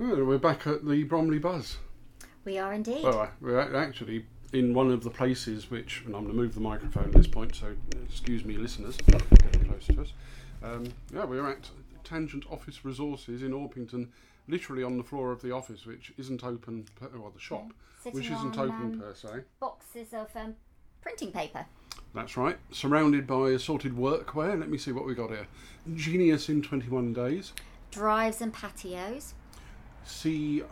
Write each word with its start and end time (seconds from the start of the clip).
Oh, 0.00 0.24
we're 0.24 0.38
back 0.38 0.64
at 0.68 0.86
the 0.86 1.02
Bromley 1.02 1.40
Buzz. 1.40 1.78
We 2.44 2.56
are 2.56 2.72
indeed. 2.72 3.02
Well, 3.02 3.30
we're 3.40 3.58
actually 3.74 4.26
in 4.52 4.72
one 4.72 4.92
of 4.92 5.02
the 5.02 5.10
places 5.10 5.72
which, 5.72 6.02
and 6.06 6.14
I'm 6.14 6.22
going 6.22 6.36
to 6.36 6.40
move 6.40 6.54
the 6.54 6.60
microphone 6.60 7.06
at 7.06 7.12
this 7.12 7.26
point, 7.26 7.56
so 7.56 7.74
excuse 8.08 8.44
me, 8.44 8.56
listeners, 8.56 8.96
getting 8.96 9.64
close 9.64 9.88
to 9.88 10.02
us. 10.02 10.12
Um, 10.62 10.84
yeah, 11.12 11.24
we're 11.24 11.50
at 11.50 11.68
Tangent 12.04 12.44
Office 12.48 12.84
Resources 12.84 13.42
in 13.42 13.50
Orpington, 13.50 14.06
literally 14.46 14.84
on 14.84 14.98
the 14.98 15.02
floor 15.02 15.32
of 15.32 15.42
the 15.42 15.50
office, 15.50 15.84
which 15.84 16.12
isn't 16.16 16.44
open, 16.44 16.86
per, 16.94 17.08
well, 17.18 17.32
the 17.34 17.40
shop, 17.40 17.72
Sitting 18.00 18.20
which 18.20 18.30
isn't 18.30 18.56
on, 18.56 18.68
open 18.70 18.92
um, 18.92 19.00
per 19.00 19.14
se. 19.14 19.28
Boxes 19.58 20.14
of 20.14 20.28
um, 20.36 20.54
printing 21.02 21.32
paper. 21.32 21.66
That's 22.14 22.36
right. 22.36 22.56
Surrounded 22.70 23.26
by 23.26 23.50
assorted 23.50 23.96
workwear. 23.96 24.60
Let 24.60 24.70
me 24.70 24.78
see 24.78 24.92
what 24.92 25.06
we 25.06 25.16
got 25.16 25.30
here. 25.30 25.48
Genius 25.96 26.48
in 26.48 26.62
21 26.62 27.12
days. 27.14 27.52
Drives 27.90 28.40
and 28.40 28.54
patios. 28.54 29.34
CJ 30.08 30.64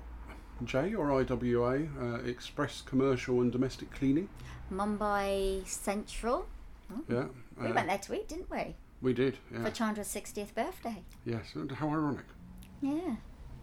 or 0.99 1.13
IWA, 1.13 1.89
uh, 2.01 2.15
Express 2.25 2.83
Commercial 2.83 3.41
and 3.43 3.53
Domestic 3.53 3.91
Cleaning. 3.93 4.29
Mumbai 4.73 5.67
Central. 5.67 6.47
Yeah. 7.09 7.27
We 7.61 7.69
uh, 7.69 7.75
went 7.75 7.89
there 7.89 7.99
to 7.99 8.15
eat, 8.15 8.29
didn't 8.29 8.51
we? 8.51 8.75
we 9.03 9.13
did. 9.13 9.37
For 9.63 9.71
Chandra's 9.71 10.09
60th 10.09 10.55
birthday. 10.55 11.03
Yes. 11.25 11.55
and 11.55 11.71
How 11.71 11.89
ironic. 11.89 12.25
Yeah. 12.81 13.17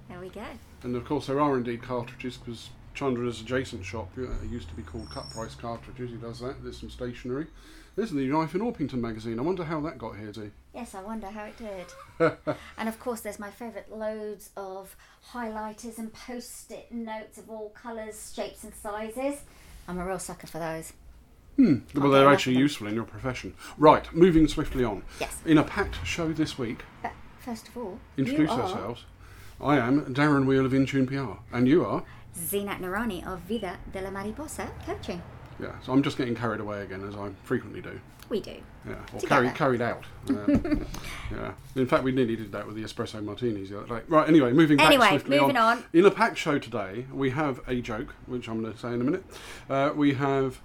There 0.10 0.20
we 0.20 0.30
go. 0.30 0.46
And 0.84 0.96
of 0.96 1.06
course, 1.06 1.28
there 1.28 1.40
are 1.40 1.58
indeed 1.58 1.82
cartridges 1.82 2.38
because 2.38 2.70
Chandra's 2.94 3.42
adjacent 3.42 3.86
shop 3.86 4.12
uh, 4.18 4.28
used 4.50 4.70
to 4.70 4.76
be 4.76 4.84
called 4.84 5.10
Cut 5.10 5.30
Price 5.32 5.56
Cartridges. 5.56 6.12
He 6.12 6.18
does 6.18 6.40
that. 6.42 6.64
There's 6.64 6.80
some 6.80 6.90
stationery. 6.90 7.48
There's 7.96 8.12
the 8.12 8.28
Knife 8.28 8.56
in 8.56 8.62
Orpington 8.62 9.00
magazine. 9.02 9.40
I 9.40 9.44
wonder 9.44 9.64
how 9.64 9.82
that 9.82 9.98
got 9.98 10.18
here, 10.18 10.32
Dee. 10.32 10.52
Yes, 10.74 10.96
I 10.96 11.04
wonder 11.04 11.28
how 11.28 11.46
it 11.46 11.56
did. 11.58 12.36
and 12.78 12.90
of 12.90 13.00
course, 13.00 13.22
there's 13.22 13.38
my 13.40 13.52
favourite 13.52 13.92
loads 13.96 14.50
of 14.58 14.96
highlighters 15.32 16.00
and 16.00 16.12
post 16.12 16.72
it 16.72 16.92
notes 16.92 17.38
of 17.38 17.50
all 17.50 17.70
colours, 17.70 18.34
shapes, 18.36 18.64
and 18.64 18.74
sizes. 18.74 19.42
I'm 19.88 20.00
a 20.00 20.06
real 20.06 20.18
sucker 20.20 20.48
for 20.48 20.58
those. 20.58 20.94
Hmm. 21.58 21.80
Well, 21.94 22.10
they're 22.10 22.32
actually 22.32 22.58
useful 22.58 22.88
in 22.88 22.96
your 22.96 23.04
profession. 23.04 23.54
Right. 23.78 24.12
Moving 24.14 24.48
swiftly 24.48 24.84
on. 24.84 25.04
Yes. 25.20 25.38
In 25.46 25.60
a 25.60 25.64
packed 25.64 26.04
show 26.06 26.34
this 26.34 26.58
week, 26.58 26.84
But 27.04 27.12
first 27.40 27.68
of 27.68 27.78
all, 27.78 28.00
introduce 28.18 28.50
ourselves. 28.50 29.06
I 29.62 29.78
am 29.78 30.14
Darren 30.16 30.48
Weale 30.48 30.66
of 30.66 30.72
Intune 30.72 31.08
PR, 31.08 31.40
and 31.56 31.68
you 31.68 31.86
are. 31.86 32.04
Zeenat 32.36 32.80
Noorani 32.80 33.26
of 33.28 33.42
Vida 33.42 33.78
de 33.92 34.02
la 34.02 34.10
Mariposa 34.10 34.72
Coaching. 34.86 35.22
Yeah. 35.60 35.80
So 35.82 35.94
I'm 35.94 36.04
just 36.04 36.18
getting 36.18 36.36
carried 36.36 36.60
away 36.60 36.82
again, 36.82 37.08
as 37.08 37.16
I 37.16 37.30
frequently 37.44 37.82
do. 37.82 38.00
We 38.30 38.40
do. 38.40 38.56
Yeah, 38.88 38.94
or 38.94 39.20
Together. 39.20 39.28
carried 39.28 39.56
carried 39.56 39.82
out. 39.82 40.04
Um, 40.30 40.86
yeah. 41.32 41.52
In 41.76 41.86
fact, 41.86 42.04
we 42.04 42.14
nearly 42.14 42.38
did 42.38 42.52
that 42.54 42.66
with 42.66 42.76
the 42.78 42.84
espresso 42.84 43.22
martinis 43.22 43.70
the 43.70 43.80
other 43.82 44.00
day. 44.00 44.06
Right. 44.08 44.28
Anyway, 44.28 44.54
moving 44.54 44.78
back 44.78 44.88
Anyway, 44.88 45.10
swiftly 45.10 45.38
moving 45.38 45.58
on. 45.58 45.84
In 45.92 46.06
a 46.06 46.12
packed 46.12 46.38
show 46.38 46.58
today, 46.58 47.06
we 47.12 47.32
have 47.32 47.60
a 47.68 47.82
joke, 47.82 48.16
which 48.26 48.48
I'm 48.48 48.62
going 48.62 48.74
to 48.74 48.80
say 48.80 48.94
in 48.94 49.02
a 49.02 49.04
minute. 49.04 49.26
Uh, 49.70 49.92
we 49.96 50.14
have. 50.14 50.62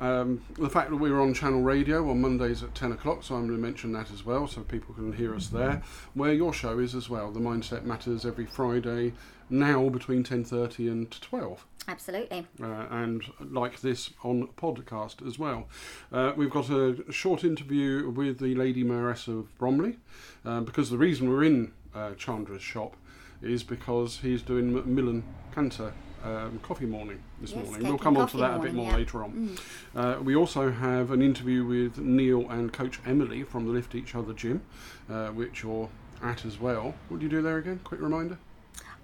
Um, 0.00 0.42
the 0.58 0.70
fact 0.70 0.90
that 0.90 0.96
we 0.96 1.10
were 1.10 1.20
on 1.20 1.34
Channel 1.34 1.62
Radio 1.62 2.08
on 2.08 2.20
Mondays 2.20 2.62
at 2.62 2.74
10 2.74 2.92
o'clock, 2.92 3.24
so 3.24 3.34
I'm 3.34 3.46
going 3.48 3.58
to 3.58 3.62
mention 3.62 3.92
that 3.92 4.12
as 4.12 4.24
well, 4.24 4.46
so 4.46 4.60
people 4.62 4.94
can 4.94 5.12
hear 5.12 5.34
us 5.34 5.48
there. 5.48 5.82
Where 6.14 6.32
your 6.32 6.52
show 6.52 6.78
is 6.78 6.94
as 6.94 7.10
well, 7.10 7.32
the 7.32 7.40
Mindset 7.40 7.84
Matters 7.84 8.24
every 8.24 8.46
Friday, 8.46 9.12
now 9.50 9.88
between 9.88 10.22
10:30 10.22 10.90
and 10.90 11.10
12 11.10 11.66
Absolutely. 11.88 12.46
uh, 12.62 12.86
and 12.90 13.24
like 13.40 13.80
this 13.80 14.10
on 14.22 14.48
podcast 14.58 15.26
as 15.26 15.38
well. 15.38 15.66
Uh, 16.12 16.32
we've 16.36 16.50
got 16.50 16.68
a 16.68 17.10
short 17.10 17.44
interview 17.44 18.10
with 18.10 18.38
the 18.38 18.54
Lady 18.54 18.84
Mayoress 18.84 19.26
of 19.26 19.56
Bromley, 19.58 19.98
um, 20.44 20.64
because 20.64 20.90
the 20.90 20.98
reason 20.98 21.28
we're 21.30 21.44
in 21.44 21.72
uh, 21.94 22.10
Chandra's 22.10 22.62
shop 22.62 22.94
is 23.40 23.62
because 23.62 24.18
he's 24.18 24.42
doing 24.42 24.74
Macmillan 24.74 25.24
Cancer. 25.54 25.92
Um, 26.24 26.58
coffee 26.62 26.86
morning 26.86 27.22
this 27.40 27.52
Yes, 27.52 27.64
morning. 27.64 27.88
We'll 27.88 27.98
come 27.98 28.16
on 28.16 28.28
to 28.28 28.36
that 28.38 28.56
a 28.56 28.58
bit 28.58 28.74
more 28.74 28.90
yeah. 28.90 28.96
later 28.96 29.22
on. 29.22 29.56
Uh, 29.94 30.18
we 30.22 30.34
also 30.34 30.70
have 30.72 31.12
an 31.12 31.22
interview 31.22 31.64
with 31.64 31.98
Neil 31.98 32.48
and 32.50 32.72
Coach 32.72 32.98
Emily 33.06 33.44
from 33.44 33.66
the 33.66 33.70
Lift 33.70 33.94
Each 33.94 34.16
Other 34.16 34.32
Gym, 34.32 34.62
uh, 35.08 35.28
which 35.28 35.62
you're 35.62 35.88
at 36.22 36.44
as 36.44 36.58
well. 36.58 36.94
What 37.08 37.20
do 37.20 37.26
you 37.26 37.30
do 37.30 37.40
there 37.40 37.58
again? 37.58 37.80
Quick 37.84 38.00
reminder. 38.00 38.38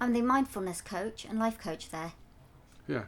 I'm 0.01 0.13
the 0.13 0.23
mindfulness 0.23 0.81
coach 0.81 1.25
and 1.25 1.39
life 1.39 1.57
coach 1.57 1.91
there. 1.91 2.13
Yeah, 2.89 3.05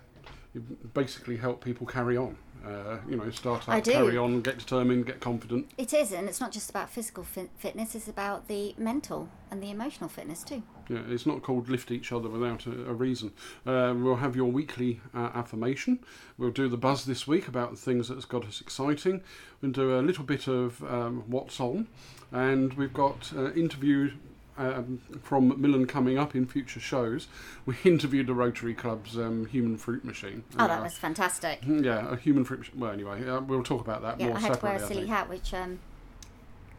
you 0.55 0.61
basically 0.95 1.37
help 1.37 1.65
people 1.65 1.87
carry 1.87 2.16
on. 2.16 2.37
Uh, 2.65 2.99
you 3.09 3.16
know, 3.16 3.31
start 3.31 3.69
up, 3.69 3.84
carry 3.84 4.16
on, 4.16 4.41
get 4.41 4.59
determined, 4.59 5.06
get 5.06 5.21
confident. 5.21 5.71
It 5.78 5.93
is, 5.93 6.12
and 6.12 6.28
it's 6.28 6.41
not 6.41 6.53
just 6.53 6.71
about 6.71 6.91
physical 6.91 7.22
fit- 7.22 7.50
fitness, 7.59 7.95
it's 7.95 8.09
about 8.09 8.49
the 8.49 8.75
mental 8.78 9.28
and 9.50 9.62
the 9.62 9.71
emotional 9.71 10.09
fitness 10.09 10.43
too. 10.43 10.62
Yeah, 10.88 11.00
it's 11.08 11.26
not 11.26 11.42
called 11.42 11.69
lift 11.69 11.91
each 11.91 12.12
other 12.12 12.28
without 12.28 12.66
a, 12.66 12.70
a 12.91 12.94
reason. 12.94 13.32
Uh, 13.66 13.94
we'll 13.97 14.16
have 14.16 14.36
your 14.36 14.50
weekly 14.50 15.00
uh, 15.14 15.30
affirmation. 15.34 15.98
We'll 16.38 16.50
do 16.50 16.69
the 16.69 16.76
buzz 16.76 17.04
this 17.04 17.26
week 17.26 17.48
about 17.48 17.70
the 17.72 17.76
things 17.76 18.08
that's 18.08 18.24
got 18.24 18.44
us 18.44 18.60
exciting. 18.60 19.22
We'll 19.60 19.72
do 19.72 19.98
a 19.98 20.02
little 20.02 20.24
bit 20.24 20.47
of 20.48 20.82
um, 20.84 21.24
what's 21.26 21.58
on, 21.60 21.88
and 22.32 22.74
we've 22.74 22.94
got 22.94 23.32
uh, 23.36 23.52
interview. 23.52 24.12
Um, 24.58 25.02
from 25.22 25.48
Macmillan 25.48 25.86
coming 25.86 26.16
up 26.16 26.34
in 26.34 26.47
future 26.47 26.80
shows, 26.80 27.28
we 27.66 27.76
interviewed 27.84 28.26
the 28.26 28.32
Rotary 28.32 28.72
Club's 28.72 29.18
um, 29.18 29.44
human 29.44 29.76
fruit 29.76 30.03
machine. 30.03 30.44
Oh, 30.58 30.66
that 30.66 30.80
Uh, 30.80 30.82
was 30.84 30.94
fantastic. 30.97 31.58
yeah, 31.66 32.10
a 32.10 32.16
human 32.16 32.42
fruit. 32.47 32.60
Machine. 32.60 32.80
Well, 32.80 32.91
anyway, 32.91 33.28
uh, 33.28 33.41
we'll 33.42 33.62
talk 33.62 33.82
about 33.82 34.00
that 34.00 34.18
Yeah, 34.18 34.28
more 34.28 34.36
I 34.38 34.41
had 34.41 34.54
to 34.54 34.64
wear 34.64 34.76
a 34.76 34.86
silly 34.86 35.08
hat 35.08 35.28
which 35.28 35.53
um, 35.53 35.80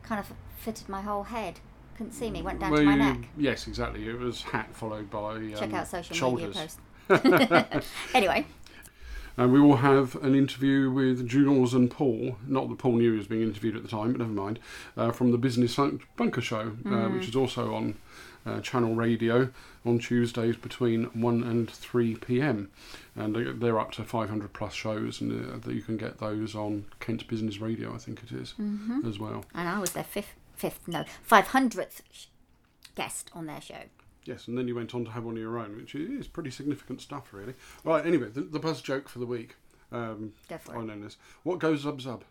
kind 0.01 0.19
of 0.19 0.34
fitted 0.57 0.89
my 0.89 1.01
whole 1.03 1.25
head. 1.25 1.59
Couldn't 1.97 2.13
see 2.13 2.30
me, 2.30 2.41
went 2.44 2.59
down 2.59 2.72
Well, 2.72 2.81
to 2.81 2.85
my 2.85 2.91
you- 2.94 2.97
neck. 2.97 3.28
Yes, 3.38 3.68
exactly. 3.68 4.08
It 4.08 4.19
was 4.19 4.44
hat 4.44 4.69
followed 4.75 5.09
by 5.09 5.35
um, 5.35 5.53
Check 5.56 5.74
out 5.74 5.88
social 5.88 6.16
shoulders. 6.16 6.56
media 7.09 7.80
posts. 7.80 7.88
anyway, 8.13 8.46
And 9.38 9.52
we 9.52 9.59
will 9.59 9.78
have 9.78 10.16
an 10.24 10.36
interview 10.36 10.91
with 10.91 11.28
Jules 11.28 11.74
and 11.74 11.90
Paul, 11.90 12.38
not 12.47 12.69
that 12.69 12.78
Paul 12.78 12.94
knew 12.97 13.12
he 13.13 13.18
was 13.18 13.28
being 13.28 13.41
interviewed 13.44 13.75
at 13.75 13.81
the 13.84 13.88
time, 13.88 14.12
but 14.12 14.19
never 14.19 14.31
mind, 14.31 14.59
uh, 14.96 15.12
from 15.12 15.31
the 15.31 15.38
Business 15.38 15.75
Bunker 16.16 16.41
Show, 16.41 16.74
uh, 16.86 16.90
Mm. 16.90 17.13
which 17.16 17.28
is 17.30 17.36
also 17.36 17.74
on 17.74 17.96
uh, 18.46 18.62
Channel 18.62 18.96
Radio 18.96 19.50
on 19.86 20.00
Tuesdays 20.00 20.56
between 20.56 21.06
1 21.19 21.44
and 21.44 21.69
3 21.69 22.16
pm. 22.16 22.69
And 23.16 23.36
they- 23.36 23.52
they're 23.52 23.80
up 23.80 23.91
to 23.94 24.03
500 24.03 24.53
plus 24.53 24.74
shows, 24.74 25.19
and 25.19 25.66
uh, 25.66 25.69
you 25.69 25.81
can 25.81 25.97
get 25.97 26.19
those 26.19 26.56
on 26.56 26.86
Kent 27.02 27.28
Business 27.28 27.59
Radio, 27.59 27.94
I 27.94 27.97
think 27.97 28.22
it 28.24 28.31
is, 28.31 28.53
Mm-hmm. 28.59 29.07
as 29.07 29.19
well. 29.19 29.44
and 29.53 29.68
I 29.68 29.80
was 29.80 29.91
their 29.91 30.03
fifth, 30.06 30.34
fifth, 30.57 30.88
no, 30.88 31.06
five 31.22 31.47
hundredth 31.47 32.01
guest 32.95 33.29
on 33.34 33.45
their 33.45 33.62
show. 33.62 33.84
Yes, 34.25 34.47
and 34.47 34.57
then 34.57 34.68
you 34.68 34.75
went 34.75 34.94
on 34.94 35.06
to 35.06 35.12
have 35.12 35.23
one 35.23 35.35
of 35.35 35.41
your 35.41 35.57
own, 35.57 35.78
which 35.78 35.95
is 35.95 36.28
pretty 36.28 36.51
significant 36.51 37.00
stuff, 37.01 37.31
really. 37.31 37.53
Right, 37.85 38.06
anyway, 38.06 38.28
the, 38.29 38.41
the 38.41 38.59
buzz 38.59 38.81
joke 38.81 39.07
for 39.07 39.19
the 39.19 39.25
week. 39.25 39.56
Um, 39.90 40.34
Go 40.50 40.57
for 40.57 40.78
I 40.78 40.84
know 40.84 41.00
this. 41.00 41.16
What 41.44 41.59
goes 41.59 41.85
zub 41.85 42.01
zub? 42.01 42.23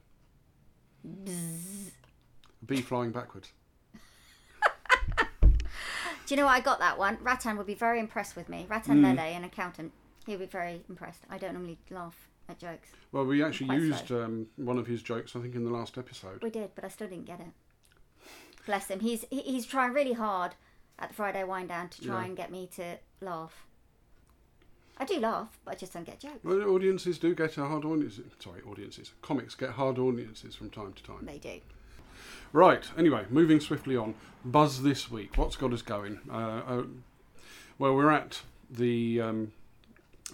A 1.06 2.64
bee 2.66 2.82
flying 2.82 3.12
backwards. 3.12 3.52
Do 6.26 6.34
you 6.34 6.36
know 6.36 6.46
what? 6.46 6.52
I 6.52 6.60
got 6.60 6.80
that 6.80 6.98
one. 6.98 7.18
Ratan 7.22 7.56
would 7.56 7.68
be 7.68 7.74
very 7.74 8.00
impressed 8.00 8.34
with 8.34 8.48
me. 8.48 8.66
Ratan 8.68 9.00
Lele, 9.00 9.20
an 9.20 9.44
accountant, 9.44 9.92
he'd 10.26 10.40
be 10.40 10.46
very 10.46 10.82
impressed. 10.88 11.22
I 11.30 11.38
don't 11.38 11.54
normally 11.54 11.78
laugh 11.88 12.28
at 12.48 12.58
jokes. 12.58 12.88
Well, 13.12 13.24
we 13.24 13.44
actually 13.44 13.76
used 13.76 14.10
um, 14.10 14.48
one 14.56 14.76
of 14.76 14.86
his 14.88 15.02
jokes, 15.02 15.36
I 15.36 15.40
think, 15.40 15.54
in 15.54 15.64
the 15.64 15.70
last 15.70 15.96
episode. 15.96 16.42
We 16.42 16.50
did, 16.50 16.74
but 16.74 16.84
I 16.84 16.88
still 16.88 17.06
didn't 17.06 17.26
get 17.26 17.40
it. 17.40 17.46
Bless 18.66 18.88
him. 18.88 19.00
He's 19.00 19.24
he- 19.30 19.42
he's 19.42 19.64
trying 19.64 19.92
really 19.94 20.12
hard 20.12 20.54
at 20.98 21.08
the 21.10 21.14
Friday 21.14 21.44
wind 21.44 21.68
down 21.68 21.88
to 21.90 22.02
try 22.02 22.20
Yeah. 22.22 22.26
and 22.26 22.36
get 22.36 22.50
me 22.50 22.68
to 22.76 22.98
laugh. 23.20 23.64
I 24.98 25.04
do 25.04 25.18
laugh, 25.20 25.58
but 25.64 25.72
I 25.72 25.74
just 25.74 25.92
don't 25.92 26.04
get 26.04 26.20
jokes. 26.20 26.42
Well, 26.42 26.62
audiences 26.70 27.18
do 27.18 27.34
get 27.34 27.56
a 27.58 27.66
hard 27.66 27.84
audiences. 27.84 28.24
Sorry, 28.38 28.62
audiences. 28.62 29.12
Comics 29.22 29.54
get 29.54 29.70
hard 29.70 29.98
audiences 29.98 30.54
from 30.54 30.70
time 30.70 30.94
to 30.94 31.02
time. 31.02 31.24
They 31.26 31.38
do. 31.38 31.60
Right. 32.52 32.82
Anyway, 32.96 33.26
moving 33.28 33.60
swiftly 33.60 33.94
on. 33.96 34.14
Buzz 34.44 34.82
this 34.82 35.10
week. 35.10 35.36
What's 35.36 35.56
got 35.56 35.72
us 35.74 35.82
going? 35.82 36.20
Uh, 36.30 36.34
uh, 36.34 36.82
well, 37.78 37.94
we're 37.94 38.10
at 38.10 38.40
the 38.70 39.20
um, 39.20 39.52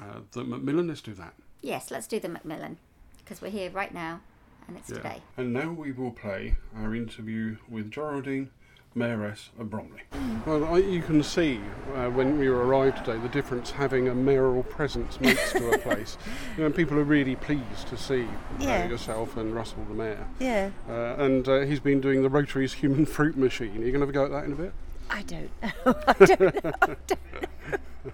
uh, 0.01 0.21
the 0.31 0.45
Macmillan. 0.45 0.87
Let's 0.87 1.01
do 1.01 1.15
that. 1.15 1.35
Yes, 1.61 1.91
let's 1.91 2.07
do 2.07 2.21
the 2.21 2.29
Macmillan 2.29 2.79
because 3.19 3.43
we're 3.43 3.51
here 3.51 3.71
right 3.71 3.93
now, 3.93 4.21
and 4.69 4.77
it's 4.77 4.89
today. 4.89 5.21
And 5.37 5.53
now 5.53 5.71
we 5.71 5.93
will 5.93 6.11
play 6.11 6.57
our 6.77 6.95
interview 6.95 7.57
with 7.69 7.91
Geraldine, 7.91 8.51
Mayoress 8.95 9.49
of 9.59 9.71
Bromley. 9.71 10.03
Well, 10.47 10.65
I, 10.67 10.79
you 10.79 11.01
can 11.01 11.23
see 11.23 11.61
uh, 11.95 12.11
when 12.11 12.39
we 12.39 12.47
arrived 12.49 12.99
today 13.05 13.19
the 13.19 13.29
difference 13.29 13.71
having 13.71 14.09
a 14.09 14.15
mayoral 14.15 14.63
presence 14.65 15.19
makes 15.21 15.53
to 15.53 15.71
a 15.73 15.79
place. 15.79 16.19
You 16.59 16.65
know, 16.65 16.71
people 16.71 16.99
are 16.99 17.05
really 17.05 17.35
pleased 17.37 17.89
to 17.89 17.97
see 17.97 18.29
uh, 18.61 18.65
yourself 18.65 19.39
and 19.39 19.55
Russell, 19.55 19.85
the 19.89 19.95
mayor. 19.95 20.27
Yeah, 20.39 20.71
Uh, 20.89 21.15
and 21.19 21.49
uh, 21.49 21.61
he's 21.61 21.81
been 21.81 22.01
doing 22.03 22.23
the 22.23 22.29
Rotary's 22.29 22.75
human 22.75 23.07
fruit 23.07 23.37
machine. 23.39 23.79
Are 23.83 23.87
you 23.87 23.93
going 23.93 23.95
to 23.95 24.01
have 24.01 24.09
a 24.11 24.13
go 24.13 24.25
at 24.27 24.31
that 24.33 24.45
in 24.45 24.53
a 24.53 24.57
bit? 24.57 24.73
I 25.09 25.23
don't 25.23 25.51
know. 25.63 25.71
I 26.07 26.25
don't 26.25 26.41
know. 26.41 26.73
I 26.83 26.87
don't 26.87 27.11
know. 27.11 27.69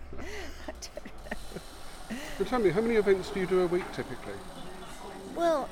I 0.68 0.72
don't 0.80 1.04
know. 1.04 2.16
Well, 2.38 2.48
tell 2.48 2.60
me, 2.60 2.70
how 2.70 2.80
many 2.80 2.94
events 2.94 3.30
do 3.30 3.40
you 3.40 3.46
do 3.46 3.60
a 3.62 3.66
week 3.66 3.90
typically? 3.92 4.34
Well, 5.34 5.68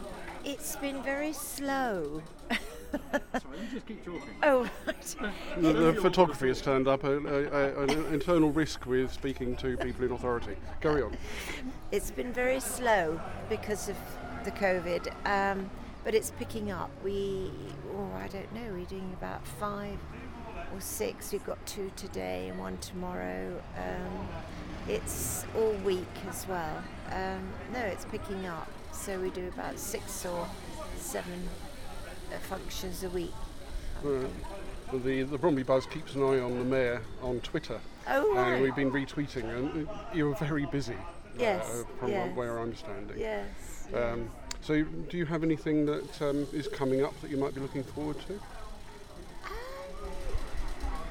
it's 0.47 0.77
been 0.77 1.03
very 1.03 1.33
slow. 1.33 2.23
Sorry, 2.51 3.59
you 3.61 3.67
just 3.73 3.87
keep 3.87 4.05
talking. 4.05 4.23
Oh, 4.45 4.69
right. 4.87 5.17
The, 5.61 5.73
the 5.73 5.93
photography 5.95 6.49
has 6.49 6.63
turned 6.63 6.87
up 6.87 7.03
a, 7.03 7.17
a, 7.17 7.45
a, 7.45 7.83
an 7.83 8.15
internal 8.15 8.51
risk 8.51 8.87
with 8.87 9.13
speaking 9.13 9.57
to 9.57 9.77
people 9.77 10.05
in 10.05 10.13
authority. 10.13 10.57
Carry 10.81 11.03
on. 11.03 11.17
It's 11.91 12.11
been 12.13 12.33
very 12.33 12.61
slow 12.61 13.21
because 13.49 13.89
of 13.89 13.97
the 14.45 14.53
COVID, 14.53 15.13
um, 15.27 15.69
but 16.05 16.15
it's 16.15 16.31
picking 16.39 16.71
up. 16.71 16.91
We, 17.03 17.51
oh, 17.97 18.11
I 18.17 18.29
don't 18.29 18.53
know, 18.55 18.73
we're 18.73 18.85
doing 18.85 19.11
about 19.19 19.45
five 19.47 19.99
or 20.73 20.81
six. 20.81 21.33
We've 21.33 21.45
got 21.45 21.65
two 21.67 21.91
today 21.97 22.49
and 22.49 22.59
one 22.61 22.79
tomorrow. 22.79 23.61
Um, 23.77 24.29
it's 24.89 25.45
all 25.57 25.73
week 25.85 26.07
as 26.29 26.47
well. 26.47 26.83
Um, 27.11 27.49
no, 27.73 27.81
it's 27.81 28.05
picking 28.05 28.47
up. 28.47 28.69
So 28.97 29.21
we 29.21 29.31
do 29.31 29.47
about 29.49 29.79
six 29.79 30.27
or 30.27 30.49
seven 30.99 31.49
uh, 32.35 32.39
functions 32.39 33.05
a 33.05 33.09
week. 33.11 33.33
Uh, 34.05 34.25
the 34.93 35.23
the 35.23 35.39
Bromley 35.39 35.63
Buzz 35.63 35.87
keeps 35.87 36.15
an 36.15 36.23
eye 36.23 36.41
on 36.41 36.59
the 36.59 36.65
mayor 36.65 37.03
on 37.23 37.41
Twitter, 37.41 37.79
Oh, 38.09 38.37
and 38.37 38.63
we've 38.63 38.75
been 38.75 38.91
retweeting, 38.91 39.45
and 39.45 39.89
uh, 39.89 39.93
you're 40.13 40.35
very 40.37 40.67
busy. 40.67 40.97
Yes, 41.39 41.65
uh, 41.69 41.85
from 42.01 42.11
yes. 42.11 42.35
where 42.37 42.59
I'm 42.59 42.75
standing. 42.75 43.19
Yes. 43.19 43.89
Um, 43.95 44.29
so, 44.61 44.83
do 44.83 45.17
you 45.17 45.27
have 45.27 45.45
anything 45.45 45.87
that 45.87 46.23
um, 46.23 46.47
is 46.53 46.67
coming 46.67 47.05
up 47.05 47.19
that 47.21 47.31
you 47.31 47.37
might 47.37 47.55
be 47.55 47.61
looking 47.61 47.85
forward 47.85 48.17
to? 48.27 48.41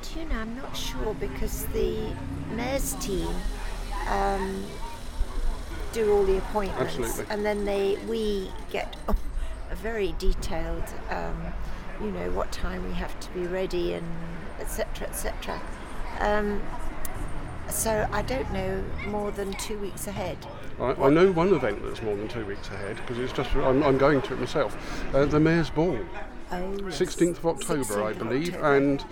Do 0.01 0.19
you 0.19 0.25
know, 0.25 0.39
I'm 0.39 0.55
not 0.57 0.75
sure 0.75 1.13
because 1.15 1.65
the 1.67 2.09
mayor's 2.55 2.93
team 2.95 3.27
um, 4.09 4.65
do 5.95 6.11
all 6.11 6.23
the 6.23 6.37
appointments, 6.37 6.97
Absolutely. 6.99 7.25
and 7.33 7.45
then 7.45 7.63
they 7.63 7.97
we 8.07 8.51
get 8.69 8.95
a 9.71 9.75
very 9.75 10.13
detailed, 10.19 10.83
um, 11.09 11.41
you 12.01 12.11
know, 12.11 12.29
what 12.31 12.51
time 12.51 12.85
we 12.85 12.93
have 12.93 13.17
to 13.21 13.29
be 13.31 13.47
ready 13.47 13.93
and 13.93 14.05
etc. 14.59 15.07
etc. 15.07 15.59
Um, 16.19 16.61
so 17.69 18.07
I 18.11 18.21
don't 18.23 18.51
know 18.51 18.83
more 19.07 19.31
than 19.31 19.53
two 19.53 19.79
weeks 19.79 20.07
ahead. 20.07 20.37
I, 20.79 20.91
I 20.93 21.09
know 21.09 21.31
one 21.31 21.53
event 21.53 21.81
that's 21.83 22.01
more 22.01 22.15
than 22.17 22.27
two 22.27 22.45
weeks 22.45 22.67
ahead 22.67 22.97
because 22.97 23.17
it's 23.17 23.31
just 23.31 23.55
I'm, 23.55 23.81
I'm 23.81 23.97
going 23.97 24.21
to 24.23 24.33
it 24.33 24.39
myself. 24.39 24.77
Uh, 25.15 25.25
the 25.25 25.39
Mayor's 25.39 25.69
Ball, 25.69 25.97
Oh, 26.51 26.77
yes. 26.85 26.99
16th 27.01 27.37
of 27.37 27.45
October, 27.47 28.03
I 28.03 28.11
16th 28.11 28.11
of 28.11 28.19
believe, 28.19 28.53
October. 28.53 28.75
and 28.75 29.05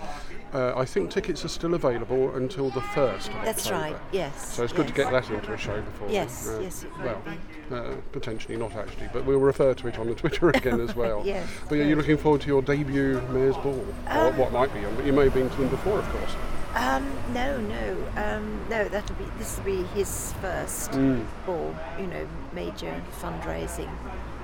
uh, 0.54 0.72
I 0.76 0.84
think 0.84 1.10
tickets 1.10 1.44
are 1.44 1.48
still 1.48 1.74
available 1.74 2.34
until 2.36 2.70
the 2.70 2.80
first 2.80 3.28
of 3.28 3.34
That's 3.44 3.66
October. 3.66 3.94
right. 3.94 3.96
Yes. 4.12 4.54
So 4.54 4.62
it's 4.64 4.72
good 4.72 4.86
to 4.88 4.94
get 4.94 5.10
that 5.10 5.28
into 5.30 5.52
a 5.52 5.58
show 5.58 5.80
before. 5.80 6.08
Yes, 6.10 6.48
uh, 6.48 6.60
yes, 6.62 6.86
Well, 7.02 7.20
be. 7.24 7.74
uh, 7.74 7.94
potentially 8.12 8.56
not 8.56 8.74
actually, 8.76 9.08
but 9.12 9.24
we'll 9.24 9.40
refer 9.40 9.74
to 9.74 9.88
it 9.88 9.98
on 9.98 10.06
the 10.08 10.14
Twitter 10.14 10.50
again 10.50 10.80
as 10.80 10.94
well. 10.94 11.22
Yes, 11.26 11.48
But 11.68 11.78
are 11.78 11.84
you 11.84 11.96
looking 11.96 12.16
forward 12.18 12.40
to 12.42 12.46
your 12.46 12.62
debut 12.62 13.20
Mayor's 13.30 13.56
Ball? 13.56 13.84
or 14.14 14.32
what 14.32 14.52
might 14.52 14.72
be? 14.72 14.80
But 14.96 15.04
you 15.06 15.12
may 15.12 15.24
have 15.24 15.34
been 15.34 15.50
to 15.50 15.56
them 15.56 15.68
before, 15.68 15.98
of 15.98 16.08
course. 16.10 16.32
Um, 16.76 17.08
no, 17.32 17.56
no, 17.60 17.96
um, 18.16 18.60
no. 18.68 18.88
That'll 18.88 19.14
be 19.14 19.24
this 19.38 19.56
will 19.58 19.64
be 19.64 19.82
his 19.94 20.32
first 20.40 20.90
Mm. 20.90 21.24
ball. 21.46 21.72
You 22.00 22.08
know, 22.08 22.26
major 22.52 23.00
fundraising 23.20 23.88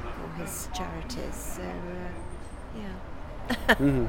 for 0.03 0.41
his 0.41 0.69
charities. 0.73 1.35
So, 1.57 1.63
uh, 1.63 2.20
yeah. 3.51 4.07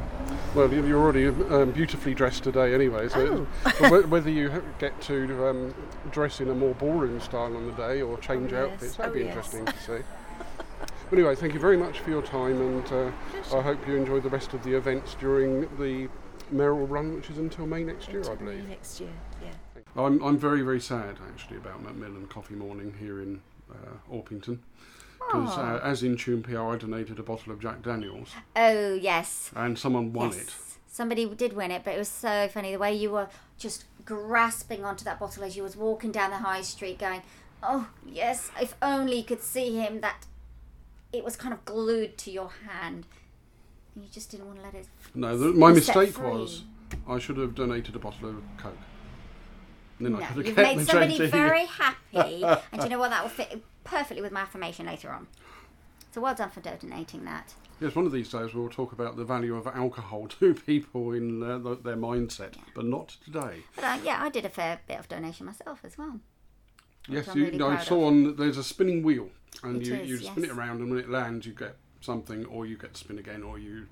Well, 0.53 0.73
you- 0.73 0.85
you're 0.85 0.99
already 1.01 1.27
um, 1.27 1.71
beautifully 1.71 2.13
dressed 2.13 2.43
today 2.43 2.73
anyway, 2.73 3.07
so 3.09 3.47
Oh. 3.81 4.01
whether 4.07 4.29
you 4.29 4.63
get 4.79 4.99
to 5.03 5.47
um, 5.47 5.73
dress 6.11 6.41
in 6.41 6.49
a 6.49 6.53
more 6.55 6.73
ballroom 6.75 7.19
style 7.21 7.55
on 7.55 7.67
the 7.67 7.73
day 7.73 8.01
or 8.01 8.17
change 8.17 8.51
Oh, 8.53 8.63
yes. 8.65 8.71
outfits, 8.73 8.95
that'd 8.97 9.11
Oh, 9.11 9.15
be 9.15 9.19
yes. 9.21 9.29
interesting 9.29 9.65
to 9.65 9.77
see. 9.79 10.03
But 11.09 11.19
anyway, 11.19 11.35
thank 11.35 11.53
you 11.53 11.59
very 11.59 11.77
much 11.77 11.99
for 11.99 12.09
your 12.09 12.21
time, 12.21 12.59
and 12.61 12.91
uh, 12.91 13.11
I 13.57 13.61
hope 13.61 13.85
you 13.87 13.95
enjoy 13.95 14.19
the 14.19 14.29
rest 14.29 14.53
of 14.53 14.63
the 14.63 14.73
events 14.75 15.15
during 15.19 15.61
the 15.77 16.09
mayoral 16.51 16.87
run, 16.87 17.15
which 17.15 17.29
is 17.29 17.37
until 17.37 17.65
May 17.65 17.83
next 17.83 18.09
year, 18.09 18.23
I 18.25 18.31
Until 18.31 18.45
May 18.45 18.51
believe. 18.53 18.69
Next 18.69 18.99
year, 18.99 19.09
yeah. 19.41 19.51
I'm, 19.95 20.21
I'm 20.23 20.37
very, 20.37 20.61
very 20.61 20.79
sad 20.81 21.17
actually 21.33 21.57
about 21.57 21.81
Macmillan 21.83 22.27
Coffee 22.27 22.55
Morning 22.55 22.93
here 22.99 23.21
in 23.21 23.41
uh, 23.71 24.13
Orpington. 24.13 24.59
Because 25.31 25.57
uh, 25.57 25.79
as 25.83 26.03
Intune 26.03 26.43
PR, 26.43 26.59
I 26.61 26.75
donated 26.77 27.19
a 27.19 27.23
bottle 27.23 27.51
of 27.51 27.59
Jack 27.59 27.81
Daniels, 27.81 28.29
Oh 28.55 28.93
yes. 28.93 29.51
and 29.55 29.77
someone 29.77 30.13
won 30.13 30.29
yes. 30.29 30.37
it. 30.41 30.53
Somebody 30.87 31.25
did 31.35 31.53
win 31.53 31.71
it, 31.71 31.83
but 31.85 31.93
it 31.95 31.97
was 31.97 32.09
so 32.09 32.49
funny 32.49 32.71
the 32.73 32.79
way 32.79 32.93
you 32.93 33.11
were 33.11 33.29
just 33.57 33.85
grasping 34.03 34.83
onto 34.83 35.05
that 35.05 35.19
bottle 35.19 35.43
as 35.43 35.55
you 35.55 35.63
was 35.63 35.77
walking 35.77 36.11
down 36.11 36.31
the 36.31 36.37
high 36.37 36.61
street, 36.61 36.99
going, 36.99 37.21
"Oh 37.63 37.87
yes, 38.05 38.51
if 38.61 38.75
only 38.81 39.17
you 39.17 39.23
could 39.23 39.41
see 39.41 39.77
him." 39.77 40.01
That 40.01 40.25
it 41.13 41.23
was 41.23 41.35
kind 41.35 41.53
of 41.53 41.63
glued 41.63 42.17
to 42.19 42.31
your 42.31 42.51
hand, 42.67 43.05
and 43.95 44.03
you 44.03 44.09
just 44.11 44.31
didn't 44.31 44.47
want 44.47 44.59
to 44.59 44.65
let 44.65 44.73
it. 44.75 44.87
No, 45.15 45.37
the, 45.37 45.53
my 45.53 45.71
mistake 45.71 46.11
free. 46.11 46.29
was 46.29 46.63
I 47.07 47.19
should 47.19 47.37
have 47.37 47.55
donated 47.55 47.95
a 47.95 47.99
bottle 47.99 48.29
of 48.29 48.35
Coke. 48.57 48.77
And 49.97 50.07
then 50.07 50.15
I 50.15 50.33
No, 50.33 50.41
you've 50.41 50.57
made 50.57 50.85
somebody 50.85 51.27
very 51.27 51.65
happy, 51.79 52.43
and 52.43 52.83
you 52.83 52.89
know 52.89 52.99
what? 52.99 53.11
That 53.11 53.23
will 53.23 53.29
fit 53.29 53.63
perfectly 53.83 54.21
with 54.21 54.31
my 54.31 54.41
affirmation 54.41 54.85
later 54.85 55.09
on. 55.11 55.27
So 56.13 56.21
well 56.21 56.35
done 56.35 56.49
for 56.49 56.59
donating 56.61 57.23
that. 57.25 57.53
Yes, 57.79 57.95
one 57.95 58.05
of 58.05 58.11
these 58.11 58.29
days 58.29 58.53
we'll 58.53 58.69
talk 58.69 58.91
about 58.91 59.15
the 59.15 59.23
value 59.25 59.55
of 59.55 59.65
alcohol 59.65 60.27
to 60.39 60.53
people 60.53 61.13
in 61.13 61.41
uh, 61.41 61.57
their 61.83 61.95
mindset, 61.97 62.53
but 62.75 62.85
not 62.85 63.15
today. 63.23 63.63
But 63.75 63.83
uh, 63.83 63.97
yeah, 64.03 64.17
I 64.21 64.29
did 64.29 64.45
a 64.45 64.49
fair 64.49 64.81
bit 64.87 64.99
of 64.99 65.07
donation 65.07 65.45
myself 65.45 65.79
as 65.83 65.97
well. 65.97 66.19
Yes, 67.07 67.27
you, 67.33 67.45
really 67.45 67.61
I 67.61 67.83
saw 67.83 68.05
on 68.05 68.35
there's 68.35 68.57
a 68.57 68.63
spinning 68.63 69.01
wheel, 69.01 69.29
and 69.63 69.81
It 69.81 69.87
you, 69.87 69.95
is, 69.95 70.09
you 70.09 70.17
spin 70.19 70.43
it 70.43 70.51
around, 70.51 70.81
and 70.81 70.89
when 70.91 70.99
it 70.99 71.09
lands, 71.09 71.47
you 71.47 71.53
get 71.53 71.75
something, 72.01 72.45
or 72.45 72.65
you 72.67 72.77
get 72.77 72.93
to 72.93 72.99
spin 72.99 73.17
again, 73.17 73.41
or 73.41 73.57
you, 73.57 73.87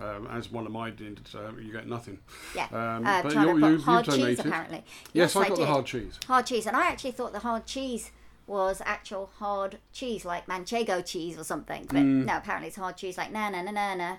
um, 0.00 0.26
as 0.28 0.50
one 0.50 0.64
of 0.64 0.72
mine 0.72 0.96
did, 0.96 1.20
uh, 1.34 1.52
you 1.60 1.72
get 1.72 1.86
nothing. 1.86 2.18
Yeah, 2.54 2.64
Um, 2.72 3.06
uh, 3.06 3.22
but 3.22 3.34
you- 3.34 3.58
you- 3.58 3.66
you 3.68 3.78
hard 3.80 4.06
cheese 4.06 4.16
donated. 4.16 4.46
apparently. 4.46 4.84
Yes, 5.12 5.36
I 5.36 5.48
got 5.48 5.56
the 5.56 5.64
did. 5.64 5.68
hard 5.68 5.84
cheese. 5.86 6.18
Hard 6.26 6.46
cheese, 6.46 6.66
and 6.66 6.74
I 6.76 6.86
actually 6.86 7.12
thought 7.12 7.32
the 7.32 7.40
hard 7.40 7.66
cheese 7.66 8.10
was 8.46 8.82
actual 8.84 9.30
hard 9.38 9.78
cheese, 9.92 10.24
like 10.24 10.46
manchego 10.46 11.04
cheese 11.04 11.38
or 11.38 11.44
something. 11.44 11.86
But 11.86 11.96
Mm. 11.96 12.24
no, 12.26 12.36
apparently 12.36 12.68
it's 12.68 12.76
hard 12.76 12.96
cheese, 12.96 13.16
like 13.18 13.32
na 13.32 13.50
na 13.50 13.62
na 13.62 13.70
na 13.70 13.94
na. 13.94 14.16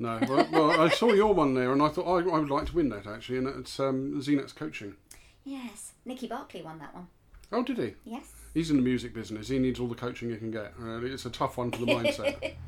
No, 0.00 0.18
well, 0.28 0.48
well, 0.52 0.80
I 0.80 0.88
saw 0.90 1.12
your 1.12 1.34
one 1.34 1.54
there, 1.54 1.72
and 1.72 1.82
I 1.82 1.88
thought 1.88 2.06
I, 2.06 2.28
I 2.30 2.38
would 2.38 2.50
like 2.50 2.66
to 2.66 2.74
win 2.74 2.88
that 2.90 3.06
actually, 3.06 3.38
and 3.38 3.48
it's 3.48 3.80
um, 3.80 4.22
coaching. 4.54 4.94
Yes, 5.44 5.92
Nicky 6.04 6.28
Barkley 6.28 6.62
won 6.62 6.78
that 6.78 6.94
one. 6.94 7.08
Oh, 7.50 7.62
did 7.62 7.78
he? 7.78 7.94
Yes. 8.04 8.32
He's 8.54 8.70
in 8.70 8.76
the 8.76 8.82
music 8.82 9.14
business. 9.14 9.48
He 9.48 9.58
needs 9.58 9.80
all 9.80 9.86
the 9.88 9.94
coaching 9.94 10.30
he 10.30 10.36
can 10.36 10.50
get. 10.50 10.72
It's 10.78 11.26
a 11.26 11.30
tough 11.30 11.56
one 11.56 11.70
for 11.70 11.78
the 11.78 11.86
mindset. 11.86 12.54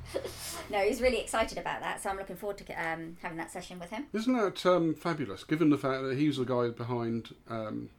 No, 0.71 0.79
he's 0.79 1.01
really 1.01 1.19
excited 1.19 1.59
about 1.59 1.81
that, 1.81 2.01
so 2.01 2.11
I'm 2.11 2.17
looking 2.17 2.37
forward 2.37 2.57
to 2.59 2.73
um, 2.75 3.17
having 3.23 3.39
that 3.39 3.51
session 3.51 3.81
with 3.81 3.91
him. 3.91 4.07
Isn't 4.13 4.35
that 4.35 4.65
um, 4.65 4.95
fabulous? 4.95 5.43
Given 5.43 5.71
the 5.71 5.77
fact 5.77 6.05
that 6.05 6.17
he's 6.17 6.37
the 6.37 6.45
guy 6.45 6.69
behind 6.69 7.35
um, 7.49 7.91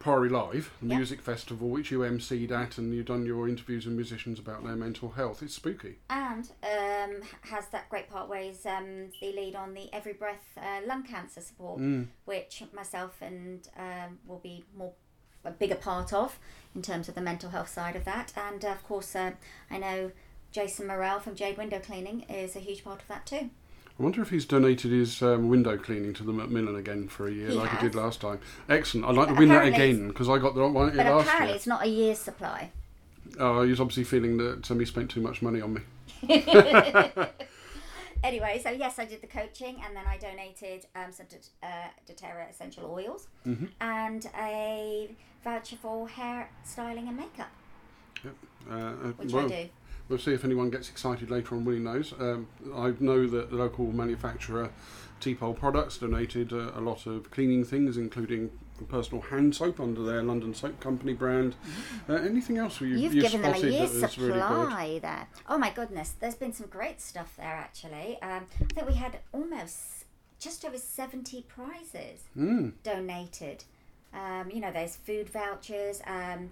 Priory 0.00 0.30
Live, 0.30 0.72
the 0.80 0.88
Yeah. 0.88 0.96
music 0.96 1.20
festival, 1.20 1.68
which 1.68 1.90
you 1.90 1.98
emceed 2.00 2.50
at, 2.50 2.78
and 2.78 2.92
you've 2.94 3.04
done 3.04 3.26
your 3.26 3.46
interviews 3.46 3.84
with 3.84 3.94
musicians 3.94 4.38
about 4.38 4.64
their 4.64 4.74
mental 4.74 5.10
health. 5.10 5.42
It's 5.42 5.54
spooky. 5.54 5.98
And 6.08 6.50
um, 6.62 7.20
has 7.42 7.68
that 7.68 7.90
great 7.90 8.08
part 8.08 8.26
where 8.30 8.40
he's 8.40 8.64
um, 8.64 9.10
the 9.20 9.30
lead 9.32 9.54
on 9.54 9.74
the 9.74 9.92
Every 9.92 10.14
Breath 10.14 10.56
uh, 10.56 10.80
lung 10.86 11.02
cancer 11.02 11.42
support, 11.42 11.80
Mm. 11.80 12.06
which 12.24 12.62
myself 12.72 13.20
and 13.20 13.68
um, 13.76 14.18
will 14.26 14.38
be 14.38 14.64
more 14.74 14.94
a 15.44 15.50
bigger 15.50 15.74
part 15.74 16.12
of 16.14 16.38
in 16.74 16.80
terms 16.82 17.08
of 17.08 17.14
the 17.14 17.20
mental 17.20 17.50
health 17.50 17.68
side 17.68 17.94
of 17.94 18.04
that. 18.06 18.32
And 18.36 18.64
uh, 18.64 18.68
of 18.68 18.82
course, 18.82 19.14
uh, 19.14 19.32
I 19.70 19.76
know 19.78 20.12
Jason 20.50 20.86
Morrell 20.86 21.20
from 21.20 21.34
Jade 21.34 21.58
Window 21.58 21.78
Cleaning 21.78 22.22
is 22.22 22.56
a 22.56 22.60
huge 22.60 22.84
part 22.84 23.02
of 23.02 23.08
that 23.08 23.26
too. 23.26 23.50
I 24.00 24.02
wonder 24.02 24.22
if 24.22 24.30
he's 24.30 24.46
donated 24.46 24.92
his 24.92 25.20
um, 25.20 25.50
window 25.50 25.76
cleaning 25.76 26.14
to 26.14 26.22
the 26.24 26.32
Macmillan 26.32 26.74
again 26.74 27.06
for 27.06 27.28
a 27.28 27.30
year, 27.30 27.48
He 27.48 27.54
like 27.54 27.70
he 27.70 27.76
did 27.82 27.94
last 27.94 28.22
time. 28.22 28.38
Excellent. 28.66 29.06
I'd 29.06 29.14
like 29.14 29.28
to 29.28 29.34
win 29.34 29.50
that 29.50 29.56
apparently 29.66 29.90
again 29.90 30.08
because 30.08 30.26
I 30.30 30.38
got 30.38 30.54
the 30.54 30.62
wrong 30.62 30.72
one 30.72 30.96
But 30.96 31.04
last 31.04 31.26
apparently, 31.26 31.48
year. 31.48 31.56
it's 31.56 31.66
not 31.66 31.82
a 31.84 31.86
year's 31.88 32.18
supply. 32.18 32.70
Oh, 33.38 33.60
he's 33.62 33.78
obviously 33.78 34.04
feeling 34.04 34.38
that 34.38 34.64
somebody 34.64 34.86
spent 34.86 35.10
too 35.10 35.20
much 35.20 35.42
money 35.42 35.60
on 35.60 35.74
me. 35.74 35.82
Anyway, 38.22 38.60
so 38.62 38.68
yes, 38.68 38.98
I 38.98 39.06
did 39.06 39.22
the 39.22 39.26
coaching, 39.26 39.76
and 39.82 39.96
then 39.96 40.04
I 40.06 40.18
donated 40.18 40.84
um, 40.94 41.10
some 41.10 41.24
Det- 41.30 41.48
uh, 41.62 41.88
doTERRA 42.06 42.50
essential 42.50 42.84
oils 42.90 43.28
Mm-hmm. 43.46 43.64
and 43.80 44.26
a 44.38 45.08
voucher 45.42 45.76
for 45.76 46.06
hair 46.06 46.50
styling 46.62 47.08
and 47.08 47.16
makeup, 47.16 47.48
Uh, 48.22 48.28
uh, 48.70 48.92
which 49.16 49.32
well, 49.32 49.46
I 49.46 49.48
do. 49.48 49.68
We'll 50.10 50.18
see 50.18 50.32
if 50.32 50.44
anyone 50.44 50.70
gets 50.70 50.90
excited 50.90 51.30
later 51.30 51.54
on 51.54 51.64
winning 51.64 51.84
those. 51.84 52.12
Um, 52.18 52.48
I 52.74 52.92
know 52.98 53.28
that 53.28 53.50
the 53.50 53.56
local 53.56 53.86
manufacturer 53.92 54.70
T-Pole 55.20 55.54
Products 55.54 55.98
donated 55.98 56.52
uh, 56.52 56.72
a 56.74 56.80
lot 56.80 57.06
of 57.06 57.30
cleaning 57.30 57.64
things, 57.64 57.96
including 57.96 58.50
personal 58.88 59.22
hand 59.22 59.54
soap 59.54 59.78
under 59.78 60.02
their 60.02 60.22
London 60.24 60.52
Soap 60.52 60.80
Company 60.80 61.12
brand. 61.12 61.54
Uh, 62.08 62.14
anything 62.14 62.58
else 62.58 62.80
you, 62.80 62.88
You've 62.88 63.14
you 63.14 63.22
given 63.22 63.42
them 63.42 63.54
a 63.54 63.58
year's 63.58 63.92
was 64.02 64.18
really 64.18 64.32
supply 64.40 64.98
there. 65.00 65.28
Oh 65.48 65.58
my 65.58 65.70
goodness, 65.70 66.14
there's 66.18 66.34
been 66.34 66.52
some 66.52 66.66
great 66.66 67.00
stuff 67.00 67.34
there 67.36 67.46
actually. 67.46 68.18
Um, 68.20 68.46
I 68.60 68.72
think 68.74 68.88
we 68.88 68.94
had 68.94 69.20
almost 69.32 70.06
just 70.40 70.64
over 70.64 70.78
70 70.78 71.42
prizes 71.42 72.24
Mm. 72.36 72.72
donated. 72.82 73.62
Um, 74.12 74.50
you 74.50 74.60
know, 74.60 74.72
there's 74.72 74.96
food 74.96 75.28
vouchers. 75.28 76.02
Um, 76.04 76.50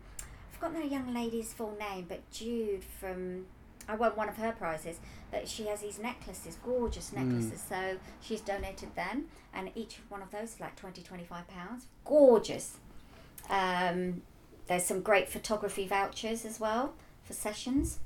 forgotten 0.59 0.81
the 0.81 0.89
young 0.89 1.13
lady's 1.15 1.53
full 1.53 1.77
name, 1.79 2.07
but 2.09 2.29
Jude 2.31 2.83
from 2.85 3.47
I 3.89 3.95
won 3.95 4.13
one 4.13 4.29
of 4.29 4.37
her 4.37 4.53
prizes, 4.53 4.99
but 5.31 5.49
she 5.49 5.67
has 5.67 5.81
these 5.81 5.99
necklaces, 5.99 6.59
gorgeous 6.63 7.13
necklaces. 7.13 7.63
So 7.67 7.97
she's 8.21 8.41
donated 8.43 8.95
them, 8.95 9.27
and 9.55 9.71
each 9.75 9.99
one 10.11 10.21
of 10.21 10.31
those 10.31 10.55
is 10.55 10.61
like 10.61 10.77
20, 10.77 11.03
25 11.03 11.49
pounds. 11.49 11.87
Gorgeous. 12.05 12.77
Um, 13.49 14.21
there's 14.67 14.85
some 14.85 15.01
great 15.01 15.29
photography 15.31 15.87
vouchers 15.87 16.45
as 16.45 16.61
well 16.61 16.93
for 17.25 17.33
sessions. 17.33 18.01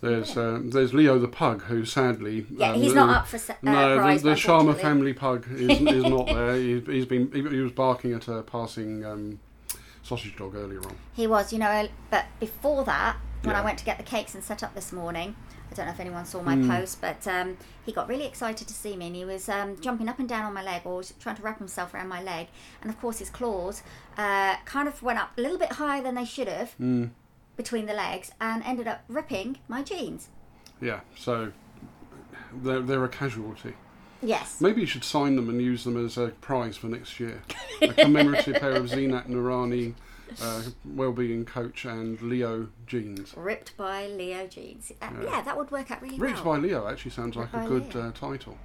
There's 0.00 0.36
uh, 0.36 0.60
there's 0.62 0.92
Leo 0.94 1.18
the 1.18 1.28
pug, 1.28 1.62
who 1.62 1.84
sadly 1.84 2.46
Yeah, 2.50 2.70
um, 2.72 2.80
he's 2.80 2.92
uh, 2.92 2.94
not 2.94 3.16
up 3.16 3.26
for 3.26 3.38
se- 3.38 3.54
uh, 3.54 3.56
no, 3.72 3.98
prize. 3.98 4.22
the, 4.22 4.30
the 4.30 4.34
Sharma 4.36 4.78
family 4.78 5.12
pug 5.12 5.46
is, 5.50 5.80
is 5.80 6.04
not 6.04 6.26
there. 6.28 6.56
He, 6.56 6.80
he's 6.80 7.06
been 7.06 7.30
he, 7.32 7.40
he 7.42 7.60
was 7.60 7.72
barking 7.72 8.12
at 8.12 8.28
a 8.28 8.42
passing 8.42 9.04
um, 9.04 9.40
sausage 10.04 10.36
dog 10.36 10.54
earlier 10.54 10.80
on. 10.80 10.94
He 11.12 11.26
was, 11.26 11.52
you 11.52 11.58
know, 11.58 11.88
but 12.10 12.26
before 12.38 12.84
that, 12.84 13.16
when 13.42 13.54
Yeah. 13.56 13.60
I 13.60 13.64
went 13.64 13.78
to 13.80 13.84
get 13.84 13.96
the 13.98 14.04
cakes 14.04 14.34
and 14.34 14.44
set 14.44 14.62
up 14.62 14.74
this 14.74 14.92
morning, 14.92 15.34
I 15.70 15.74
don't 15.74 15.86
know 15.86 15.92
if 15.92 15.98
anyone 16.00 16.24
saw 16.24 16.40
my 16.42 16.54
Hmm. 16.56 16.70
post, 16.70 17.00
but 17.00 17.26
um, 17.26 17.56
he 17.84 17.90
got 17.92 18.08
really 18.08 18.24
excited 18.26 18.68
to 18.68 18.74
see 18.74 18.96
me 18.96 19.08
and 19.08 19.16
he 19.16 19.24
was 19.24 19.48
um, 19.48 19.80
jumping 19.80 20.08
up 20.08 20.18
and 20.18 20.28
down 20.28 20.44
on 20.44 20.52
my 20.54 20.62
leg 20.62 20.82
or 20.84 21.02
trying 21.18 21.36
to 21.36 21.42
wrap 21.42 21.58
himself 21.58 21.92
around 21.94 22.08
my 22.08 22.22
leg. 22.22 22.46
And 22.80 22.90
of 22.90 23.00
course, 23.00 23.18
his 23.18 23.30
claws 23.30 23.82
uh, 24.16 24.56
kind 24.66 24.86
of 24.88 25.02
went 25.02 25.18
up 25.18 25.36
a 25.36 25.40
little 25.40 25.58
bit 25.58 25.72
higher 25.72 26.02
than 26.02 26.14
they 26.14 26.24
should 26.24 26.48
have 26.48 26.72
Hmm. 26.74 27.06
between 27.56 27.86
the 27.86 27.94
legs 27.94 28.30
and 28.40 28.62
ended 28.64 28.86
up 28.86 29.04
ripping 29.08 29.58
my 29.68 29.82
jeans. 29.82 30.28
Yeah, 30.80 31.00
so 31.16 31.52
they're, 32.52 32.80
they're 32.80 33.04
a 33.04 33.08
casualty. 33.08 33.74
Yes. 34.24 34.60
Maybe 34.60 34.80
you 34.80 34.86
should 34.86 35.04
sign 35.04 35.36
them 35.36 35.48
and 35.48 35.60
use 35.60 35.84
them 35.84 36.02
as 36.04 36.16
a 36.16 36.28
prize 36.40 36.76
for 36.76 36.86
next 36.86 37.20
year. 37.20 37.42
A 37.82 37.88
commemorative 37.88 38.56
pair 38.60 38.72
of 38.72 38.84
Zeenat 38.86 39.28
Noorani 39.28 39.94
uh, 40.42 40.62
well-being 40.84 41.44
coach 41.44 41.84
and 41.84 42.20
Leo 42.22 42.68
jeans. 42.86 43.34
Ripped 43.36 43.76
by 43.76 44.06
Leo 44.08 44.46
jeans. 44.46 44.90
Uh, 45.02 45.08
Yeah. 45.20 45.22
yeah. 45.30 45.42
that 45.42 45.56
would 45.56 45.70
work 45.70 45.90
out 45.90 46.00
really 46.02 46.18
Ripped 46.18 46.44
well. 46.44 46.54
by 46.56 46.60
Leo 46.60 46.88
actually 46.88 47.10
sounds 47.12 47.36
like 47.36 47.52
a 47.52 47.66
good 47.68 47.94
uh, 47.94 48.10
title. 48.12 48.56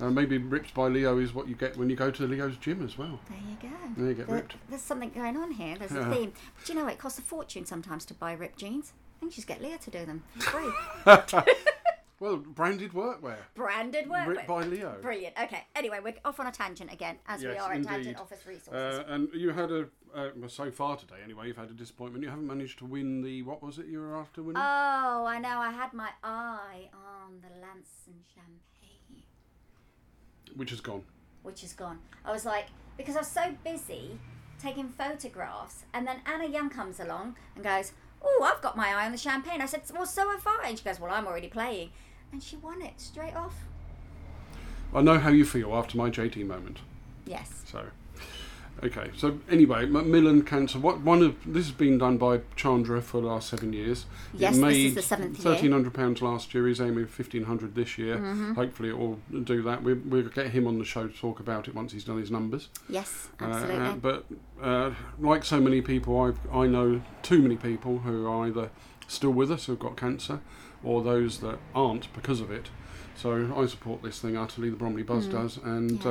Uh, 0.00 0.08
maybe 0.10 0.38
Ripped 0.38 0.72
by 0.72 0.86
Leo 0.86 1.18
is 1.18 1.34
what 1.34 1.48
you 1.48 1.54
get 1.56 1.76
when 1.76 1.90
you 1.90 1.96
go 1.96 2.10
to 2.10 2.26
Leo's 2.26 2.56
gym 2.56 2.82
as 2.84 2.96
well. 2.96 3.18
There 3.28 3.38
you 3.38 3.56
go. 3.70 3.76
There 3.96 4.08
you 4.08 4.14
get 4.14 4.26
There- 4.28 4.36
ripped. 4.36 4.54
There's 4.70 4.80
something 4.82 5.10
going 5.10 5.36
on 5.36 5.50
here. 5.50 5.76
There's 5.76 5.92
Yeah. 5.92 6.10
a 6.10 6.14
theme. 6.14 6.32
But 6.58 6.68
you 6.68 6.74
know, 6.76 6.86
it 6.86 6.98
costs 6.98 7.18
a 7.18 7.22
fortune 7.22 7.66
sometimes 7.66 8.04
to 8.06 8.14
buy 8.14 8.32
ripped 8.32 8.58
jeans. 8.60 8.92
I 9.16 9.20
think 9.20 9.32
you 9.32 9.36
just 9.36 9.48
get 9.48 9.60
Leo 9.60 9.76
to 9.76 9.90
do 9.90 10.06
them. 10.06 10.22
It's 10.36 10.46
free. 10.46 10.70
Well, 12.20 12.36
branded 12.36 12.92
workwear. 12.92 13.38
Branded 13.54 14.08
work. 14.08 14.26
Ripped 14.28 14.46
by 14.46 14.62
Leo. 14.64 14.98
Brilliant. 15.00 15.34
Okay. 15.42 15.64
Anyway, 15.74 16.00
we're 16.04 16.14
off 16.22 16.38
on 16.38 16.46
a 16.46 16.52
tangent 16.52 16.92
again, 16.92 17.16
as 17.26 17.40
we 17.42 17.48
Yes, 17.48 17.62
are 17.62 17.72
at. 17.72 17.82
Tangent 17.82 18.20
Office 18.20 18.46
Resources. 18.46 18.74
Uh, 18.74 19.04
and 19.08 19.28
you 19.32 19.48
had 19.50 19.70
a, 19.72 19.88
uh, 20.14 20.28
well, 20.36 20.50
so 20.50 20.70
far 20.70 20.96
today 20.98 21.14
anyway, 21.24 21.46
you've 21.46 21.56
had 21.56 21.70
a 21.70 21.74
disappointment. 21.74 22.22
You 22.22 22.28
haven't 22.28 22.46
managed 22.46 22.78
to 22.80 22.84
win 22.84 23.22
the, 23.22 23.40
what 23.42 23.62
was 23.62 23.78
it 23.78 23.86
you 23.86 24.00
were 24.00 24.18
after 24.18 24.42
winning? 24.42 24.60
oh, 24.62 25.24
I 25.26 25.38
know. 25.40 25.48
I 25.60 25.70
had 25.70 25.94
my 25.94 26.10
eye 26.22 26.90
on 26.92 27.40
the 27.40 27.48
Lanson 27.58 28.20
champagne, 28.34 29.22
Which 30.56 30.72
is 30.72 30.82
gone. 30.82 31.04
which 31.42 31.64
is 31.64 31.72
gone. 31.72 32.00
I 32.26 32.32
was 32.32 32.44
like, 32.44 32.66
because 32.98 33.16
I 33.16 33.20
was 33.20 33.28
so 33.28 33.54
busy 33.64 34.18
taking 34.60 34.90
photographs, 34.90 35.84
and 35.94 36.06
then 36.06 36.18
Anna 36.26 36.46
Young 36.46 36.68
comes 36.68 37.00
along 37.00 37.36
and 37.54 37.64
goes, 37.64 37.92
"Oh, 38.20 38.42
I've 38.44 38.60
got 38.60 38.76
my 38.76 38.88
eye 38.88 39.06
on 39.06 39.12
the 39.12 39.16
champagne." 39.16 39.62
I 39.62 39.66
said, 39.66 39.84
"Well, 39.94 40.04
so 40.04 40.28
have 40.30 40.46
I." 40.46 40.66
And 40.68 40.78
she 40.78 40.84
goes, 40.84 41.00
"Well, 41.00 41.10
I'm 41.10 41.26
already 41.26 41.48
playing," 41.48 41.92
and 42.32 42.42
she 42.42 42.56
won 42.56 42.82
it 42.82 42.94
straight 43.00 43.34
off. 43.34 43.54
I 44.94 45.02
know 45.02 45.18
how 45.18 45.30
you 45.30 45.44
feel 45.44 45.74
after 45.74 45.96
my 45.96 46.10
JT 46.10 46.44
moment. 46.46 46.78
Yes. 47.24 47.62
So, 47.66 47.84
okay. 48.82 49.10
So 49.16 49.38
anyway, 49.48 49.86
Macmillan 49.86 50.42
Cancer. 50.42 50.80
What 50.80 51.00
one 51.00 51.22
of 51.22 51.36
this 51.46 51.66
has 51.66 51.74
been 51.74 51.98
done 51.98 52.18
by 52.18 52.40
Chandra 52.56 53.00
for 53.00 53.20
the 53.20 53.28
last 53.28 53.50
seven 53.50 53.72
years. 53.72 54.06
Yes, 54.34 54.58
this 54.58 54.76
is 54.76 54.94
the 54.96 55.02
seventh 55.02 55.38
year. 55.38 55.54
Thirteen 55.54 55.70
hundred 55.70 55.94
pounds 55.94 56.22
last 56.22 56.52
year. 56.54 56.66
He's 56.66 56.80
aiming 56.80 57.06
fifteen 57.06 57.44
hundred 57.44 57.76
this 57.76 57.98
year. 57.98 58.16
Mm-hmm. 58.16 58.54
Hopefully, 58.54 58.88
it 58.88 58.98
will 58.98 59.20
do 59.44 59.62
that. 59.62 59.84
We, 59.84 59.94
we'll 59.94 60.28
get 60.28 60.48
him 60.48 60.66
on 60.66 60.78
the 60.80 60.84
show 60.84 61.06
to 61.06 61.16
talk 61.16 61.38
about 61.38 61.68
it 61.68 61.74
once 61.74 61.92
he's 61.92 62.04
done 62.04 62.18
his 62.18 62.32
numbers. 62.32 62.68
Yes. 62.88 63.28
Uh, 63.40 63.44
Absolutely. 63.44 63.86
Uh, 63.86 63.94
but 63.94 64.24
uh, 64.60 64.90
like 65.20 65.44
so 65.44 65.60
many 65.60 65.82
people, 65.82 66.20
I've, 66.20 66.38
I 66.52 66.66
know 66.66 67.00
too 67.22 67.42
many 67.42 67.56
people 67.56 67.98
who 67.98 68.26
are 68.26 68.46
either 68.46 68.70
still 69.10 69.30
with 69.32 69.50
us 69.50 69.66
who've 69.66 69.78
got 69.78 69.96
cancer, 69.96 70.40
or 70.84 71.02
those 71.02 71.40
that 71.40 71.58
aren't 71.74 72.12
because 72.14 72.40
of 72.40 72.50
it. 72.50 72.70
So 73.16 73.52
I 73.54 73.66
support 73.66 74.02
this 74.02 74.18
thing 74.20 74.36
utterly. 74.36 74.70
The 74.70 74.76
Bromley 74.76 75.02
Buzz 75.02 75.26
does, 75.26 75.58
and 75.58 75.90
Mm. 76.00 76.04
Yeah. 76.04 76.10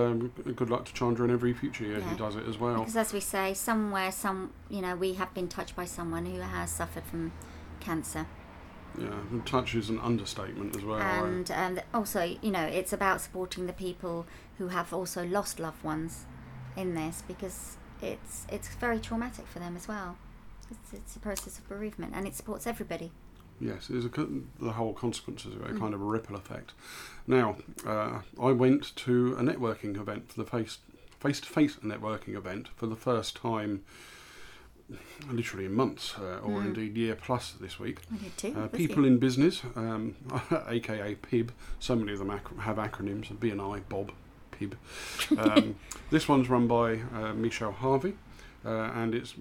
um, 0.49 0.53
good 0.53 0.69
luck 0.69 0.85
to 0.85 0.93
Chandra 0.93 1.25
in 1.25 1.31
every 1.31 1.53
future 1.53 1.83
year 1.83 1.99
Yeah. 1.99 2.09
he 2.11 2.15
does 2.17 2.35
it 2.35 2.45
as 2.47 2.57
well. 2.59 2.79
Because 2.79 2.97
as 2.97 3.13
we 3.13 3.19
say, 3.19 3.53
somewhere, 3.55 4.11
some 4.11 4.51
you 4.69 4.81
know, 4.81 4.95
we 4.95 5.13
have 5.13 5.33
been 5.33 5.47
touched 5.47 5.75
by 5.75 5.85
someone 5.85 6.25
who 6.25 6.39
has 6.41 6.69
suffered 6.71 7.03
from 7.05 7.31
cancer, 7.79 8.27
Yeah, 8.99 9.09
touch 9.45 9.73
is 9.75 9.89
an 9.89 9.99
understatement 9.99 10.75
as 10.75 10.83
well. 10.83 10.99
And 10.99 11.49
um, 11.51 11.79
also, 11.93 12.35
you 12.41 12.51
know, 12.51 12.63
it's 12.65 12.91
about 12.93 13.21
supporting 13.21 13.65
the 13.67 13.73
people 13.73 14.25
who 14.57 14.67
have 14.67 14.93
also 14.93 15.25
lost 15.25 15.59
loved 15.59 15.83
ones 15.83 16.25
in 16.75 16.93
this 16.95 17.23
because 17.27 17.77
it's 18.01 18.45
it's 18.49 18.67
very 18.75 18.99
traumatic 18.99 19.47
for 19.47 19.59
them 19.59 19.75
as 19.75 19.87
well. 19.87 20.17
It's, 20.71 20.93
it's 20.93 21.15
a 21.15 21.19
process 21.19 21.57
of 21.59 21.67
bereavement, 21.67 22.13
and 22.15 22.27
it 22.27 22.35
supports 22.35 22.67
everybody. 22.67 23.11
Yes, 23.61 23.87
there's 23.87 24.05
a, 24.05 24.09
the 24.09 24.71
whole 24.73 24.93
consequences 24.93 25.53
of 25.55 25.61
it, 25.61 25.71
a 25.71 25.73
Mm. 25.73 25.79
kind 25.79 25.93
of 25.93 26.01
a 26.01 26.05
ripple 26.05 26.35
effect. 26.37 26.71
Now, 27.27 27.57
uh, 27.85 28.21
I 28.41 28.51
went 28.51 28.95
to 28.97 29.33
a 29.37 29.41
networking 29.41 29.97
event 29.99 30.31
for 30.31 30.41
the 30.43 30.49
face 30.49 30.77
face 31.19 31.41
to 31.41 31.47
face 31.49 31.75
networking 31.83 32.35
event 32.37 32.69
for 32.77 32.87
the 32.87 32.95
first 32.95 33.35
time, 33.35 33.83
literally 35.29 35.65
in 35.65 35.73
months, 35.73 36.15
uh, 36.17 36.39
or 36.41 36.61
Mm. 36.61 36.65
indeed 36.67 36.97
year 36.97 37.15
plus 37.15 37.51
this 37.59 37.77
week. 37.79 37.99
I 38.13 38.17
did 38.17 38.37
too. 38.37 38.53
Uh, 38.57 38.67
people 38.67 39.03
you. 39.03 39.11
in 39.11 39.17
business, 39.19 39.61
um, 39.75 40.15
aka 40.67 41.15
PIB. 41.15 41.51
So 41.79 41.95
many 41.95 42.13
of 42.13 42.19
them 42.19 42.31
ac- 42.31 42.55
have 42.61 42.77
acronyms: 42.77 43.27
BNI, 43.37 43.81
Bob, 43.89 44.11
PIB. 44.51 44.75
Um, 45.37 45.75
this 46.09 46.27
one's 46.29 46.49
run 46.49 46.67
by 46.67 47.01
uh, 47.13 47.33
Michelle 47.33 47.71
Harvey, 47.73 48.13
uh, 48.65 48.69
and 48.95 49.13
it's 49.13 49.35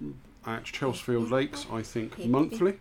at 0.45 0.65
Chelsfield 0.65 1.31
Lakes, 1.31 1.65
I 1.71 1.81
think, 1.81 2.19
monthly. 2.25 2.79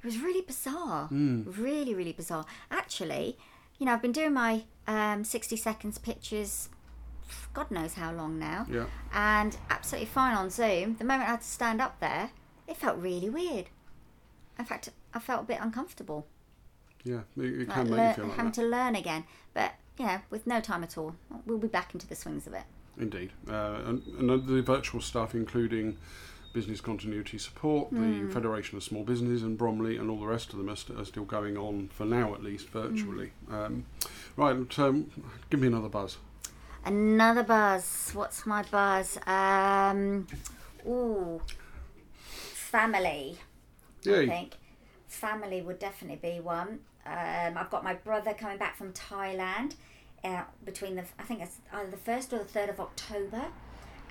It 0.03 0.05
was 0.05 0.19
really 0.19 0.41
bizarre. 0.41 1.07
Hmm. 1.07 1.43
Really, 1.45 1.93
really 1.93 2.11
bizarre. 2.11 2.45
Actually, 2.69 3.37
you 3.77 3.85
know, 3.85 3.93
I've 3.93 4.01
been 4.01 4.11
doing 4.11 4.33
my 4.33 4.63
um, 4.87 5.23
60 5.23 5.55
seconds 5.55 5.97
pictures, 5.97 6.67
God 7.53 7.69
knows 7.71 7.93
how 7.95 8.11
long 8.13 8.39
now, 8.39 8.65
Yeah. 8.69 8.85
and 9.13 9.57
absolutely 9.69 10.07
fine 10.07 10.35
on 10.35 10.49
Zoom. 10.49 10.95
The 10.97 11.03
moment 11.05 11.27
I 11.27 11.31
had 11.31 11.41
to 11.41 11.47
stand 11.47 11.81
up 11.81 11.99
there, 11.99 12.31
it 12.67 12.77
felt 12.77 12.97
really 12.97 13.29
weird. 13.29 13.67
In 14.59 14.65
fact, 14.65 14.89
I 15.13 15.19
felt 15.19 15.41
a 15.41 15.45
bit 15.45 15.59
uncomfortable. 15.61 16.27
Yeah, 17.03 17.21
it, 17.37 17.43
it 17.43 17.67
Like 17.67 17.69
can 17.69 17.89
make 17.89 17.97
lear- 17.97 18.07
you 18.09 18.13
feel 18.15 18.25
like 18.25 18.35
having 18.35 18.51
that. 18.51 18.61
to 18.61 18.67
learn 18.67 18.95
again. 18.95 19.23
But, 19.53 19.73
you 19.97 20.05
know, 20.05 20.21
with 20.29 20.45
no 20.47 20.61
time 20.61 20.83
at 20.83 20.97
all, 20.97 21.15
we'll 21.45 21.57
be 21.57 21.67
back 21.67 21.93
into 21.93 22.07
the 22.07 22.15
swings 22.15 22.45
of 22.47 22.53
it. 22.53 22.63
Indeed. 22.97 23.31
Uh, 23.49 23.79
and, 23.85 24.03
and 24.19 24.47
the 24.47 24.61
virtual 24.61 25.01
stuff, 25.01 25.33
including 25.33 25.97
business 26.53 26.81
continuity 26.81 27.37
support, 27.37 27.87
Hmm. 27.89 28.27
the 28.27 28.33
Federation 28.33 28.77
of 28.77 28.83
Small 28.83 29.03
Businesses 29.03 29.41
and 29.41 29.57
Bromley, 29.57 29.95
and 29.97 30.09
all 30.09 30.19
the 30.19 30.27
rest 30.27 30.51
of 30.51 30.57
them 30.59 30.69
are, 30.69 30.75
st- 30.75 30.99
are 30.99 31.05
still 31.05 31.23
going 31.23 31.57
on 31.57 31.87
for 31.93 32.05
now, 32.05 32.33
at 32.35 32.43
least 32.43 32.69
virtually. 32.69 33.31
Hmm. 33.47 33.53
Um, 33.55 33.85
right, 34.35 34.79
um, 34.79 35.09
give 35.49 35.59
me 35.59 35.67
another 35.67 35.89
buzz. 35.89 36.17
Another 36.85 37.43
buzz. 37.43 38.11
What's 38.13 38.45
my 38.45 38.63
buzz? 38.63 39.19
Um, 39.27 40.27
ooh, 40.87 41.41
family. 42.17 43.37
I 44.07 44.25
think 44.25 44.55
family 45.07 45.61
would 45.61 45.77
definitely 45.77 46.17
be 46.17 46.39
one. 46.39 46.79
Um, 47.05 47.57
I've 47.57 47.69
got 47.69 47.83
my 47.83 47.93
brother 47.93 48.33
coming 48.33 48.57
back 48.57 48.75
from 48.77 48.93
Thailand 48.93 49.75
uh, 50.23 50.43
between 50.65 50.95
the 50.95 51.03
I 51.19 51.23
think 51.23 51.41
it's 51.41 51.57
either 51.71 51.89
the 51.89 51.97
first 51.97 52.33
or 52.33 52.39
the 52.39 52.45
third 52.45 52.69
of 52.69 52.79
October. 52.79 53.45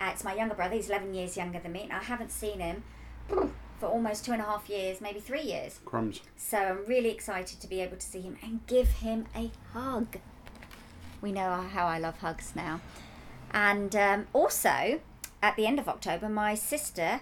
Uh, 0.00 0.10
it's 0.12 0.24
my 0.24 0.34
younger 0.34 0.54
brother. 0.54 0.74
He's 0.76 0.88
eleven 0.88 1.12
years 1.12 1.36
younger 1.36 1.58
than 1.58 1.72
me, 1.72 1.82
and 1.82 1.92
I 1.92 2.02
haven't 2.02 2.30
seen 2.30 2.60
him 2.60 2.84
for 3.80 3.86
almost 3.86 4.24
two 4.24 4.32
and 4.32 4.40
a 4.40 4.44
half 4.44 4.68
years, 4.68 5.00
maybe 5.00 5.20
three 5.20 5.42
years. 5.42 5.80
Crumbs. 5.84 6.20
So 6.36 6.58
I'm 6.58 6.86
really 6.86 7.10
excited 7.10 7.60
to 7.60 7.66
be 7.66 7.80
able 7.80 7.96
to 7.96 8.06
see 8.06 8.20
him 8.20 8.36
and 8.42 8.64
give 8.66 8.88
him 8.88 9.26
a 9.34 9.50
hug. 9.72 10.18
We 11.20 11.32
know 11.32 11.50
how 11.72 11.86
I 11.86 11.98
love 11.98 12.18
hugs 12.18 12.52
now. 12.54 12.80
And 13.52 13.94
um, 13.96 14.26
also, 14.32 15.00
at 15.42 15.56
the 15.56 15.66
end 15.66 15.78
of 15.78 15.88
October, 15.88 16.28
my 16.28 16.54
sister, 16.54 17.20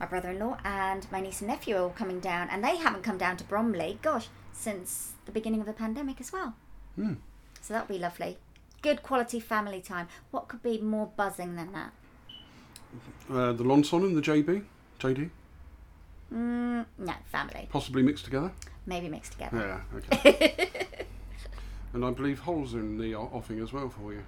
my 0.00 0.06
brother 0.06 0.30
in 0.30 0.38
law, 0.38 0.58
and 0.64 1.10
my 1.10 1.20
niece 1.20 1.40
and 1.40 1.48
nephew 1.48 1.76
are 1.76 1.82
all 1.82 1.90
coming 1.90 2.20
down, 2.20 2.48
and 2.50 2.62
they 2.62 2.76
haven't 2.76 3.02
come 3.02 3.18
down 3.18 3.36
to 3.38 3.44
Bromley, 3.44 3.98
gosh, 4.02 4.28
since 4.52 5.12
the 5.24 5.32
beginning 5.32 5.60
of 5.60 5.66
the 5.66 5.72
pandemic 5.72 6.20
as 6.20 6.32
well. 6.32 6.54
Hmm. 6.96 7.14
So 7.60 7.74
that'll 7.74 7.88
be 7.88 7.98
lovely. 7.98 8.38
Good 8.82 9.02
quality 9.02 9.40
family 9.40 9.80
time. 9.80 10.08
What 10.30 10.48
could 10.48 10.62
be 10.62 10.78
more 10.78 11.10
buzzing 11.16 11.56
than 11.56 11.72
that? 11.72 11.92
Uh, 13.30 13.52
the 13.52 13.64
Lanson 13.64 14.04
and 14.04 14.16
the 14.16 14.22
JB? 14.22 14.64
JD? 15.00 15.30
Mm, 16.32 16.86
no, 16.98 17.12
family. 17.26 17.68
Possibly 17.70 18.02
mixed 18.02 18.24
together? 18.24 18.52
Maybe 18.86 19.08
mixed 19.08 19.32
together. 19.32 19.82
Yeah, 19.92 20.16
okay. 20.18 20.78
and 21.92 22.04
I 22.04 22.10
believe 22.10 22.40
Holes 22.40 22.74
in 22.74 22.98
the 22.98 23.14
offing 23.14 23.60
as 23.60 23.72
well 23.72 23.88
for 23.88 24.12
you. 24.12 24.22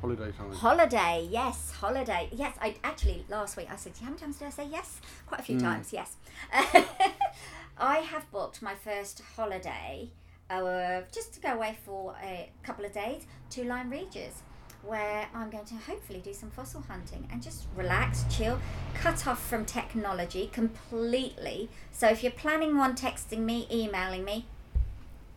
Holiday 0.00 0.32
time. 0.32 0.52
Holiday, 0.52 1.26
yes, 1.30 1.70
holiday. 1.70 2.28
Yes, 2.30 2.56
I 2.60 2.76
actually 2.84 3.24
last 3.28 3.56
week 3.56 3.68
I 3.70 3.76
said, 3.76 3.92
how 3.98 4.06
many 4.06 4.18
times 4.18 4.36
did 4.38 4.46
I 4.46 4.50
say 4.50 4.68
yes? 4.70 5.00
Quite 5.26 5.40
a 5.40 5.44
few 5.44 5.58
times, 5.58 5.92
yes. 5.92 6.16
I 7.78 7.98
have 7.98 8.30
booked 8.30 8.60
my 8.60 8.74
first 8.74 9.22
holiday, 9.36 10.10
uh, 10.50 11.00
just 11.10 11.32
to 11.34 11.40
go 11.40 11.54
away 11.54 11.78
for 11.84 12.14
a 12.22 12.50
couple 12.62 12.84
of 12.84 12.92
days 12.92 13.26
to 13.50 13.64
Lyme 13.64 13.88
Regis, 13.88 14.42
where 14.82 15.26
I'm 15.34 15.48
going 15.48 15.64
to 15.64 15.74
hopefully 15.74 16.20
do 16.20 16.34
some 16.34 16.50
fossil 16.50 16.82
hunting 16.82 17.26
and 17.32 17.42
just 17.42 17.66
relax, 17.74 18.24
chill, 18.28 18.60
cut 18.92 19.26
off 19.26 19.42
from 19.48 19.64
technology 19.64 20.50
completely. 20.52 21.70
So 21.92 22.08
if 22.08 22.22
you're 22.22 22.32
planning 22.32 22.76
on 22.76 22.94
texting 22.94 23.40
me, 23.40 23.66
emailing 23.72 24.24
me, 24.24 24.46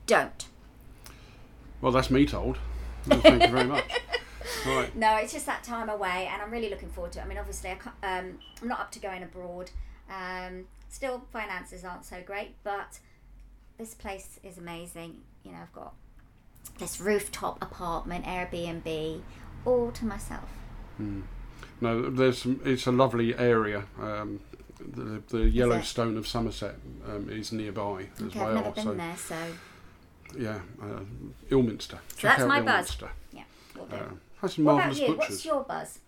don't. 0.05 0.45
Well, 1.81 1.91
that's 1.91 2.09
me 2.09 2.25
told. 2.25 2.57
Well, 3.07 3.19
Thank 3.21 3.43
you 3.43 3.49
very 3.49 3.67
much. 3.67 3.85
Right. 4.65 4.93
No, 4.95 5.15
it's 5.17 5.33
just 5.33 5.45
that 5.45 5.63
time 5.63 5.87
away, 5.89 6.29
and 6.31 6.41
I'm 6.41 6.51
really 6.51 6.69
looking 6.69 6.89
forward 6.89 7.11
to 7.13 7.19
it. 7.19 7.23
I 7.23 7.27
mean, 7.27 7.37
obviously, 7.37 7.71
I 7.71 7.75
can't, 7.75 7.95
um, 8.03 8.39
I'm 8.61 8.67
not 8.67 8.79
up 8.79 8.91
to 8.91 8.99
going 8.99 9.23
abroad. 9.23 9.71
Um, 10.09 10.65
still, 10.89 11.23
finances 11.31 11.83
aren't 11.85 12.05
so 12.05 12.21
great, 12.25 12.55
but 12.63 12.99
this 13.77 13.93
place 13.93 14.39
is 14.43 14.57
amazing. 14.57 15.21
You 15.43 15.51
know, 15.51 15.59
I've 15.61 15.73
got 15.73 15.93
this 16.79 16.99
rooftop 16.99 17.61
apartment, 17.61 18.25
Airbnb, 18.25 19.21
all 19.65 19.91
to 19.91 20.05
myself. 20.05 20.49
No, 21.79 22.09
there's 22.09 22.45
it's 22.65 22.87
a 22.87 22.91
lovely 22.91 23.37
area. 23.37 23.85
Um, 24.01 24.39
the, 24.79 25.21
the 25.29 25.49
Yellowstone 25.49 26.17
of 26.17 26.27
Somerset 26.27 26.75
um, 27.07 27.29
is 27.29 27.51
nearby 27.51 28.07
as 28.17 28.23
Okay, 28.23 28.39
well. 28.39 28.47
I've 28.49 28.55
never 28.55 28.71
been 28.71 28.83
so 28.83 28.93
there, 28.93 29.17
so 29.17 29.35
yeah, 30.37 30.59
uh, 30.81 30.99
Ilminster. 31.49 31.99
So 32.17 32.27
that's 32.27 32.43
my 32.45 32.61
buzz. 32.61 32.97
Yeah, 33.33 33.43
we'll 33.75 33.85
do. 33.85 33.95
Uh, 33.95 34.09
has 34.41 34.53
some 34.53 34.65
what 34.65 34.73
about 34.73 34.85
marvellous 34.85 34.99
you? 34.99 35.07
butchers. 35.15 35.29
What's 35.29 35.45
your 35.45 35.63
buzz? 35.63 35.99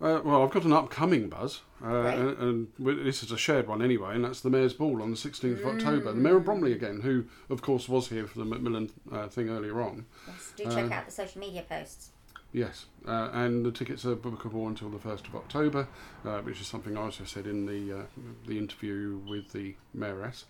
Uh, 0.00 0.20
well, 0.24 0.42
I've 0.42 0.50
got 0.50 0.64
an 0.64 0.72
upcoming 0.72 1.28
buzz, 1.28 1.60
uh, 1.80 1.86
and, 2.06 2.38
and 2.38 2.68
this 3.04 3.22
is 3.22 3.30
a 3.30 3.38
shared 3.38 3.68
one 3.68 3.80
anyway, 3.80 4.16
and 4.16 4.24
that's 4.24 4.40
the 4.40 4.50
Mayor's 4.50 4.72
Ball 4.72 5.00
on 5.00 5.12
the 5.12 5.16
16th 5.16 5.60
of 5.60 5.66
October. 5.66 6.10
The 6.10 6.18
Mayor 6.18 6.38
of 6.38 6.44
Bromley 6.44 6.72
again, 6.72 7.02
who, 7.02 7.26
of 7.48 7.62
course, 7.62 7.88
was 7.88 8.08
here 8.08 8.26
for 8.26 8.40
the 8.40 8.44
Macmillan 8.44 8.90
uh, 9.12 9.28
thing 9.28 9.48
earlier 9.48 9.80
on. 9.80 10.06
Yes, 10.26 10.52
do 10.56 10.64
check 10.64 10.90
Uh, 10.90 10.94
out 10.94 11.06
the 11.06 11.12
social 11.12 11.40
media 11.40 11.62
posts. 11.62 12.10
Yes, 12.52 12.86
uh, 13.06 13.30
and 13.32 13.64
the 13.64 13.70
tickets 13.70 14.04
are 14.04 14.16
bookable 14.16 14.66
until 14.66 14.90
the 14.90 14.98
1st 14.98 15.28
of 15.28 15.36
October, 15.36 15.86
uh, 16.24 16.40
which 16.40 16.60
is 16.60 16.66
something 16.66 16.98
I 16.98 17.02
also 17.02 17.24
said 17.24 17.46
in 17.46 17.66
the 17.66 18.00
uh, 18.00 18.02
the 18.46 18.58
interview 18.58 19.20
with 19.26 19.52
the 19.52 19.76
Mayoress. 19.96 20.44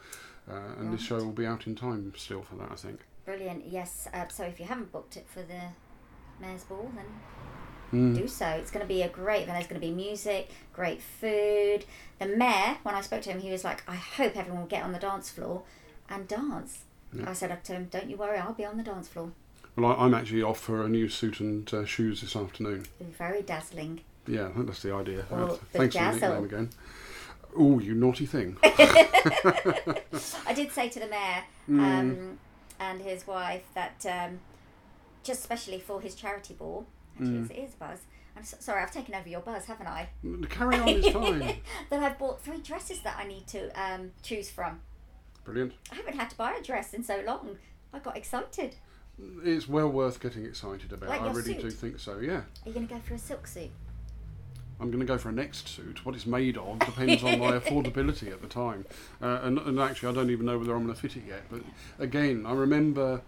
Uh, 0.51 0.55
and 0.79 0.93
this 0.93 1.01
show 1.03 1.17
will 1.17 1.33
be 1.33 1.47
out 1.47 1.67
in 1.67 1.75
time 1.75 2.13
still 2.17 2.43
for 2.43 2.57
that, 2.57 2.71
I 2.73 2.75
think. 2.75 3.01
Brilliant. 3.25 3.67
Yes. 3.67 4.09
Uh, 4.13 4.27
so 4.29 4.45
if 4.45 4.59
you 4.59 4.67
haven't 4.67 4.91
booked 4.93 5.17
it 5.17 5.27
for 5.29 5.41
the 5.43 5.61
Mayor's 6.41 6.65
Ball, 6.65 6.91
then 6.97 7.05
Mm. 7.93 8.17
do 8.17 8.27
so. 8.27 8.47
It's 8.47 8.71
going 8.71 8.81
to 8.85 8.89
be 8.89 9.03
a 9.03 9.09
great 9.09 9.43
event. 9.43 9.59
There's 9.59 9.67
going 9.67 9.81
to 9.81 9.87
be 9.87 9.93
music, 9.93 10.49
great 10.73 11.03
food. 11.03 11.85
The 12.19 12.27
mayor, 12.27 12.79
when 12.85 12.95
I 12.95 13.03
spoke 13.03 13.21
to 13.23 13.31
him, 13.31 13.41
he 13.41 13.51
was 13.51 13.65
like, 13.65 13.83
"I 13.87 13.97
hope 13.97 14.35
everyone 14.35 14.63
will 14.63 14.67
get 14.69 14.83
on 14.83 14.93
the 14.93 14.99
dance 14.99 15.29
floor 15.29 15.63
and 16.09 16.27
dance." 16.27 16.85
Yeah. 17.13 17.29
I 17.29 17.35
said 17.35 17.63
to 17.65 17.73
him, 17.75 17.89
"Don't 17.91 18.09
you 18.09 18.17
worry, 18.17 18.39
I'll 18.39 18.55
be 18.55 18.65
on 18.65 18.79
the 18.79 18.83
dance 18.83 19.09
floor." 19.09 19.33
Well, 19.77 19.93
I, 19.93 20.07
I'm 20.07 20.15
actually 20.15 20.43
off 20.43 20.59
for 20.59 20.83
a 20.85 20.89
new 20.89 21.09
suit 21.11 21.41
and 21.41 21.73
uh, 21.75 21.85
shoes 21.85 22.23
this 22.23 22.35
afternoon. 22.35 22.87
Very 22.99 23.43
dazzling. 23.43 24.01
Yeah, 24.27 24.47
I 24.49 24.53
think 24.53 24.67
that's 24.69 24.81
the 24.83 24.95
idea. 24.95 25.27
Well, 25.31 25.45
Uh, 25.45 25.57
the 25.73 25.79
thanks 25.79 25.95
for 25.97 26.03
the 26.03 26.11
dazzle. 26.21 26.29
nickname 26.41 26.45
again. 26.45 26.71
Oh, 27.57 27.79
you 27.79 27.95
naughty 27.95 28.27
thing. 28.27 28.57
I 28.63 30.53
did 30.55 30.73
say 30.73 30.89
to 30.89 31.01
the 31.01 31.07
mayor 31.07 31.45
Mm. 31.69 31.81
um, 32.01 32.39
and 32.81 33.01
his 33.01 33.27
wife 33.27 33.63
that 33.75 34.05
um, 34.07 34.41
just 35.23 35.41
especially 35.41 35.79
for 35.79 36.01
his 36.01 36.15
charity 36.15 36.55
ball, 36.55 36.87
actually 37.17 37.39
Mm. 37.39 37.51
it 37.51 37.59
is 37.59 37.75
a 37.75 37.77
buzz. 37.77 37.99
I'm 38.37 38.45
so, 38.45 38.57
sorry, 38.61 38.83
I've 38.83 38.91
taken 38.93 39.15
over 39.15 39.29
your 39.29 39.41
buzz, 39.41 39.67
haven't 39.67 39.87
I? 39.87 40.09
Carry 40.49 40.77
on, 40.79 40.89
it's 40.89 41.09
fine. 41.11 41.41
that 41.91 42.03
I've 42.03 42.19
bought 42.19 42.41
three 42.43 42.59
dresses 42.59 43.01
that 43.03 43.17
I 43.19 43.27
need 43.29 43.47
to 43.49 43.69
um, 43.81 44.13
choose 44.23 44.51
from. 44.51 44.81
Brilliant. 45.45 45.75
I 45.93 45.97
haven't 45.97 46.17
had 46.17 46.31
to 46.31 46.37
buy 46.37 46.53
a 46.59 46.63
dress 46.63 46.95
in 46.95 47.05
so 47.05 47.21
long. 47.27 47.59
I 47.93 47.99
got 47.99 48.17
excited. 48.17 48.77
It's 49.45 49.69
well 49.69 49.89
worth 49.91 50.19
getting 50.19 50.47
excited 50.47 50.93
about. 50.93 51.11
Like 51.11 51.21
I 51.21 51.31
really 51.31 51.55
do 51.55 51.71
think 51.71 52.01
so, 52.01 52.19
yeah. 52.19 52.37
Are 52.41 52.45
you 52.67 52.73
going 52.73 52.89
to 52.89 52.95
go 52.95 53.01
for 53.01 53.15
a 53.15 53.19
silk 53.19 53.47
suit? 53.47 53.71
I'm 54.83 54.91
going 54.91 54.99
to 54.99 55.07
go 55.07 55.17
for 55.17 55.29
a 55.29 55.33
next 55.33 55.69
suit. 55.69 56.05
What 56.05 56.17
it's 56.17 56.27
made 56.27 56.59
of 56.59 56.81
depends 56.81 57.23
on 57.23 57.39
my 57.39 57.53
affordability 57.59 58.33
at 58.33 58.43
the 58.43 58.49
time. 58.49 58.85
Uh, 59.23 59.39
and, 59.45 59.59
and 59.61 59.79
actually, 59.79 60.09
I 60.09 60.13
don't 60.13 60.29
even 60.29 60.45
know 60.45 60.59
whether 60.59 60.75
I'm 60.75 60.83
going 60.83 60.95
to 60.95 61.01
fit 61.01 61.17
it 61.17 61.23
yet. 61.25 61.45
But 61.49 61.61
again, 62.01 62.45
I 62.45 62.53
remember 62.53 63.23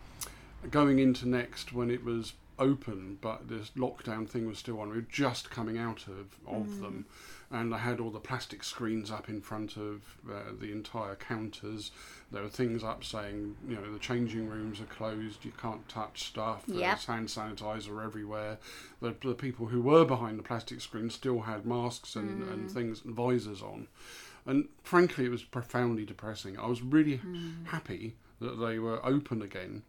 going 0.72 0.98
into 0.98 1.28
Next 1.28 1.72
when 1.72 1.92
it 1.92 2.04
was 2.04 2.32
open, 2.58 3.18
but 3.20 3.48
this 3.48 3.70
lockdown 3.76 4.28
thing 4.28 4.46
was 4.46 4.58
still 4.58 4.80
on. 4.80 4.90
We 4.90 4.96
were 4.96 5.02
just 5.02 5.50
coming 5.50 5.78
out 5.78 6.06
of, 6.06 6.38
of 6.46 6.66
mm. 6.66 6.80
them. 6.80 7.06
And 7.50 7.74
I 7.74 7.78
had 7.78 8.00
all 8.00 8.10
the 8.10 8.20
plastic 8.20 8.64
screens 8.64 9.10
up 9.10 9.28
in 9.28 9.40
front 9.40 9.76
of 9.76 10.02
uh, 10.28 10.52
the 10.58 10.72
entire 10.72 11.14
counters. 11.14 11.92
There 12.32 12.42
were 12.42 12.48
things 12.48 12.82
up 12.82 13.04
saying, 13.04 13.56
you 13.68 13.76
know, 13.76 13.92
the 13.92 13.98
changing 13.98 14.48
rooms 14.48 14.80
are 14.80 14.86
closed, 14.86 15.44
you 15.44 15.52
can't 15.60 15.88
touch 15.88 16.24
stuff, 16.24 16.64
Yep. 16.66 16.78
there's 16.78 17.04
hand 17.04 17.28
sanitizer 17.28 18.04
everywhere. 18.04 18.58
The, 19.00 19.14
the 19.22 19.34
people 19.34 19.66
who 19.66 19.82
were 19.82 20.04
behind 20.04 20.38
the 20.38 20.42
plastic 20.42 20.80
screen 20.80 21.10
still 21.10 21.42
had 21.42 21.64
masks 21.64 22.16
and, 22.16 22.42
and 22.50 22.68
mm. 22.68 22.72
things 22.72 23.02
and 23.04 23.14
visors 23.14 23.62
on. 23.62 23.86
And 24.46 24.68
frankly, 24.82 25.26
it 25.26 25.30
was 25.30 25.42
profoundly 25.42 26.04
depressing. 26.04 26.58
I 26.58 26.66
was 26.66 26.82
really 26.82 27.18
mm. 27.18 27.66
happy 27.66 28.16
that 28.40 28.56
they 28.56 28.78
were 28.78 29.04
open 29.04 29.42
again. 29.42 29.82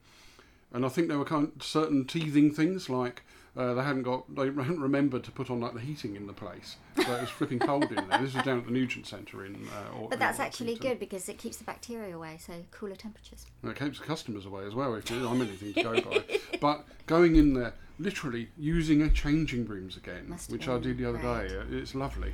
And 0.75 0.85
I 0.85 0.89
think 0.89 1.07
there 1.07 1.17
were 1.17 1.23
kind 1.25 1.51
of 1.55 1.63
certain 1.63 2.03
teething 2.05 2.51
things 2.51 2.89
like 2.89 3.23
uh, 3.55 3.73
they 3.73 3.81
hadn't 3.83 4.03
got 4.03 4.35
they 4.35 4.45
hadn't 4.63 4.81
remembered 4.81 5.23
to 5.23 5.31
put 5.31 5.49
on 5.49 5.61
like 5.61 5.73
the 5.73 5.79
heating 5.79 6.17
in 6.17 6.27
the 6.27 6.33
place, 6.33 6.75
so 6.97 7.03
it 7.15 7.21
was 7.21 7.29
flipping 7.29 7.59
cold 7.59 7.85
in 7.91 8.09
there. 8.09 8.19
This 8.19 8.33
was 8.35 8.43
down 8.43 8.59
at 8.59 8.65
the 8.65 8.71
Nugent 8.71 9.07
Centre 9.07 9.45
in. 9.45 9.55
Uh, 9.73 9.97
Or- 9.97 10.09
But 10.09 10.19
that's 10.19 10.39
in 10.39 10.45
actually 10.45 10.75
good 10.75 10.99
because 10.99 11.29
it 11.29 11.37
keeps 11.37 11.55
the 11.55 11.63
bacteria 11.63 12.13
away, 12.13 12.37
so 12.45 12.53
cooler 12.71 12.95
temperatures. 12.97 13.45
And 13.61 13.71
it 13.71 13.79
keeps 13.79 13.99
the 13.99 14.05
customers 14.05 14.45
away 14.45 14.65
as 14.65 14.75
well 14.75 14.93
if 14.95 15.09
I'm 15.09 15.41
anything 15.41 15.73
to 15.75 15.83
go 15.83 16.01
by. 16.01 16.23
But 16.59 16.85
going 17.05 17.37
in 17.37 17.53
there, 17.53 17.73
literally 17.97 18.49
using 18.57 19.01
a 19.01 19.09
changing 19.09 19.65
rooms 19.67 19.95
again, 19.95 20.27
Must 20.27 20.51
which 20.51 20.67
I 20.67 20.77
did 20.79 20.97
the 20.97 21.07
other 21.07 21.19
great. 21.19 21.47
day, 21.49 21.57
uh, 21.57 21.63
it's 21.69 21.95
lovely. 21.95 22.33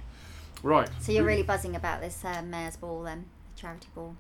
Right. 0.64 0.90
So 1.00 1.12
you're 1.12 1.24
really 1.24 1.44
buzzing 1.44 1.76
about 1.76 2.02
this 2.02 2.26
uh, 2.26 2.42
mayor's 2.42 2.78
ball 2.78 3.04
then, 3.04 3.26
the 3.54 3.62
charity 3.62 3.90
ball. 3.94 4.16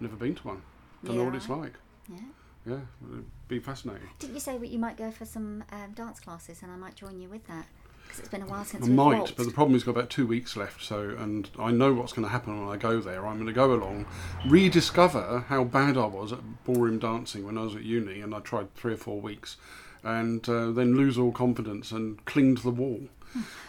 never 0.00 0.16
been 0.16 0.34
to 0.34 0.46
one. 0.46 0.62
Don't 1.04 1.16
know 1.16 1.24
what 1.24 1.34
it's 1.34 1.48
like. 1.48 1.72
Yeah. 2.10 2.18
Yeah, 2.66 2.78
it'd 3.12 3.24
be 3.48 3.58
fascinating. 3.60 4.08
Didn't 4.18 4.34
you 4.34 4.40
say 4.40 4.58
that 4.58 4.68
you 4.68 4.78
might 4.78 4.96
go 4.96 5.10
for 5.10 5.24
some 5.24 5.62
um, 5.70 5.92
dance 5.94 6.18
classes 6.20 6.62
and 6.62 6.70
I 6.72 6.76
might 6.76 6.96
join 6.96 7.20
you 7.20 7.28
with 7.28 7.46
that? 7.46 7.66
Because 8.04 8.20
it's 8.20 8.28
been 8.28 8.42
a 8.42 8.46
while 8.46 8.64
since 8.64 8.84
I 8.84 8.86
we've 8.86 8.96
might, 8.96 9.18
walked. 9.18 9.36
but 9.36 9.46
the 9.46 9.52
problem 9.52 9.76
is 9.76 9.84
got 9.84 9.92
about 9.92 10.10
two 10.10 10.26
weeks 10.26 10.56
left. 10.56 10.82
So, 10.82 11.16
and 11.18 11.48
I 11.58 11.70
know 11.70 11.92
what's 11.92 12.12
going 12.12 12.24
to 12.24 12.30
happen 12.30 12.58
when 12.64 12.72
I 12.72 12.76
go 12.76 13.00
there. 13.00 13.26
I'm 13.26 13.34
going 13.36 13.46
to 13.46 13.52
go 13.52 13.72
along, 13.72 14.06
rediscover 14.48 15.44
how 15.48 15.64
bad 15.64 15.96
I 15.96 16.06
was 16.06 16.32
at 16.32 16.38
ballroom 16.64 16.98
dancing 16.98 17.44
when 17.44 17.58
I 17.58 17.62
was 17.62 17.74
at 17.74 17.82
uni, 17.82 18.20
and 18.20 18.34
I 18.34 18.40
tried 18.40 18.74
three 18.74 18.94
or 18.94 18.96
four 18.96 19.20
weeks, 19.20 19.56
and 20.04 20.48
uh, 20.48 20.70
then 20.70 20.96
lose 20.96 21.18
all 21.18 21.32
confidence 21.32 21.90
and 21.92 22.24
cling 22.26 22.56
to 22.56 22.62
the 22.62 22.70
wall. 22.70 23.02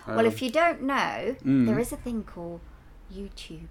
well, 0.07 0.19
Um, 0.19 0.25
if 0.25 0.41
you 0.41 0.51
don't 0.51 0.83
know, 0.83 1.35
mm. 1.43 1.65
there 1.65 1.79
is 1.79 1.91
a 1.91 1.97
thing 1.97 2.23
called 2.23 2.61
YouTube. 3.13 3.67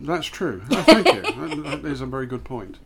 That's 0.00 0.26
true. 0.26 0.62
Oh, 0.70 0.82
thank 0.82 1.06
you. 1.06 1.22
That, 1.22 1.82
that 1.82 1.84
is 1.90 2.00
a 2.00 2.06
very 2.06 2.26
good 2.26 2.44
point. 2.44 2.78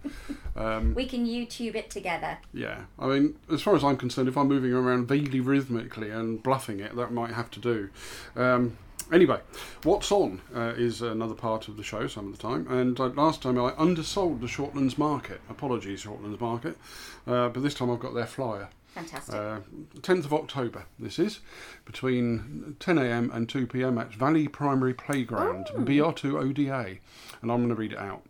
Um, 0.57 0.95
We 0.95 1.07
can 1.07 1.27
YouTube 1.27 1.75
it 1.75 1.91
together. 1.91 2.39
Yeah, 2.53 2.83
I 2.99 3.07
mean, 3.07 3.37
as 3.51 3.63
far 3.63 3.75
as 3.75 3.85
I'm 3.85 3.97
concerned, 3.97 4.29
if 4.29 4.37
I'm 4.37 4.49
moving 4.49 4.73
around 4.73 5.09
vaguely 5.09 5.41
rhythmically 5.41 6.11
and 6.11 6.43
bluffing 6.43 6.81
it, 6.81 6.95
that 6.97 7.13
might 7.13 7.33
have 7.33 7.51
to 7.53 7.61
do. 7.61 7.91
Um, 8.37 8.77
anyway, 9.13 9.41
what's 9.85 10.11
on 10.13 10.41
uh, 10.55 10.75
is 10.77 11.03
another 11.03 11.35
part 11.35 11.69
of 11.69 11.77
the 11.77 11.83
show 11.83 12.07
some 12.07 12.27
of 12.27 12.37
the 12.37 12.43
time, 12.43 12.67
and 12.71 12.99
uh, 12.99 13.07
last 13.09 13.43
time 13.43 13.59
I 13.59 13.73
undersold 13.79 14.41
the 14.41 14.47
Shortlands 14.47 14.99
Market. 14.99 15.41
Apologies, 15.49 16.05
Shortlands 16.05 16.41
Market, 16.41 16.77
uh, 17.27 17.49
but 17.49 17.63
this 17.63 17.75
time 17.75 17.91
I've 17.91 18.01
got 18.01 18.15
their 18.15 18.27
flyer. 18.27 18.69
Fantastic. 18.95 19.35
Uh, 19.35 19.61
10th 20.01 20.27
of 20.27 20.35
October, 20.35 20.85
this 20.99 21.19
is, 21.19 21.41
between 21.87 22.77
10am 22.79 23.35
and 23.35 23.49
2pm 23.49 24.01
at 24.01 24.13
Valley 24.13 24.49
Primary 24.49 24.93
Playground, 24.93 25.67
BR2 25.75 26.35
ODA. 26.35 26.99
And 27.41 27.51
I'm 27.51 27.59
going 27.59 27.69
to 27.71 27.75
read 27.75 27.93
it 27.93 27.99
out. 27.99 28.23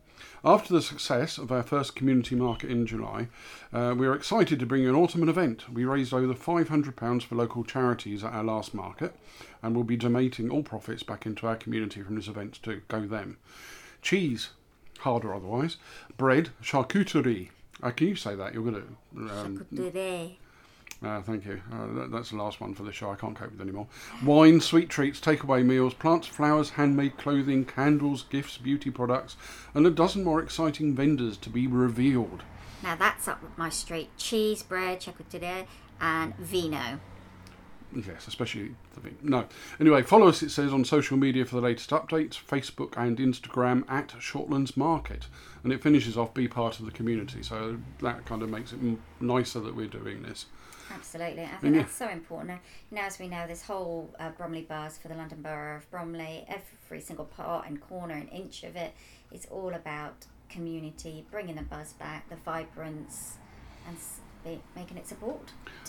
After 0.45 0.75
the 0.75 0.83
success 0.83 1.39
of 1.39 1.53
our 1.53 1.63
first 1.63 1.95
community 1.95 2.35
market 2.35 2.71
in 2.71 2.87
July, 2.87 3.29
uh, 3.73 3.95
we 3.97 4.07
are 4.07 4.15
excited 4.15 4.59
to 4.59 4.67
bring 4.67 4.83
you 4.83 4.91
an 4.91 4.97
autumn 4.97 5.29
event. 5.29 5.73
We 5.73 5.85
raised 5.85 6.13
over 6.13 6.35
£500 6.35 7.23
for 7.23 7.35
local 7.35 7.65
charities 7.65 8.25
at 8.25 8.33
our 8.33 8.43
last 8.45 8.75
market 8.75 9.15
and 9.63 9.75
we'll 9.75 9.85
be 9.85 9.97
donating 9.97 10.51
all 10.51 10.63
profits 10.63 11.03
back 11.03 11.27
into 11.27 11.47
our 11.47 11.57
community 11.57 12.03
from 12.03 12.17
this 12.17 12.27
event 12.27 12.61
to 12.65 12.83
Go 12.89 13.07
them. 13.07 13.39
Cheese, 14.01 14.51
hard 15.01 15.25
or 15.25 15.35
otherwise, 15.35 15.77
bread, 16.17 16.51
charcuterie. 16.61 17.51
Uh, 17.81 17.91
can 17.91 18.09
you 18.09 18.17
say 18.17 18.35
that? 18.35 18.53
You're 18.53 18.65
going 18.65 18.75
to. 18.75 19.33
Um, 19.33 19.59
Charcuterie. 19.59 20.37
Uh, 21.05 21.21
thank 21.21 21.45
you. 21.45 21.61
Uh, 21.73 21.87
that, 21.95 22.13
that's 22.13 22.31
the 22.31 22.37
last 22.37 22.61
one 22.61 22.75
for 22.75 22.85
the 22.85 22.93
show. 22.93 23.11
I 23.11 23.17
can't 23.17 23.35
cope 23.37 23.51
with 23.51 23.61
anymore. 23.61 23.89
Wine, 24.25 24.61
sweet 24.61 24.89
treats, 24.89 25.21
takeaway 25.21 25.65
meals, 25.65 25.95
plants, 25.95 26.29
flowers, 26.29 26.71
handmade 26.71 27.17
clothing, 27.17 27.65
candles, 27.65 28.23
gifts, 28.23 28.57
beauty 28.57 28.91
products, 28.91 29.37
and 29.75 29.87
a 29.87 29.91
dozen 29.91 30.23
more 30.23 30.41
exciting 30.41 30.95
vendors 30.95 31.37
to 31.39 31.51
be 31.51 31.67
revealed. 31.67 32.45
Now 32.83 32.95
that's 32.95 33.27
up 33.27 33.43
my 33.57 33.69
street. 33.69 34.11
Cheese, 34.17 34.63
bread, 34.63 35.01
charcuterie, 35.01 35.67
and 36.01 36.37
vino. 36.37 37.01
Yes, 37.95 38.27
especially 38.27 38.75
the 38.95 39.01
vino. 39.01 39.17
No. 39.23 39.45
Anyway, 39.81 40.03
follow 40.03 40.29
us, 40.29 40.43
it 40.43 40.51
says, 40.51 40.73
on 40.73 40.85
social 40.85 41.17
media 41.17 41.45
for 41.45 41.57
the 41.57 41.61
latest 41.63 41.91
updates 41.91 42.41
Facebook 42.41 42.97
and 42.97 43.19
Instagram 43.19 43.85
at 43.91 44.09
Shortlands 44.21 44.77
Market. 44.77 45.27
And 45.65 45.73
it 45.73 45.83
finishes 45.83 46.17
off 46.17 46.33
be 46.33 46.47
part 46.49 46.79
of 46.79 46.87
the 46.87 46.93
community. 46.93 47.43
So 47.43 47.79
that 48.01 48.25
kind 48.25 48.43
of 48.43 48.51
makes 48.51 48.73
it 48.73 48.77
m- 48.77 49.03
nicer 49.21 49.61
that 49.61 49.75
we're 49.75 49.89
doing 49.89 50.23
this. 50.23 50.47
Absolutely. 50.95 51.45
I 51.45 51.57
think 51.57 51.75
Yeah. 51.75 51.83
that's 51.83 51.95
so 51.95 52.09
important. 52.09 52.61
Now, 52.91 53.07
as 53.07 53.19
we 53.19 53.29
know, 53.29 53.47
this 53.47 53.63
whole 53.63 54.15
uh, 54.19 54.31
Bromley 54.31 54.63
Buzz 54.63 54.99
for 54.99 55.09
the 55.09 55.15
London 55.15 55.43
Borough 55.43 55.77
of 55.77 55.91
Bromley, 55.91 56.45
every 56.49 57.01
single 57.01 57.25
part 57.25 57.67
and 57.69 57.81
corner 57.81 58.15
and 58.15 58.29
inch 58.31 58.63
of 58.65 58.77
it 58.77 58.95
is 59.31 59.47
all 59.47 59.73
about 59.75 60.27
community, 60.49 61.25
bringing 61.31 61.57
the 61.57 61.63
buzz 61.63 61.95
back, 61.95 62.29
the 62.29 62.37
vibrance, 62.37 63.39
and 63.89 63.97
be, 64.45 64.61
making 64.77 64.99
it 64.99 65.07
supportive. 65.09 65.49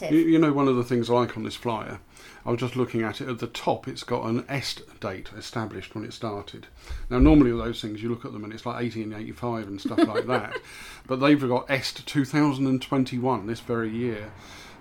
You, 0.09 0.19
you 0.19 0.39
know, 0.39 0.53
one 0.53 0.67
of 0.67 0.75
the 0.75 0.83
things 0.83 1.09
I 1.09 1.13
like 1.13 1.35
on 1.35 1.43
this 1.43 1.55
flyer, 1.55 1.99
I 2.45 2.51
was 2.51 2.59
just 2.59 2.75
looking 2.75 3.01
at 3.01 3.19
it 3.19 3.27
at 3.27 3.39
the 3.39 3.47
top, 3.47 3.87
it's 3.87 4.03
got 4.03 4.25
an 4.25 4.45
est 4.47 4.81
date 4.99 5.29
established 5.37 5.95
when 5.95 6.05
it 6.05 6.13
started. 6.13 6.67
Now, 7.09 7.19
normally 7.19 7.51
with 7.51 7.63
those 7.65 7.81
things, 7.81 8.01
you 8.01 8.09
look 8.09 8.25
at 8.25 8.31
them 8.31 8.43
and 8.43 8.53
it's 8.53 8.65
like 8.65 8.75
1885 8.75 9.67
and 9.67 9.81
stuff 9.81 9.99
like 10.07 10.27
that. 10.27 10.57
But 11.07 11.19
they've 11.19 11.39
got 11.39 11.69
est 11.69 12.05
2021 12.07 13.45
this 13.47 13.59
very 13.59 13.89
year. 13.89 14.31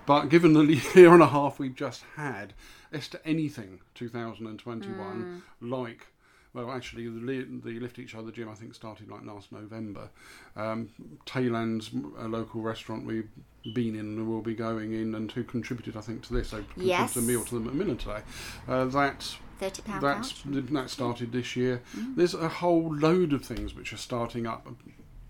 But 0.05 0.25
given 0.29 0.53
the 0.53 0.63
year 0.95 1.13
and 1.13 1.21
a 1.23 1.27
half 1.27 1.59
we've 1.59 1.75
just 1.75 2.03
had, 2.15 2.53
est 2.91 3.15
anything 3.25 3.79
2021, 3.95 5.43
like 5.61 6.07
well, 6.53 6.71
actually, 6.71 7.09
the, 7.09 7.47
the 7.63 7.79
Lift 7.79 7.97
Each 7.97 8.13
Other 8.13 8.29
gym 8.31 8.47
I 8.47 8.53
think 8.53 8.75
started 8.75 9.09
like 9.09 9.25
last 9.25 9.51
November. 9.51 10.09
Um, 10.55 10.89
Tayland's 11.25 11.89
a 12.19 12.27
local 12.27 12.61
restaurant 12.61 13.05
we've 13.07 13.29
been 13.73 13.95
in 13.95 14.01
and 14.01 14.29
will 14.29 14.41
be 14.41 14.53
going 14.53 14.93
in, 14.93 15.15
and 15.15 15.31
who 15.31 15.43
contributed 15.43 15.97
I 15.97 16.01
think 16.01 16.21
to 16.27 16.33
this. 16.33 16.51
They 16.51 16.57
contributed 16.57 16.87
Yes. 16.87 17.15
a 17.15 17.21
meal 17.23 17.43
to 17.45 17.55
them 17.55 17.67
at 17.67 17.73
Minna 17.73 17.95
today. 17.95 18.21
Uh, 18.67 18.85
that's 18.85 19.37
Thirty 19.59 19.81
pound 19.81 20.03
that's 20.03 20.43
that 20.45 20.89
started 20.91 21.31
this 21.31 21.55
year. 21.55 21.81
There's 22.15 22.35
a 22.35 22.47
whole 22.47 22.93
load 22.95 23.33
of 23.33 23.43
things 23.43 23.73
which 23.73 23.91
are 23.91 23.97
starting 23.97 24.45
up. 24.45 24.67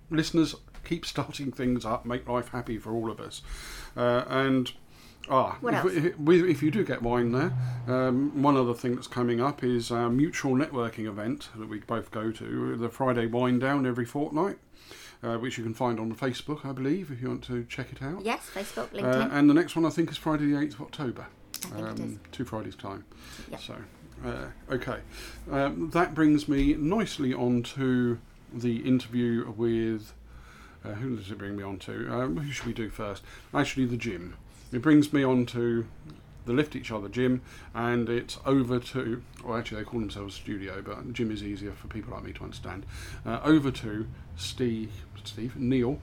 Listeners, 0.09 0.55
keep 0.83 1.05
starting 1.05 1.51
things 1.51 1.85
up. 1.85 2.05
Make 2.05 2.27
life 2.27 2.49
happy 2.49 2.77
for 2.77 2.91
all 2.91 3.09
of 3.09 3.19
us. 3.19 3.41
Uh, 3.95 4.23
and 4.27 4.71
ah, 5.29 5.57
if, 5.63 6.19
if, 6.29 6.63
you 6.63 6.71
do 6.71 6.83
get 6.83 7.01
wine 7.01 7.31
there, 7.31 7.53
um, 7.87 8.41
one 8.41 8.57
other 8.57 8.73
thing 8.73 8.95
that's 8.95 9.07
coming 9.07 9.41
up 9.41 9.63
is 9.63 9.91
our 9.91 10.09
mutual 10.09 10.55
networking 10.55 11.07
event 11.07 11.49
that 11.55 11.69
we 11.69 11.79
both 11.79 12.11
go 12.11 12.31
to, 12.31 12.77
the 12.77 12.89
Friday 12.89 13.25
Wine 13.25 13.59
Down 13.59 13.85
every 13.85 14.05
fortnight. 14.05 14.57
Uh, 15.21 15.37
which 15.37 15.57
you 15.57 15.63
can 15.63 15.73
find 15.73 16.01
on 16.01 16.13
Facebook, 16.13 16.65
I 16.65 16.73
believe, 16.73 17.09
if 17.09 17.21
you 17.21 17.29
want 17.29 17.45
to 17.45 17.63
check 17.69 17.93
it 17.93 18.01
out. 18.01 18.25
Yes, 18.25 18.49
Facebook, 18.53 18.93
Uh, 18.93 18.97
LinkedIn. 18.97 19.29
and 19.31 19.49
the 19.49 19.53
next 19.53 19.73
one 19.73 19.85
I 19.85 19.89
think 19.89 20.11
is 20.11 20.17
Friday 20.17 20.47
the 20.47 20.57
8th 20.57 20.73
of 20.73 20.81
October. 20.81 21.27
I 21.73 21.93
think 21.93 21.99
it 21.99 22.03
is. 22.03 22.17
two 22.33 22.43
Fridays' 22.43 22.75
time. 22.75 23.05
Yep. 23.49 23.59
So, 23.61 23.75
uh, 24.25 24.47
okay. 24.69 24.97
Um, 25.49 25.91
that 25.91 26.13
brings 26.13 26.49
me 26.49 26.73
nicely 26.73 27.33
on 27.33 27.63
to 27.63 28.19
the 28.53 28.77
interview 28.85 29.49
with. 29.55 30.13
Uh, 30.85 30.89
who 30.95 31.15
does 31.15 31.31
it 31.31 31.37
bring 31.37 31.55
me 31.55 31.63
on 31.63 31.79
to? 31.79 32.13
Um, 32.13 32.37
who 32.37 32.51
should 32.51 32.65
we 32.65 32.73
do 32.73 32.89
first? 32.89 33.23
Actually, 33.53 33.85
the 33.85 33.97
gym. 33.97 34.35
It 34.71 34.81
brings 34.81 35.13
me 35.13 35.23
on 35.23 35.45
to 35.47 35.85
the 36.45 36.53
Lift 36.53 36.75
Each 36.75 36.91
Other 36.91 37.07
gym, 37.07 37.41
and 37.73 38.09
it's 38.09 38.37
over 38.45 38.79
to. 38.79 39.21
Well, 39.45 39.57
actually, 39.57 39.83
they 39.83 39.85
call 39.85 39.99
themselves 39.99 40.35
studio, 40.35 40.81
but 40.81 41.13
gym 41.13 41.31
is 41.31 41.43
easier 41.43 41.71
for 41.71 41.87
people 41.87 42.13
like 42.13 42.23
me 42.23 42.33
to 42.33 42.43
understand. 42.43 42.85
Uh, 43.25 43.39
over 43.43 43.71
to 43.71 44.07
Steve, 44.35 44.91
Steve, 45.23 45.55
Neil, 45.55 45.99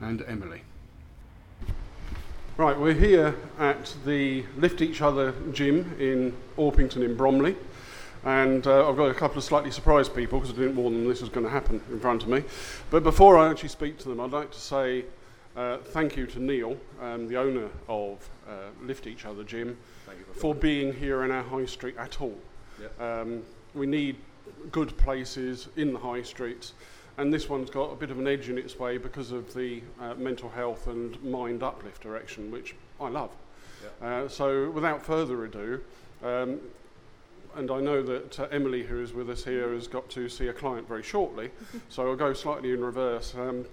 and 0.00 0.24
Emily. 0.26 0.62
Right, 2.56 2.78
we're 2.78 2.94
here 2.94 3.34
at 3.58 3.94
the 4.04 4.44
Lift 4.56 4.80
Each 4.80 5.02
Other 5.02 5.34
gym 5.52 5.96
in 5.98 6.34
Orpington 6.56 7.02
in 7.02 7.16
Bromley. 7.16 7.56
And 8.24 8.66
uh, 8.66 8.88
I've 8.88 8.96
got 8.96 9.10
a 9.10 9.14
couple 9.14 9.38
of 9.38 9.44
slightly 9.44 9.70
surprised 9.70 10.14
people 10.14 10.38
because 10.38 10.54
I 10.54 10.58
didn't 10.60 10.76
warn 10.76 10.94
them 10.94 11.08
this 11.08 11.20
was 11.20 11.30
going 11.30 11.44
to 11.44 11.50
happen 11.50 11.80
in 11.90 11.98
front 11.98 12.22
of 12.22 12.28
me. 12.28 12.44
But 12.90 13.02
before 13.02 13.36
I 13.36 13.50
actually 13.50 13.70
speak 13.70 13.98
to 13.98 14.08
them, 14.08 14.20
I'd 14.20 14.30
like 14.30 14.52
to 14.52 14.60
say 14.60 15.04
uh, 15.56 15.78
thank 15.78 16.16
you 16.16 16.26
to 16.26 16.40
Neil, 16.40 16.76
um, 17.00 17.28
the 17.28 17.36
owner 17.36 17.68
of 17.88 18.28
uh, 18.48 18.52
Lift 18.82 19.06
Each 19.06 19.26
Other 19.26 19.44
Gym, 19.44 19.76
you 20.08 20.14
for 20.34 20.54
being 20.54 20.92
here 20.92 21.24
in 21.24 21.30
our 21.30 21.42
high 21.42 21.66
street 21.66 21.96
at 21.98 22.20
all. 22.20 22.38
Yep. 22.80 23.00
Um, 23.00 23.42
we 23.74 23.86
need 23.86 24.16
good 24.70 24.96
places 24.96 25.68
in 25.76 25.92
the 25.92 25.98
high 25.98 26.22
streets, 26.22 26.72
and 27.18 27.32
this 27.32 27.48
one's 27.48 27.70
got 27.70 27.92
a 27.92 27.96
bit 27.96 28.10
of 28.10 28.18
an 28.18 28.26
edge 28.26 28.48
in 28.48 28.56
its 28.56 28.78
way 28.78 28.96
because 28.96 29.30
of 29.30 29.52
the 29.52 29.82
uh, 30.00 30.14
mental 30.14 30.48
health 30.48 30.86
and 30.86 31.22
mind 31.22 31.62
uplift 31.62 32.00
direction, 32.00 32.50
which 32.50 32.74
I 33.00 33.08
love. 33.08 33.30
Uh, 34.00 34.28
so, 34.28 34.70
without 34.70 35.04
further 35.04 35.44
ado, 35.44 35.80
um, 36.22 36.60
and 37.56 37.70
I 37.70 37.80
know 37.80 38.02
that 38.02 38.40
uh, 38.40 38.48
Emily, 38.50 38.82
who 38.82 39.02
is 39.02 39.12
with 39.12 39.30
us 39.30 39.44
here, 39.44 39.72
has 39.74 39.88
got 39.88 40.08
to 40.10 40.28
see 40.28 40.48
a 40.48 40.52
client 40.52 40.88
very 40.88 41.02
shortly, 41.02 41.50
so 41.88 42.08
I'll 42.08 42.16
go 42.16 42.32
slightly 42.32 42.72
in 42.72 42.82
reverse. 42.82 43.34
Um, 43.34 43.64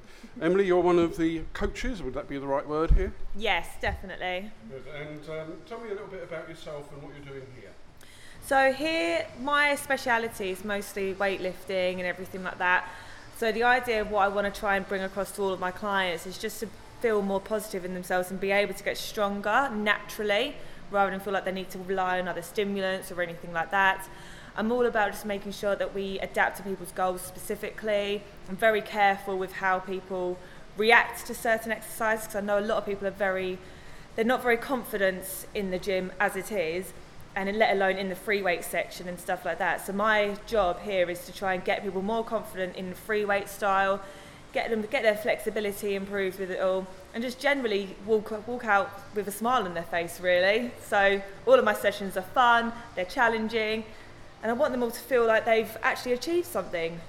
Emily, 0.41 0.65
you're 0.65 0.81
one 0.81 0.99
of 0.99 1.17
the 1.17 1.41
coaches, 1.53 2.03
would 2.03 2.13
that 2.13 2.27
be 2.27 2.37
the 2.37 2.47
right 2.47 2.67
word 2.67 2.91
here? 2.91 3.13
Yes, 3.35 3.67
definitely. 3.81 4.51
Good. 4.69 4.83
And 4.93 5.29
um, 5.29 5.53
tell 5.65 5.79
me 5.79 5.89
a 5.89 5.93
little 5.93 6.07
bit 6.07 6.23
about 6.23 6.49
yourself 6.49 6.91
and 6.93 7.01
what 7.01 7.13
you're 7.15 7.33
doing 7.33 7.47
here. 7.59 7.71
So 8.45 8.73
here, 8.73 9.27
my 9.41 9.75
speciality 9.75 10.49
is 10.49 10.65
mostly 10.65 11.13
weightlifting 11.13 11.93
and 11.93 12.01
everything 12.01 12.43
like 12.43 12.57
that. 12.57 12.89
So 13.37 13.51
the 13.51 13.63
idea 13.63 14.01
of 14.01 14.11
what 14.11 14.21
I 14.21 14.27
want 14.27 14.53
to 14.53 14.59
try 14.59 14.75
and 14.75 14.87
bring 14.87 15.01
across 15.01 15.31
to 15.33 15.41
all 15.43 15.53
of 15.53 15.59
my 15.59 15.71
clients 15.71 16.25
is 16.25 16.37
just 16.37 16.59
to 16.61 16.67
feel 16.99 17.21
more 17.21 17.39
positive 17.39 17.85
in 17.85 17.93
themselves 17.93 18.31
and 18.31 18.39
be 18.39 18.51
able 18.51 18.73
to 18.73 18.83
get 18.83 18.97
stronger 18.97 19.69
naturally, 19.73 20.55
rather 20.91 21.11
than 21.11 21.19
feel 21.19 21.33
like 21.33 21.45
they 21.45 21.51
need 21.51 21.69
to 21.71 21.79
rely 21.79 22.19
on 22.19 22.27
other 22.27 22.41
stimulants 22.41 23.11
or 23.11 23.21
anything 23.21 23.53
like 23.53 23.71
that. 23.71 24.07
I'm 24.55 24.71
all 24.71 24.85
about 24.85 25.11
just 25.11 25.25
making 25.25 25.53
sure 25.53 25.75
that 25.75 25.93
we 25.93 26.19
adapt 26.19 26.57
to 26.57 26.63
people's 26.63 26.91
goals 26.91 27.21
specifically. 27.21 28.23
I'm 28.49 28.57
very 28.57 28.81
careful 28.81 29.37
with 29.37 29.53
how 29.53 29.79
people 29.79 30.37
react 30.77 31.25
to 31.27 31.35
certain 31.35 31.71
exercises 31.71 32.25
because 32.25 32.41
I 32.41 32.45
know 32.45 32.59
a 32.59 32.61
lot 32.61 32.77
of 32.77 32.85
people 32.85 33.07
are 33.07 33.11
very 33.11 33.59
they're 34.15 34.25
not 34.25 34.41
very 34.41 34.57
confident 34.57 35.45
in 35.53 35.71
the 35.71 35.79
gym 35.79 36.11
as 36.19 36.35
it 36.35 36.51
is 36.51 36.93
and 37.35 37.57
let 37.57 37.75
alone 37.75 37.95
in 37.95 38.09
the 38.09 38.15
free 38.15 38.41
weight 38.41 38.63
section 38.63 39.07
and 39.07 39.19
stuff 39.19 39.45
like 39.45 39.59
that 39.59 39.85
so 39.85 39.93
my 39.93 40.35
job 40.47 40.81
here 40.81 41.09
is 41.09 41.25
to 41.25 41.33
try 41.33 41.53
and 41.53 41.63
get 41.63 41.83
people 41.83 42.01
more 42.01 42.23
confident 42.23 42.75
in 42.75 42.89
the 42.89 42.95
free 42.95 43.23
weight 43.23 43.47
style 43.47 44.01
get 44.53 44.69
them 44.69 44.81
get 44.89 45.03
their 45.03 45.15
flexibility 45.15 45.95
improved 45.95 46.39
with 46.39 46.51
it 46.51 46.59
all 46.59 46.87
and 47.13 47.23
just 47.23 47.39
generally 47.39 47.95
walk 48.05 48.47
walk 48.47 48.65
out 48.65 48.89
with 49.15 49.27
a 49.27 49.31
smile 49.31 49.63
on 49.63 49.73
their 49.73 49.83
face 49.83 50.19
really. 50.19 50.71
So 50.85 51.21
all 51.45 51.55
of 51.55 51.65
my 51.65 51.73
sessions 51.73 52.17
are 52.17 52.21
fun 52.21 52.73
they're 52.95 53.05
challenging 53.05 53.83
and 54.41 54.51
I 54.51 54.53
want 54.53 54.71
them 54.71 54.83
all 54.83 54.91
to 54.91 54.99
feel 54.99 55.25
like 55.25 55.45
they've 55.45 55.77
actually 55.83 56.13
achieved 56.13 56.47
something 56.47 56.99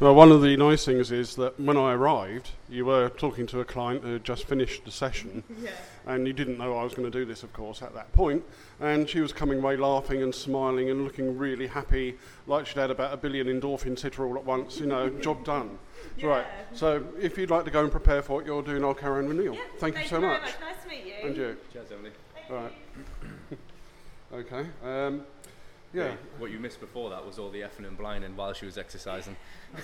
Well, 0.00 0.14
one 0.14 0.32
of 0.32 0.40
the 0.40 0.56
nice 0.56 0.86
things 0.86 1.12
is 1.12 1.36
that 1.36 1.60
when 1.60 1.76
I 1.76 1.92
arrived, 1.92 2.52
you 2.70 2.86
were 2.86 3.10
talking 3.10 3.46
to 3.48 3.60
a 3.60 3.66
client 3.66 4.02
who 4.02 4.14
had 4.14 4.24
just 4.24 4.44
finished 4.44 4.86
the 4.86 4.90
session, 4.90 5.44
and 6.06 6.26
you 6.26 6.32
didn't 6.32 6.56
know 6.56 6.78
I 6.78 6.84
was 6.84 6.94
going 6.94 7.10
to 7.10 7.18
do 7.18 7.26
this, 7.26 7.42
of 7.42 7.52
course, 7.52 7.82
at 7.82 7.92
that 7.92 8.10
point. 8.14 8.42
And 8.80 9.06
she 9.06 9.20
was 9.20 9.34
coming 9.34 9.58
away 9.58 9.76
laughing 9.76 10.22
and 10.22 10.34
smiling 10.34 10.88
and 10.88 11.04
looking 11.04 11.36
really 11.36 11.66
happy, 11.66 12.16
like 12.46 12.66
she'd 12.66 12.78
had 12.78 12.90
about 12.90 13.12
a 13.12 13.18
billion 13.18 13.46
endorphins 13.46 14.00
hit 14.00 14.14
her 14.14 14.24
all 14.24 14.38
at 14.38 14.44
once. 14.46 14.80
You 14.80 14.86
know, 14.86 15.10
job 15.10 15.44
done. 15.52 15.78
Right. 16.22 16.46
So, 16.72 17.04
if 17.20 17.36
you'd 17.36 17.50
like 17.50 17.66
to 17.66 17.70
go 17.70 17.82
and 17.82 17.90
prepare 17.90 18.22
for 18.22 18.36
what 18.36 18.46
you're 18.46 18.62
doing, 18.62 18.82
I'll 18.82 18.94
carry 18.94 19.18
on 19.22 19.28
with 19.28 19.36
Neil. 19.36 19.56
thank, 19.76 19.98
you 19.98 20.06
so 20.06 20.18
much. 20.18 20.40
nice 20.40 20.82
to 20.82 20.88
meet 20.88 21.04
you 21.04 21.28
And 21.28 21.36
you. 21.36 21.56
Cheers, 21.74 21.92
Emily. 21.92 22.10
Right. 22.48 22.72
okay. 24.32 24.66
Um, 24.82 25.26
yeah. 25.92 26.14
What 26.38 26.50
you 26.50 26.58
missed 26.58 26.80
before 26.80 27.10
that 27.10 27.24
was 27.26 27.38
all 27.38 27.50
the 27.50 27.60
effing 27.60 27.86
and 27.86 27.96
blinding 27.96 28.36
while 28.36 28.52
she 28.52 28.66
was 28.66 28.78
exercising. 28.78 29.36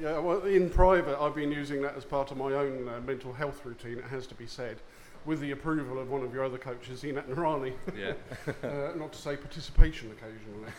Yeah, 0.00 0.18
well, 0.18 0.40
in 0.42 0.70
private, 0.70 1.20
I've 1.20 1.34
been 1.34 1.52
using 1.52 1.82
that 1.82 1.94
as 1.94 2.06
part 2.06 2.30
of 2.30 2.38
my 2.38 2.52
own 2.54 2.88
uh, 2.88 3.00
mental 3.06 3.34
health 3.34 3.66
routine, 3.66 3.98
it 3.98 4.04
has 4.04 4.26
to 4.28 4.34
be 4.34 4.46
said, 4.46 4.78
with 5.26 5.40
the 5.40 5.50
approval 5.50 5.98
of 5.98 6.10
one 6.10 6.22
of 6.22 6.32
your 6.32 6.42
other 6.42 6.56
coaches, 6.56 7.02
Enat 7.02 7.28
Noorani, 7.28 7.74
Yeah. 7.94 8.14
uh, 8.66 8.96
not 8.96 9.12
to 9.12 9.18
say 9.18 9.36
participation 9.36 10.10
occasionally. 10.12 10.72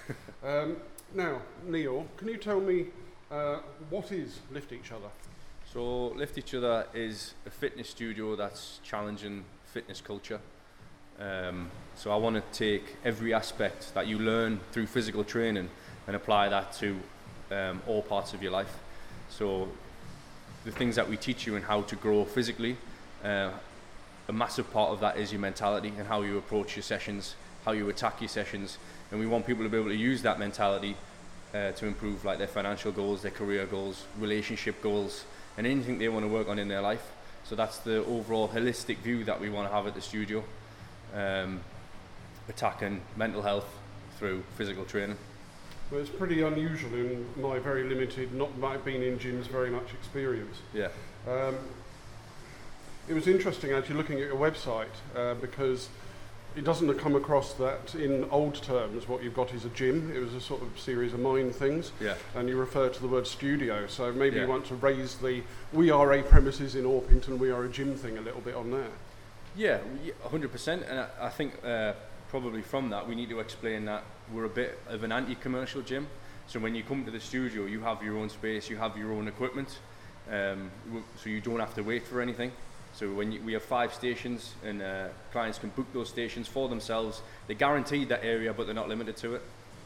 um, 0.44 0.78
now, 1.14 1.42
Neil, 1.68 2.08
can 2.18 2.30
you 2.30 2.38
tell 2.38 2.60
me 2.60 2.88
uh, 3.30 3.60
what 3.92 4.12
is 4.12 4.40
Lift 4.52 4.72
Each 4.72 4.92
Other? 4.92 5.10
So 5.72 6.08
Lift 6.08 6.40
Each 6.40 6.56
Other 6.56 6.88
is 6.94 7.36
a 7.46 7.52
fitness 7.52 7.90
studio 7.90 8.36
that's 8.36 8.80
challenging 8.82 9.46
fitness 9.66 10.02
culture. 10.02 10.40
Um, 11.22 11.70
so 11.96 12.12
I 12.12 12.16
want 12.16 12.36
to 12.36 12.58
take 12.58 12.96
every 13.06 13.34
aspect 13.34 13.94
that 13.94 14.08
you 14.08 14.18
learn 14.18 14.60
through 14.72 14.88
physical 14.88 15.24
training 15.24 15.70
and 16.08 16.16
apply 16.16 16.50
that 16.50 16.74
to 16.80 17.00
um, 17.52 17.82
all 17.88 18.02
parts 18.02 18.34
of 18.34 18.42
your 18.42 18.52
life. 18.52 18.74
So 19.30 19.68
the 20.66 20.72
things 20.72 20.96
that 20.96 21.08
we 21.08 21.18
teach 21.18 21.46
you 21.46 21.56
and 21.56 21.66
how 21.66 21.82
to 21.84 21.96
grow 21.96 22.26
physically 22.26 22.78
Uh, 23.24 23.52
a 24.28 24.34
massive 24.34 24.66
part 24.74 24.90
of 24.90 25.00
that 25.00 25.16
is 25.18 25.32
your 25.32 25.42
mentality 25.42 25.94
and 26.00 26.08
how 26.08 26.24
you 26.24 26.38
approach 26.38 26.76
your 26.76 26.84
sessions, 26.84 27.36
how 27.66 27.72
you 27.72 27.90
attack 27.90 28.20
your 28.20 28.30
sessions, 28.30 28.80
and 29.12 29.20
we 29.20 29.28
want 29.28 29.46
people 29.46 29.64
to 29.64 29.70
be 29.70 29.78
able 29.78 29.90
to 29.90 29.96
use 29.96 30.24
that 30.24 30.40
mentality 30.40 30.96
uh, 31.54 31.72
to 31.74 31.86
improve 31.86 32.26
like 32.26 32.38
their 32.38 32.48
financial 32.48 32.92
goals, 32.92 33.22
their 33.22 33.32
career 33.32 33.68
goals, 33.68 34.06
relationship 34.20 34.82
goals, 34.82 35.26
and 35.58 35.68
anything 35.68 36.00
they 36.00 36.10
want 36.10 36.26
to 36.26 36.32
work 36.32 36.50
on 36.50 36.58
in 36.58 36.68
their 36.68 36.82
life. 36.82 37.12
So 37.44 37.56
that's 37.56 37.78
the 37.80 38.04
overall 38.06 38.48
holistic 38.48 38.98
view 39.04 39.24
that 39.26 39.40
we 39.40 39.50
want 39.50 39.70
to 39.70 39.76
have 39.76 39.86
at 39.86 39.94
the 39.94 40.02
studio, 40.02 40.44
um, 41.14 41.60
attacking 42.50 43.02
mental 43.16 43.42
health 43.42 43.68
through 44.18 44.44
physical 44.58 44.86
training. 44.86 45.18
Well, 45.92 46.00
it's 46.00 46.10
pretty 46.10 46.42
unusual 46.42 46.94
in 46.94 47.26
my 47.42 47.60
very 47.60 47.84
limited, 47.84 48.34
not 48.34 48.58
my 48.58 48.78
being 48.78 49.04
in 49.04 49.20
gyms 49.20 49.48
very 49.48 49.70
much 49.70 49.94
experience. 49.94 50.58
Yeah, 50.74 50.88
Um, 51.28 51.56
it 53.10 53.14
was 53.14 53.28
interesting 53.28 53.72
actually 53.74 53.96
looking 53.96 54.20
at 54.20 54.28
your 54.28 54.38
website 54.38 54.86
uh, 55.16 55.34
because 55.36 55.90
it 56.56 56.64
doesn't 56.64 56.94
come 57.00 57.16
across 57.16 57.54
that 57.54 57.96
in 57.96 58.26
old 58.30 58.56
terms 58.62 59.08
what 59.08 59.24
you've 59.24 59.34
got 59.36 59.54
is 59.54 59.66
a 59.66 59.70
gym. 59.70 60.12
It 60.16 60.20
was 60.20 60.34
a 60.34 60.42
sort 60.42 60.62
of 60.62 60.80
series 60.80 61.14
of 61.14 61.20
mind 61.20 61.56
things, 61.56 61.92
yeah, 62.00 62.16
and 62.36 62.48
you 62.48 62.58
refer 62.58 62.90
to 62.90 63.02
the 63.02 63.08
word 63.08 63.26
studio. 63.28 63.88
So 63.88 64.12
maybe 64.14 64.36
Yeah. 64.38 64.44
you 64.44 64.48
want 64.50 64.66
to 64.68 64.76
raise 64.76 65.16
the 65.16 65.44
we 65.74 65.90
are 65.92 66.12
a 66.14 66.22
premises 66.24 66.76
in 66.76 66.86
Orpington, 66.86 67.38
we 67.38 67.52
are 67.52 67.64
a 67.66 67.70
gym 67.70 67.96
thing 67.96 68.18
a 68.18 68.22
little 68.22 68.42
bit 68.42 68.56
on 68.56 68.72
there. 68.72 68.92
Yeah, 69.56 69.80
yeah, 70.04 70.14
100%. 70.26 70.90
And 70.90 71.00
I, 71.00 71.08
I 71.22 71.30
think 71.30 71.54
uh, 71.64 71.94
probably 72.30 72.62
from 72.62 72.90
that 72.90 73.08
we 73.08 73.16
need 73.16 73.30
to 73.30 73.40
explain 73.40 73.86
that 73.86 74.04
we're 74.34 74.46
a 74.46 74.50
bit 74.50 74.80
of 74.88 75.04
an 75.04 75.12
anti-commercial 75.12 75.82
gym. 75.82 76.08
So 76.48 76.60
when 76.60 76.76
you 76.76 76.84
come 76.84 77.06
to 77.06 77.12
the 77.12 77.20
studio, 77.20 77.66
you 77.66 77.82
have 77.82 78.04
your 78.04 78.18
own 78.18 78.30
space, 78.30 78.70
you 78.70 78.78
have 78.78 78.98
your 78.98 79.14
own 79.14 79.28
equipment, 79.28 79.80
um, 80.30 80.72
so 81.18 81.30
you 81.30 81.42
don't 81.42 81.60
have 81.60 81.74
to 81.76 81.82
wait 81.82 82.06
for 82.06 82.22
anything. 82.22 82.52
So 82.94 83.10
when 83.14 83.32
you, 83.32 83.42
we 83.42 83.54
have 83.54 83.64
five 83.64 83.94
stations, 83.94 84.54
and 84.66 84.82
uh, 84.82 85.08
clients 85.32 85.60
can 85.60 85.70
book 85.70 85.88
those 85.94 86.10
stations 86.10 86.48
for 86.48 86.68
themselves, 86.68 87.22
they're 87.48 87.56
guaranteed 87.56 88.10
that 88.10 88.24
area, 88.24 88.54
but 88.54 88.66
they're 88.66 88.76
not 88.76 88.90
limited 88.90 89.16
to 89.18 89.36
it. 89.36 89.42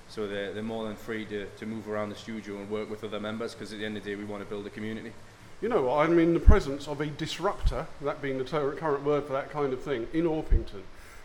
So 0.08 0.28
they're, 0.28 0.54
they're 0.54 0.63
more 0.63 0.88
than 0.88 0.95
free 0.95 1.25
to, 1.25 1.45
to 1.45 1.65
move 1.65 1.88
around 1.88 2.10
the 2.10 2.15
studio 2.15 2.58
and 2.58 2.69
work 2.69 2.89
with 2.89 3.04
other 3.04 3.19
members, 3.19 3.54
because 3.54 3.73
at 3.73 3.80
the 3.80 3.86
end 3.86 3.97
of 3.97 4.04
the 4.04 4.10
day, 4.12 4.15
we 4.15 4.25
want 4.25 4.43
to 4.43 4.49
build 4.49 4.65
a 4.65 4.71
community. 4.71 5.13
You 5.62 5.70
know? 5.70 5.98
I'm 5.98 6.20
in 6.20 6.34
the 6.34 6.39
presence 6.39 6.88
of 6.88 7.02
a 7.02 7.08
disruptor, 7.08 7.88
that 8.02 8.22
being 8.22 8.38
the 8.38 8.44
current 8.44 9.04
word 9.04 9.26
for 9.26 9.34
that 9.34 9.52
kind 9.52 9.74
of 9.74 9.82
thing, 9.82 10.08
in 10.13 10.26
Orpington. 10.26 10.82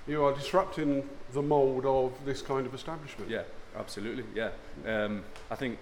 You 0.07 0.25
are 0.25 0.33
disrupting 0.33 1.09
the 1.33 1.43
mould 1.43 1.85
of 1.87 2.13
this 2.25 2.43
kind 2.43 2.67
of 2.67 2.75
establishment. 2.75 3.31
Yeah, 3.31 3.43
absolutely. 3.77 4.25
Yeah, 4.35 4.51
um, 4.87 5.23
I 5.51 5.57
think 5.57 5.79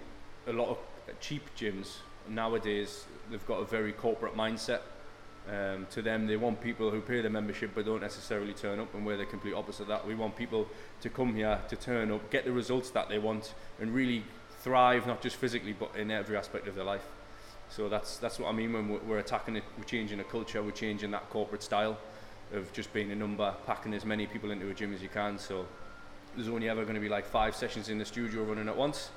a 0.47 0.53
lot 0.53 0.69
of 0.69 0.77
cheap 1.19 1.43
gyms 1.57 1.97
nowadays 2.29 3.05
they've 3.29 3.45
got 3.47 3.59
a 3.59 3.65
very 3.65 3.91
corporate 3.91 4.35
mindset. 4.35 4.81
Um, 5.47 5.87
to 5.91 6.01
them, 6.03 6.27
they 6.27 6.37
want 6.37 6.61
people 6.61 6.91
who 6.91 7.01
pay 7.01 7.21
the 7.21 7.29
membership 7.29 7.71
but 7.73 7.85
don't 7.85 8.01
necessarily 8.01 8.53
turn 8.53 8.79
up, 8.79 8.93
and 8.93 9.05
we're 9.05 9.17
the 9.17 9.25
complete 9.25 9.53
opposite 9.53 9.83
of 9.83 9.87
that. 9.87 10.05
We 10.05 10.13
want 10.13 10.35
people 10.35 10.67
to 11.01 11.09
come 11.09 11.33
here 11.33 11.59
to 11.69 11.75
turn 11.75 12.11
up, 12.11 12.29
get 12.29 12.45
the 12.45 12.51
results 12.51 12.91
that 12.91 13.09
they 13.09 13.17
want, 13.17 13.53
and 13.79 13.93
really 13.93 14.23
thrive 14.61 15.07
not 15.07 15.21
just 15.21 15.37
physically 15.37 15.73
but 15.73 15.95
in 15.95 16.11
every 16.11 16.37
aspect 16.37 16.67
of 16.67 16.75
their 16.75 16.83
life. 16.83 17.07
So 17.69 17.87
that's 17.87 18.17
that's 18.17 18.39
what 18.39 18.49
I 18.49 18.51
mean 18.51 18.73
when 18.73 18.89
we're, 18.89 18.99
we're 18.99 19.19
attacking 19.19 19.55
it. 19.55 19.63
We're 19.77 19.83
changing 19.83 20.19
a 20.19 20.23
culture. 20.23 20.61
We're 20.63 20.71
changing 20.71 21.11
that 21.11 21.29
corporate 21.29 21.63
style 21.63 21.97
of 22.53 22.71
just 22.73 22.91
being 22.93 23.11
a 23.11 23.15
number, 23.15 23.53
packing 23.67 23.93
as 23.93 24.05
many 24.05 24.25
people 24.25 24.49
into 24.51 24.69
a 24.69 24.73
gym 24.73 24.93
as 24.93 25.01
you 25.03 25.09
can. 25.09 25.37
So 25.37 25.65
there's 26.35 26.49
only 26.49 26.67
ever 26.67 26.81
going 26.83 26.95
to 26.95 27.01
be 27.01 27.09
like 27.09 27.25
five 27.25 27.55
sessions 27.55 27.89
in 27.89 27.99
the 27.99 28.05
studio 28.05 28.43
running 28.43 28.67
at 28.67 28.75
once, 28.75 29.11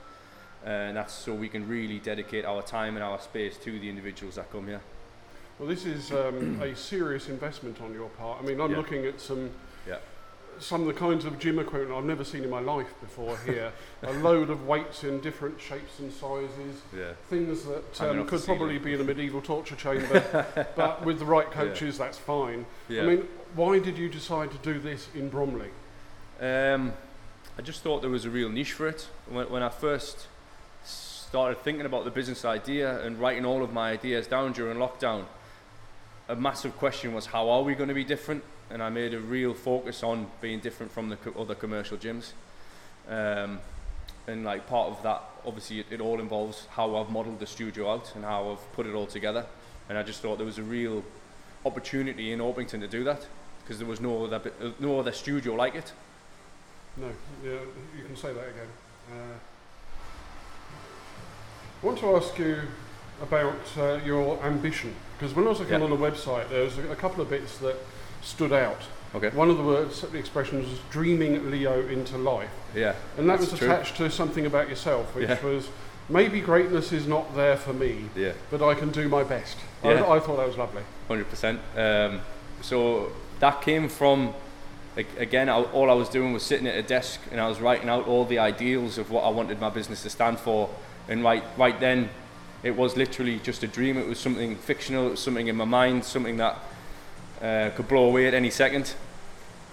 and 0.65 0.97
that's 0.97 1.15
so 1.15 1.35
we 1.35 1.49
can 1.49 1.67
really 1.67 1.99
dedicate 1.99 2.45
our 2.45 2.63
time 2.63 2.97
and 2.97 3.03
our 3.03 3.19
space 3.21 3.57
to 3.59 3.79
the 3.79 3.89
individuals 3.89 4.35
that 4.35 4.51
come 4.53 4.67
here. 4.67 4.83
Well, 5.59 5.69
this 5.69 5.87
is 5.87 6.13
um, 6.13 6.61
a 6.61 6.75
serious 6.77 7.29
investment 7.29 7.81
on 7.81 7.95
your 7.95 8.09
part. 8.11 8.43
I 8.43 8.47
mean, 8.47 8.61
I'm 8.61 8.71
Yeah. 8.71 8.79
looking 8.79 9.07
at 9.07 9.21
some. 9.21 9.51
Some 10.59 10.81
of 10.83 10.87
the 10.87 10.93
kinds 10.93 11.25
of 11.25 11.39
gym 11.39 11.59
equipment 11.59 11.97
I've 11.97 12.05
never 12.05 12.25
seen 12.25 12.45
in 12.45 12.51
my 12.51 12.61
life 12.61 12.93
before 13.01 13.37
here. 13.39 13.73
a 14.03 14.13
load 14.13 14.51
of 14.51 14.67
weights 14.67 15.05
in 15.05 15.21
different 15.21 15.61
shapes 15.61 15.99
and 15.99 16.13
sizes, 16.13 16.83
Yeah, 16.97 17.13
things 17.29 17.65
that 17.65 18.01
um, 18.01 18.27
could 18.27 18.43
probably 18.45 18.79
be 18.79 18.95
in 18.95 19.01
a 19.01 19.05
medieval 19.05 19.41
torture 19.41 19.77
chamber, 19.77 20.47
but 20.77 21.05
with 21.05 21.19
the 21.19 21.25
right 21.25 21.51
coaches, 21.51 21.99
that's 21.99 22.19
fine. 22.19 22.67
yeah. 22.89 23.03
I 23.03 23.07
mean, 23.07 23.29
why 23.55 23.79
did 23.79 23.99
you 23.99 24.09
decide 24.09 24.51
to 24.53 24.59
do 24.59 24.79
this 24.79 25.09
in 25.15 25.29
Bromley? 25.29 25.71
Um, 26.41 26.93
I 27.59 27.63
just 27.63 27.83
thought 27.83 28.01
there 28.01 28.11
was 28.11 28.25
a 28.25 28.31
real 28.31 28.49
niche 28.49 28.73
for 28.73 28.89
it. 28.89 29.09
When, 29.29 29.51
when 29.51 29.63
I 29.63 29.69
first 29.69 30.27
started 30.85 31.59
thinking 31.63 31.87
about 31.87 32.05
the 32.05 32.11
business 32.11 32.45
idea 32.45 33.01
and 33.05 33.19
writing 33.19 33.45
all 33.45 33.63
of 33.63 33.73
my 33.73 33.91
ideas 33.93 34.27
down 34.27 34.53
during 34.53 34.79
lockdown, 34.79 35.25
a 36.29 36.37
massive 36.37 36.77
question 36.79 37.13
was 37.15 37.27
how 37.27 37.49
are 37.51 37.63
we 37.63 37.75
going 37.75 37.89
to 37.89 37.95
be 37.95 38.05
different? 38.05 38.43
And 38.73 38.83
I 38.83 38.89
made 38.89 39.13
a 39.13 39.21
real 39.21 39.53
focus 39.53 40.03
on 40.03 40.27
being 40.41 40.59
different 40.59 40.91
from 40.91 41.11
the 41.11 41.17
co- 41.17 41.39
other 41.39 41.55
commercial 41.55 41.99
gyms. 41.99 42.33
Um, 43.09 43.61
and 44.27 44.45
like 44.45 44.67
part 44.67 44.89
of 44.91 45.03
that, 45.03 45.23
obviously, 45.45 45.81
it, 45.81 45.87
it 45.91 46.01
all 46.01 46.21
involves 46.21 46.67
how 46.71 46.97
I've 46.97 47.11
modelled 47.11 47.39
the 47.39 47.47
studio 47.47 47.93
out 47.93 48.11
and 48.15 48.25
how 48.25 48.51
I've 48.53 48.73
put 48.73 48.87
it 48.87 48.95
all 48.95 49.07
together. 49.07 49.45
And 49.91 49.99
I 49.99 50.03
just 50.03 50.21
thought 50.23 50.39
there 50.39 50.47
was 50.47 50.57
a 50.59 50.63
real 50.63 51.05
opportunity 51.67 52.33
in 52.33 52.39
Orpington 52.41 52.81
to 52.81 52.89
do 52.89 53.05
that 53.05 53.27
because 53.63 53.79
there 53.79 53.87
was 53.87 54.01
no 54.01 54.25
other, 54.25 54.39
bit- 54.39 54.55
uh, 54.63 54.71
no 54.81 54.99
other 54.99 55.13
studio 55.13 55.55
like 55.55 55.75
it. 55.75 55.93
No, 56.97 57.09
yeah, 57.45 57.51
you 57.97 58.05
can 58.07 58.17
say 58.17 58.33
that 58.33 58.41
again. 58.49 58.69
Uh, 59.13 59.35
I 61.83 61.87
want 61.87 61.99
to 61.99 62.17
ask 62.17 62.39
you 62.39 62.59
about 63.21 63.55
uh, 63.77 63.99
your 64.05 64.43
ambition 64.45 64.95
because 65.19 65.35
when 65.35 65.47
I 65.47 65.51
was 65.51 65.59
looking 65.61 65.79
Yeah. 65.79 65.85
on 65.85 65.91
the 65.91 65.97
website, 65.97 66.49
there 66.49 66.65
was 66.65 66.79
a, 66.79 66.91
a 66.93 66.97
couple 66.97 67.23
of 67.23 67.29
bits 67.29 67.59
that 67.59 67.77
stood 68.23 68.53
out. 68.53 68.81
Okay. 69.15 69.29
One 69.31 69.51
of 69.51 69.59
the 69.59 69.63
words, 69.63 70.01
the 70.01 70.17
expressions 70.17 70.69
was 70.69 70.79
dreaming 70.91 71.51
Leo 71.51 71.87
into 71.87 72.17
life. 72.17 72.49
Yeah. 72.75 72.95
And 73.19 73.29
that 73.29 73.41
was 73.41 73.53
true. 73.53 73.71
attached 73.71 73.97
to 73.99 74.11
something 74.11 74.47
about 74.47 74.69
yourself, 74.71 75.15
which 75.15 75.29
Yeah. 75.29 75.45
was 75.45 75.69
maybe 76.09 76.41
greatness 76.41 76.93
is 76.93 77.07
not 77.07 77.35
there 77.37 77.57
for 77.57 77.75
me, 77.75 78.07
Yeah. 78.17 78.33
but 78.51 78.63
I 78.63 78.75
can 78.75 78.91
do 78.91 79.09
my 79.09 79.23
best. 79.23 79.59
Yeah. 79.85 80.03
I, 80.03 80.17
I 80.17 80.21
thought 80.21 80.37
that 80.39 80.47
was 80.47 80.57
lovely. 80.57 80.83
Hundred 81.09 81.29
percent. 81.29 81.61
Um, 81.77 82.21
so 82.63 83.13
that 83.41 83.61
came 83.61 83.89
from 83.89 84.35
again. 84.97 85.49
I, 85.51 85.61
all 85.63 85.91
I 85.91 85.95
was 85.95 86.09
doing 86.09 86.33
was 86.33 86.43
sitting 86.43 86.67
at 86.67 86.77
a 86.77 86.83
desk 86.83 87.21
and 87.31 87.41
I 87.41 87.49
was 87.49 87.61
writing 87.61 87.89
out 87.91 88.07
all 88.07 88.25
the 88.25 88.39
ideals 88.39 88.97
of 88.97 89.11
what 89.11 89.25
I 89.25 89.29
wanted 89.29 89.61
my 89.61 89.69
business 89.71 90.03
to 90.05 90.11
stand 90.11 90.39
for. 90.39 90.71
And 91.09 91.23
right, 91.23 91.45
right 91.59 91.79
then, 91.79 92.09
it 92.63 92.77
was 92.77 92.97
literally 92.97 93.41
just 93.41 93.63
a 93.63 93.67
dream. 93.67 93.99
It 93.99 94.07
was 94.07 94.19
something 94.19 94.57
fictional. 94.57 95.09
It 95.09 95.11
was 95.11 95.21
something 95.21 95.49
in 95.49 95.57
my 95.57 95.65
mind. 95.65 96.05
Something 96.05 96.37
that 96.39 96.59
uh, 97.43 97.71
could 97.75 97.89
blow 97.89 98.05
away 98.05 98.27
at 98.29 98.35
any 98.35 98.51
second. 98.51 98.95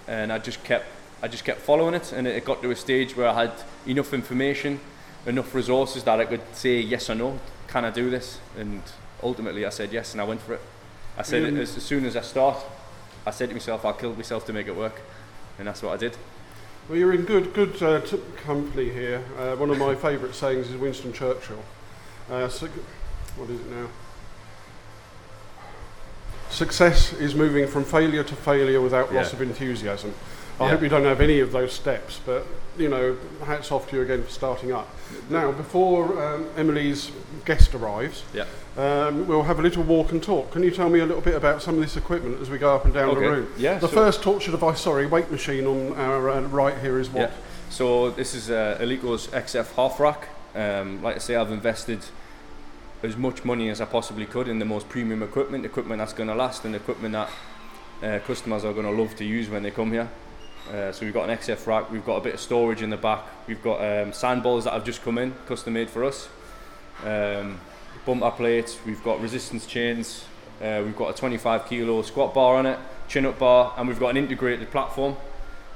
And 0.07 0.33
I 0.33 0.39
just 0.39 0.63
kept, 0.63 0.85
I 1.21 1.27
just 1.27 1.45
kept 1.45 1.61
following 1.61 1.93
it. 1.93 2.11
And 2.11 2.27
it, 2.27 2.43
got 2.43 2.61
to 2.63 2.71
a 2.71 2.75
stage 2.75 3.15
where 3.15 3.29
I 3.29 3.43
had 3.43 3.51
enough 3.85 4.13
information, 4.13 4.79
enough 5.25 5.53
resources 5.53 6.03
that 6.03 6.19
I 6.19 6.25
could 6.25 6.41
say 6.53 6.79
yes 6.79 7.09
or 7.09 7.15
no. 7.15 7.39
Can 7.67 7.85
I 7.85 7.91
do 7.91 8.09
this? 8.09 8.39
And 8.57 8.81
ultimately, 9.21 9.65
I 9.65 9.69
said 9.69 9.93
yes, 9.93 10.13
and 10.13 10.21
I 10.21 10.23
went 10.23 10.41
for 10.41 10.55
it. 10.55 10.61
I 11.17 11.21
said 11.21 11.43
Mm. 11.43 11.59
as, 11.59 11.77
as 11.77 11.83
soon 11.83 12.05
as 12.05 12.15
I 12.15 12.21
start, 12.21 12.57
I 13.25 13.31
said 13.31 13.49
to 13.49 13.55
myself, 13.55 13.85
I'll 13.85 13.93
kill 13.93 14.15
myself 14.15 14.45
to 14.47 14.53
make 14.53 14.67
it 14.67 14.75
work, 14.75 15.01
and 15.59 15.67
that's 15.67 15.83
what 15.83 15.93
I 15.93 15.97
did. 15.97 16.15
Well, 16.87 16.97
you're 16.97 17.13
in 17.13 17.23
good 17.23 17.53
good 17.53 17.83
uh, 17.83 18.01
t- 18.01 18.19
company 18.37 18.89
here. 18.89 19.21
Uh, 19.37 19.55
one 19.57 19.69
of 19.69 19.77
my 19.77 19.93
favourite 19.93 20.33
sayings 20.33 20.69
is 20.69 20.77
Winston 20.77 21.13
Churchill. 21.13 21.63
Uh, 22.31 22.47
suc 22.47 22.71
what 23.37 23.49
is 23.49 23.59
it 23.59 23.69
now? 23.69 23.87
Success 26.49 27.13
is 27.13 27.35
moving 27.35 27.67
from 27.67 27.83
failure 27.83 28.23
to 28.23 28.35
failure 28.35 28.81
without 28.81 29.13
loss 29.13 29.33
of 29.33 29.41
enthusiasm. 29.41 30.13
I 30.59 30.65
Yeah. 30.65 30.69
hope 30.71 30.81
you 30.81 30.89
don't 30.89 31.05
have 31.05 31.21
any 31.21 31.39
of 31.39 31.51
those 31.51 31.71
steps, 31.71 32.19
but 32.25 32.45
you 32.77 32.89
know, 32.89 33.17
hats 33.45 33.71
off 33.71 33.89
to 33.89 33.97
you 33.97 34.01
again 34.01 34.23
for 34.23 34.29
starting 34.29 34.71
up. 34.71 34.87
Now, 35.29 35.51
before 35.51 36.21
um, 36.21 36.47
Emily's 36.57 37.11
guest 37.45 37.75
arrives, 37.75 38.23
Yeah. 38.33 38.45
um, 38.77 39.27
we'll 39.27 39.43
have 39.43 39.59
a 39.59 39.61
little 39.61 39.83
walk 39.83 40.11
and 40.11 40.23
talk. 40.23 40.51
Can 40.51 40.63
you 40.63 40.71
tell 40.71 40.89
me 40.89 40.99
a 40.99 41.05
little 41.05 41.21
bit 41.21 41.35
about 41.35 41.61
some 41.61 41.75
of 41.75 41.81
this 41.81 41.97
equipment 41.97 42.41
as 42.41 42.49
we 42.49 42.57
go 42.57 42.73
up 42.73 42.85
and 42.85 42.93
down 42.93 43.13
the 43.15 43.19
room? 43.21 43.47
Yeah. 43.57 43.79
The 43.79 43.87
so, 43.87 43.93
first 43.93 44.21
torture 44.23 44.51
device, 44.51 44.79
sorry, 44.81 45.05
weight 45.05 45.29
machine 45.29 45.65
on 45.65 45.93
our 45.97 46.29
uh, 46.29 46.41
right 46.41 46.77
here 46.77 46.99
is 46.99 47.09
what? 47.09 47.29
Yeah. 47.29 47.35
So 47.69 48.11
this 48.11 48.33
is 48.33 48.49
uh, 48.49 48.77
Eleiko's 48.81 49.27
XF 49.27 49.75
half 49.75 49.99
rack. 49.99 50.29
Um, 50.55 51.01
like 51.03 51.15
I 51.15 51.19
say, 51.19 51.35
I've 51.35 51.51
invested 51.51 51.99
as 53.03 53.15
much 53.15 53.45
money 53.45 53.69
as 53.69 53.81
I 53.81 53.85
possibly 53.85 54.25
could 54.25 54.47
in 54.47 54.59
the 54.59 54.65
most 54.65 54.89
premium 54.89 55.23
equipment, 55.23 55.65
equipment 55.65 55.99
that's 55.99 56.13
going 56.13 56.29
to 56.29 56.35
last, 56.35 56.65
and 56.65 56.75
equipment 56.75 57.13
that 57.13 57.29
uh, 58.03 58.19
customers 58.25 58.65
are 58.65 58.73
going 58.73 58.85
to 58.85 58.91
love 58.91 59.15
to 59.17 59.25
use 59.25 59.49
when 59.49 59.63
they 59.63 59.71
come 59.71 59.91
here. 59.91 60.09
Uh, 60.71 60.91
so 60.91 61.05
we've 61.05 61.13
got 61.13 61.29
an 61.29 61.35
XF 61.37 61.65
rack, 61.65 61.89
we've 61.89 62.05
got 62.05 62.17
a 62.17 62.21
bit 62.21 62.33
of 62.35 62.39
storage 62.39 62.81
in 62.81 62.89
the 62.89 62.97
back, 62.97 63.23
we've 63.47 63.63
got 63.63 63.77
um, 63.77 64.11
sandballs 64.11 64.65
that 64.65 64.73
have 64.73 64.83
just 64.83 65.01
come 65.01 65.17
in, 65.17 65.33
custom 65.47 65.73
made 65.73 65.89
for 65.89 66.03
us, 66.03 66.29
um, 67.05 67.59
bumper 68.05 68.29
plates, 68.31 68.77
we've 68.85 69.03
got 69.03 69.19
resistance 69.19 69.65
chains, 69.65 70.25
uh, 70.61 70.81
we've 70.85 70.95
got 70.95 71.09
a 71.09 71.13
25 71.13 71.67
kilo 71.67 72.01
squat 72.03 72.33
bar 72.33 72.57
on 72.57 72.65
it, 72.65 72.77
chin 73.07 73.25
up 73.25 73.39
bar, 73.39 73.73
and 73.77 73.87
we've 73.87 73.99
got 73.99 74.09
an 74.09 74.17
integrated 74.17 74.69
platform, 74.69 75.15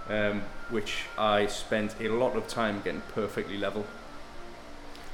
um, 0.09 0.43
which 0.69 1.05
I 1.17 1.47
spent 1.47 1.95
a 1.99 2.09
lot 2.09 2.35
of 2.35 2.47
time 2.47 2.81
getting 2.83 3.01
perfectly 3.13 3.57
level. 3.57 3.85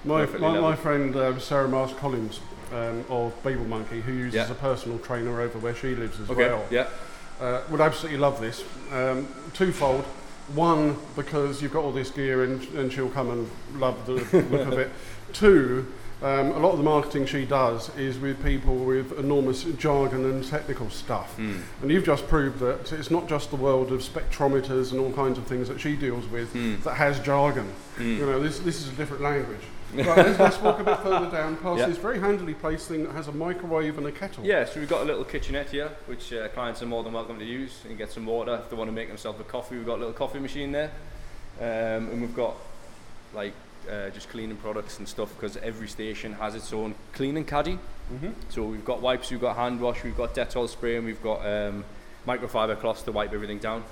My, 0.06 0.26
my, 0.26 0.60
my 0.60 0.76
friend 0.76 1.16
um, 1.18 1.40
Sarah 1.40 1.68
Mars 1.68 1.92
Collins 1.94 2.40
um, 2.72 3.04
of 3.10 3.34
Babel 3.44 3.66
Monkey, 3.66 4.02
who 4.02 4.14
uses 4.14 4.36
Yeah. 4.36 4.52
a 4.52 4.56
personal 4.56 4.98
trainer 5.00 5.42
over 5.42 5.60
where 5.60 5.76
she 5.76 5.96
lives 5.96 6.20
as 6.20 6.30
Okay. 6.30 6.48
well, 6.50 6.66
Yeah. 6.70 6.88
uh, 7.42 7.62
would 7.70 7.82
absolutely 7.82 8.20
love 8.20 8.40
this. 8.40 8.64
Um, 8.94 9.28
twofold. 9.54 10.06
One, 10.56 10.98
because 11.16 11.62
you've 11.62 11.74
got 11.74 11.84
all 11.84 11.92
this 11.92 12.10
gear 12.10 12.44
and, 12.44 12.64
and 12.70 12.92
she'll 12.92 13.10
come 13.10 13.30
and 13.30 13.50
love 13.80 14.06
the 14.06 14.14
look 14.14 14.34
of 14.34 14.74
it. 14.80 14.90
Two, 15.32 15.86
um, 16.24 16.48
a 16.52 16.58
lot 16.60 16.72
of 16.72 16.78
the 16.80 16.84
marketing 16.84 17.26
she 17.28 17.46
does 17.46 17.96
is 17.98 18.18
with 18.18 18.44
people 18.44 18.76
with 18.76 19.18
enormous 19.20 19.64
jargon 19.78 20.26
and 20.26 20.44
technical 20.48 20.90
stuff. 20.90 21.38
Mm. 21.38 21.62
And 21.84 21.92
you've 21.92 22.04
just 22.06 22.28
proved 22.28 22.60
that 22.60 22.92
it's 22.94 23.12
not 23.12 23.28
just 23.30 23.52
the 23.52 23.58
world 23.58 23.92
of 23.92 24.02
spectrometers 24.02 24.92
and 24.92 25.00
all 25.00 25.12
kinds 25.14 25.38
of 25.38 25.46
things 25.46 25.68
that 25.68 25.80
she 25.80 25.96
deals 25.96 26.26
with 26.28 26.52
Mm. 26.54 26.82
that 26.84 26.96
has 26.96 27.20
jargon. 27.20 27.72
Mm. 27.98 28.18
You 28.18 28.26
know, 28.26 28.40
this, 28.40 28.60
this 28.60 28.82
is 28.82 28.88
a 28.90 28.94
different 28.94 29.22
language. 29.22 29.62
Right, 29.94 30.18
let's, 30.18 30.40
let's 30.40 30.62
walk 30.62 30.80
a 30.80 30.84
bit 30.84 30.98
further 31.00 31.30
down 31.32 31.58
past 31.58 31.80
Yeah. 31.80 31.88
this 31.88 31.98
very 31.98 32.20
handily 32.20 32.54
placed 32.54 32.88
thing 32.88 33.04
that 33.06 33.14
has 33.14 33.28
a 33.28 33.32
microwave 33.32 33.98
and 33.98 34.08
a 34.08 34.12
kettle. 34.12 34.46
Yeah, 34.46 34.66
so 34.66 34.80
we've 34.80 34.90
got 34.90 35.02
a 35.02 35.06
little 35.06 35.24
kitchenette 35.24 35.70
here, 35.70 35.90
which 36.06 36.32
uh, 36.34 36.48
clients 36.50 36.82
are 36.82 36.86
more 36.86 37.04
than 37.04 37.14
welcome 37.14 37.40
to 37.40 37.46
use 37.46 37.82
and 37.88 37.98
get 37.98 38.12
some 38.12 38.26
water 38.26 38.56
if 38.64 38.70
they 38.70 38.76
want 38.76 38.90
to 38.90 38.94
make 38.94 39.08
themselves 39.08 39.40
a 39.40 39.44
coffee. 39.44 39.78
We've 39.78 39.86
got 39.86 39.96
a 39.96 40.02
little 40.02 40.14
coffee 40.14 40.40
machine 40.40 40.72
there, 40.72 40.92
um, 41.60 42.10
and 42.10 42.22
we've 42.22 42.36
got 42.36 42.56
like 43.34 43.54
uh, 43.90 44.10
just 44.10 44.30
cleaning 44.30 44.58
products 44.58 45.00
and 45.00 45.08
stuff 45.08 45.34
because 45.36 45.58
every 45.58 45.88
station 45.88 46.34
has 46.34 46.56
its 46.56 46.72
own 46.74 46.94
cleaning 47.14 47.46
caddy. 47.46 47.80
Mm-hmm. 48.14 48.32
So 48.50 48.64
we've 48.64 48.86
got 48.86 49.02
wipes, 49.02 49.32
we've 49.32 49.42
got 49.42 49.56
hand 49.56 49.80
wash, 49.80 50.04
we've 50.04 50.18
got 50.18 50.34
Dettol 50.36 50.68
spray, 50.70 50.98
and 50.98 51.06
we've 51.06 51.22
got 51.22 51.46
um, 51.46 51.86
microfiber 52.28 52.80
cloths 52.80 53.02
to 53.04 53.12
wipe 53.12 53.34
everything 53.34 53.60
down. 53.60 53.84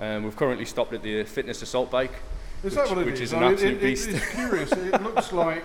Um, 0.00 0.24
we've 0.24 0.36
currently 0.36 0.64
stopped 0.64 0.92
at 0.92 1.02
the 1.02 1.24
fitness 1.24 1.60
assault 1.62 1.90
bike. 1.90 2.12
Is 2.64 2.74
that 2.74 2.82
Which- 2.84 2.90
what 2.90 2.98
it 2.98 3.06
which 3.06 3.14
is? 3.14 3.20
is 3.20 3.32
an 3.32 3.38
I 3.38 3.42
mean, 3.42 3.52
absolute 3.54 3.74
it, 3.76 3.80
beast. 3.80 4.08
it's 4.08 4.28
curious. 4.30 4.72
it 4.72 5.02
looks 5.02 5.32
like 5.32 5.64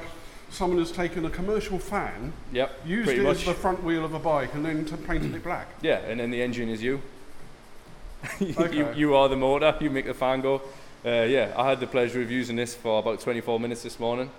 someone 0.51 0.77
has 0.79 0.91
taken 0.91 1.25
a 1.25 1.29
commercial 1.29 1.79
fan, 1.79 2.33
Yep, 2.51 2.81
used 2.85 3.09
it 3.09 3.23
much. 3.23 3.37
as 3.37 3.45
the 3.45 3.53
front 3.55 3.83
wheel 3.83 4.05
of 4.05 4.13
a 4.13 4.19
bike, 4.19 4.53
and 4.53 4.63
then 4.63 4.85
t- 4.85 4.95
painted 4.97 5.33
it 5.33 5.43
black. 5.43 5.67
Yeah, 5.81 5.97
and 6.07 6.19
then 6.19 6.29
the 6.29 6.41
engine 6.41 6.69
is 6.69 6.83
you. 6.83 7.01
you, 8.39 8.53
Okay. 8.57 8.93
you 8.97 9.15
are 9.15 9.27
the 9.27 9.35
motor. 9.35 9.75
You 9.81 9.89
make 9.89 10.05
the 10.05 10.13
fan 10.13 10.41
go. 10.41 10.61
Uh, 11.05 11.23
yeah, 11.23 11.53
I 11.57 11.67
had 11.69 11.79
the 11.79 11.87
pleasure 11.87 12.21
of 12.21 12.31
using 12.31 12.55
this 12.55 12.73
for 12.75 12.99
about 12.99 13.19
24 13.19 13.59
minutes 13.59 13.81
this 13.83 13.99
morning, 13.99 14.29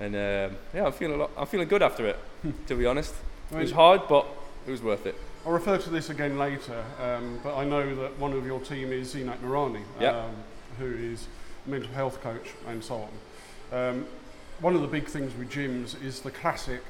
and 0.00 0.14
um, 0.14 0.56
yeah, 0.74 0.84
I'm 0.86 0.92
feeling 0.92 1.14
a 1.14 1.18
lot, 1.22 1.30
I'm 1.38 1.46
feeling 1.46 1.68
good 1.68 1.82
after 1.82 2.06
it. 2.06 2.18
to 2.66 2.74
be 2.74 2.84
honest, 2.84 3.14
I 3.52 3.58
it 3.58 3.62
was 3.62 3.70
hard, 3.72 4.02
but 4.08 4.26
it 4.66 4.70
was 4.70 4.82
worth 4.82 5.06
it. 5.06 5.14
I'll 5.46 5.52
refer 5.52 5.78
to 5.78 5.90
this 5.90 6.10
again 6.10 6.36
later, 6.38 6.84
um, 7.00 7.38
but 7.42 7.56
I 7.56 7.64
know 7.64 7.94
that 7.96 8.18
one 8.18 8.32
of 8.32 8.44
your 8.44 8.60
team 8.60 8.92
is 8.92 9.14
Zeenat 9.14 9.38
Noorani, 9.38 9.82
Yep. 10.00 10.14
um, 10.14 10.30
who 10.78 10.86
is 10.86 11.26
mental 11.66 11.90
health 11.92 12.20
coach 12.20 12.48
and 12.68 12.82
so 12.82 13.06
on. 13.72 13.78
Um, 13.78 14.06
one 14.60 14.74
of 14.74 14.82
the 14.82 14.88
big 14.88 15.06
things 15.06 15.36
with 15.36 15.50
gyms 15.50 16.00
is 16.02 16.20
the 16.20 16.30
classic, 16.30 16.82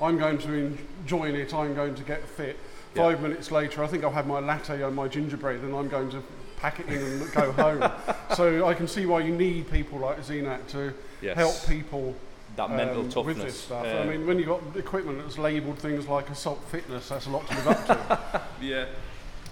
I'm 0.00 0.18
going 0.18 0.38
to 0.38 0.48
en- 0.48 0.78
join 1.06 1.34
it, 1.34 1.52
I'm 1.52 1.74
going 1.74 1.94
to 1.94 2.02
get 2.02 2.26
fit. 2.26 2.56
Yeah. 2.94 3.02
Five 3.02 3.20
minutes 3.20 3.50
later, 3.50 3.82
I 3.84 3.86
think 3.86 4.04
I'll 4.04 4.10
have 4.10 4.26
my 4.26 4.38
latte 4.40 4.82
and 4.82 4.94
my 4.94 5.08
gingerbread 5.08 5.60
and 5.60 5.74
I'm 5.74 5.88
going 5.88 6.10
to 6.10 6.22
pack 6.56 6.80
it 6.80 6.88
in 6.88 7.02
and 7.02 7.32
go 7.32 7.52
home. 7.52 7.90
So 8.36 8.68
I 8.68 8.74
can 8.74 8.86
see 8.86 9.06
why 9.06 9.20
you 9.20 9.34
need 9.34 9.70
people 9.70 9.98
like 10.00 10.20
Zeenat 10.20 10.66
to 10.68 10.92
Yes, 11.22 11.34
help 11.34 11.66
people 11.66 12.14
that 12.56 12.70
mental 12.70 13.00
um, 13.00 13.08
toughness. 13.08 13.36
with 13.36 13.46
this 13.46 13.58
stuff. 13.60 13.86
Uh, 13.86 14.00
I 14.00 14.04
mean, 14.04 14.26
when 14.26 14.38
you've 14.38 14.48
got 14.48 14.60
equipment 14.76 15.18
that's 15.20 15.38
labelled 15.38 15.78
things 15.78 16.06
like 16.06 16.28
assault 16.28 16.62
fitness, 16.68 17.08
that's 17.08 17.26
a 17.26 17.30
lot 17.30 17.48
to 17.48 17.54
live 17.56 17.66
up 17.68 17.86
to. 17.86 18.42
yeah. 18.60 18.84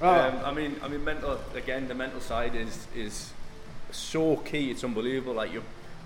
Ah. 0.02 0.28
Um, 0.28 0.44
I 0.44 0.52
mean, 0.52 0.76
I 0.82 0.88
mean, 0.88 1.02
mental 1.04 1.40
again. 1.54 1.88
The 1.88 1.94
mental 1.94 2.20
side 2.20 2.54
is 2.54 2.86
is 2.94 3.32
so 3.90 4.37
key. 4.37 4.70
It's 4.70 4.85
unbelievable. 4.85 5.35
Like 5.35 5.53
your 5.53 5.62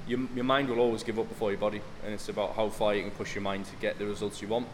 your 0.07 0.21
your 0.35 0.45
mind 0.45 0.69
will 0.69 0.81
always 0.81 1.03
give 1.03 1.19
up 1.19 1.29
before 1.29 1.51
your 1.51 1.61
body, 1.61 1.81
and 2.05 2.15
it's 2.15 2.29
about 2.29 2.55
how 2.55 2.69
far 2.69 2.95
you 2.95 3.03
can 3.03 3.11
push 3.13 3.35
your 3.35 3.43
mind 3.43 3.67
to 3.67 3.77
get 3.77 3.99
the 3.99 4.07
results 4.07 4.43
you 4.43 4.49
want. 4.49 4.67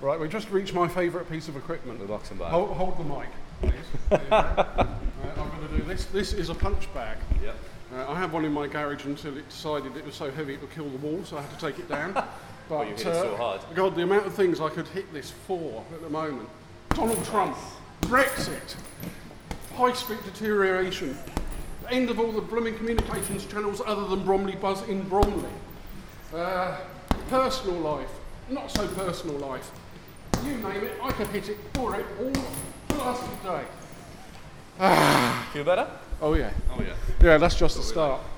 Right, 0.00 0.18
we 0.18 0.28
just 0.28 0.50
reached 0.50 0.74
my 0.74 0.88
favourite 0.88 1.30
piece 1.30 1.48
of 1.48 1.56
equipment. 1.56 1.98
The 1.98 2.06
boxing 2.06 2.36
bag. 2.36 2.48
Hold, 2.48 2.70
hold 2.70 2.98
the 2.98 3.04
mic, 3.04 3.28
please. 3.60 3.72
Go. 4.10 4.16
uh, 4.30 4.86
I'm 5.36 5.50
going 5.50 5.68
to 5.68 5.76
do 5.78 5.82
this. 5.84 6.04
This 6.06 6.32
is 6.32 6.50
a 6.50 6.54
punch 6.54 6.92
bag. 6.92 7.16
Yeah. 7.42 7.52
Uh, 7.94 8.10
I 8.10 8.18
had 8.18 8.32
one 8.32 8.44
in 8.44 8.52
my 8.52 8.66
garage 8.66 9.04
until 9.04 9.36
it 9.36 9.48
decided 9.48 9.96
it 9.96 10.04
was 10.04 10.14
so 10.14 10.30
heavy 10.30 10.54
it 10.54 10.60
would 10.60 10.72
kill 10.72 10.88
the 10.88 10.98
wall, 10.98 11.22
so 11.24 11.38
I 11.38 11.42
had 11.42 11.58
to 11.58 11.66
take 11.66 11.78
it 11.78 11.88
down. 11.88 12.12
But 12.66 12.76
Oh, 12.76 12.82
you 12.82 12.88
hit 12.90 13.00
it 13.00 13.14
so 13.14 13.36
hard. 13.36 13.60
God, 13.74 13.94
the 13.94 14.04
amount 14.04 14.26
of 14.26 14.32
things 14.32 14.58
I 14.58 14.70
could 14.70 14.88
hit 14.88 15.12
this 15.12 15.30
for 15.46 15.84
at 15.92 16.00
the 16.00 16.08
moment. 16.08 16.48
Donald 16.90 17.22
Trump, 17.26 17.56
Brexit, 18.02 18.76
high 19.76 19.92
street 19.92 20.22
deterioration, 20.24 21.14
end 21.90 22.10
of 22.10 22.18
all 22.18 22.32
the 22.32 22.40
blooming 22.40 22.76
communications 22.76 23.46
channels 23.46 23.80
other 23.84 24.06
than 24.06 24.24
Bromley 24.24 24.56
Buzz 24.56 24.86
in 24.88 25.02
Bromley, 25.08 25.50
uh, 26.34 26.78
personal 27.28 27.78
life, 27.80 28.10
not 28.48 28.70
so 28.70 28.86
personal 28.88 29.36
life. 29.36 29.70
You 30.44 30.56
name 30.56 30.84
it, 30.84 30.92
I 31.02 31.12
could 31.12 31.28
hit 31.28 31.48
it 31.48 31.58
for 31.74 31.98
it 31.98 32.06
all 32.20 32.32
blasted 32.88 33.42
day. 33.42 33.64
Feel 35.52 35.64
better? 35.64 35.88
Oh 36.20 36.34
yeah. 36.34 36.52
Oh 36.72 36.80
yeah. 36.80 36.94
Yeah, 37.22 37.38
that's 37.38 37.54
just 37.54 37.76
the 37.76 37.82
start. 37.82 38.20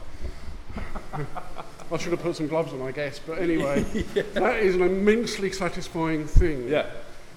I 1.92 1.96
should 1.98 2.12
have 2.12 2.20
put 2.20 2.36
some 2.36 2.48
gloves 2.48 2.72
on, 2.72 2.82
I 2.82 2.90
guess. 2.90 3.18
But 3.18 3.38
anyway, 3.38 3.82
that 4.34 4.60
is 4.60 4.74
an 4.74 4.82
immensely 4.82 5.52
satisfying 5.52 6.26
thing. 6.26 6.68
Yeah. 6.68 6.86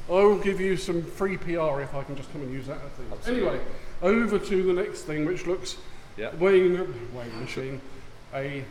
I 0.10 0.13
will 0.24 0.39
give 0.39 0.60
you 0.60 0.76
some 0.76 1.04
free 1.04 1.38
PR 1.38 1.82
if 1.82 1.93
I 1.93 2.04
can 2.04 2.15
just 2.15 2.32
come 2.32 2.41
and 2.41 2.52
use 2.52 2.65
that 2.65 2.82
thing. 2.93 3.06
Absolutely. 3.12 3.48
Anyway, 3.48 3.65
over 4.02 4.39
to 4.39 4.63
the 4.63 4.74
next 4.74 5.04
thing, 5.04 5.26
which 5.26 5.45
looks 5.45 5.78
Yeah. 6.20 6.36
weighing 6.36 6.74
weighing 7.16 7.40
machine, 7.40 7.82
a 8.34 8.64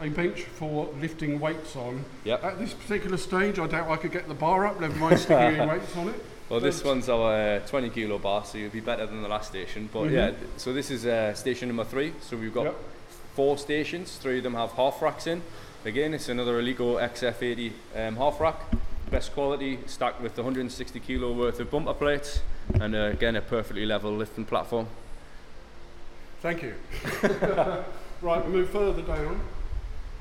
a 0.00 0.08
bench 0.08 0.42
for 0.42 0.88
lifting 1.00 1.38
weights 1.40 1.76
on. 1.76 2.04
Yep. 2.24 2.44
At 2.44 2.58
this 2.58 2.72
particular 2.74 3.16
stage, 3.16 3.58
I 3.58 3.66
doubt 3.66 3.88
I 3.88 3.96
could 3.96 4.12
get 4.12 4.28
the 4.28 4.34
bar 4.34 4.66
up. 4.66 4.80
Never 4.80 4.96
mind 4.98 5.18
sticking 5.18 5.36
any 5.60 5.66
weights 5.70 5.96
on 5.96 6.08
it. 6.08 6.24
Well, 6.48 6.60
this 6.60 6.84
one's 6.84 7.08
our 7.08 7.56
uh, 7.56 7.58
20 7.66 7.90
kilo 7.90 8.18
bar, 8.18 8.44
so 8.44 8.56
you'll 8.58 8.70
be 8.70 8.80
better 8.80 9.04
than 9.06 9.20
the 9.22 9.28
last 9.28 9.48
station. 9.48 9.88
But 9.92 10.04
Mhm. 10.08 10.12
yeah, 10.12 10.30
so 10.58 10.72
this 10.72 10.90
is 10.90 11.04
uh, 11.06 11.34
station 11.34 11.68
number 11.68 11.84
three. 11.84 12.12
So 12.20 12.36
we've 12.36 12.52
got 12.54 12.64
Yep. 12.66 12.76
four 13.34 13.58
stations. 13.58 14.16
Three 14.16 14.38
of 14.38 14.44
them 14.44 14.54
have 14.54 14.72
half 14.72 15.00
racks 15.02 15.26
in. 15.26 15.42
Again, 15.84 16.14
it's 16.14 16.28
another 16.28 16.60
Eleiko 16.62 17.00
XF80 17.00 17.72
um, 17.96 18.16
half 18.16 18.40
rack. 18.40 18.60
Best 19.10 19.32
quality, 19.34 19.78
stacked 19.86 20.20
with 20.20 20.36
160 20.36 21.00
kilo 21.00 21.32
worth 21.32 21.58
of 21.60 21.70
bumper 21.70 21.94
plates, 21.94 22.40
and 22.80 22.94
uh, 22.94 22.98
again 23.12 23.34
a 23.36 23.40
perfectly 23.40 23.86
level 23.86 24.12
lifting 24.14 24.44
platform. 24.44 24.86
Thank 26.46 26.62
you. 26.62 26.74
right, 28.22 28.46
we 28.46 28.52
move 28.52 28.70
further 28.70 29.02
down, 29.02 29.40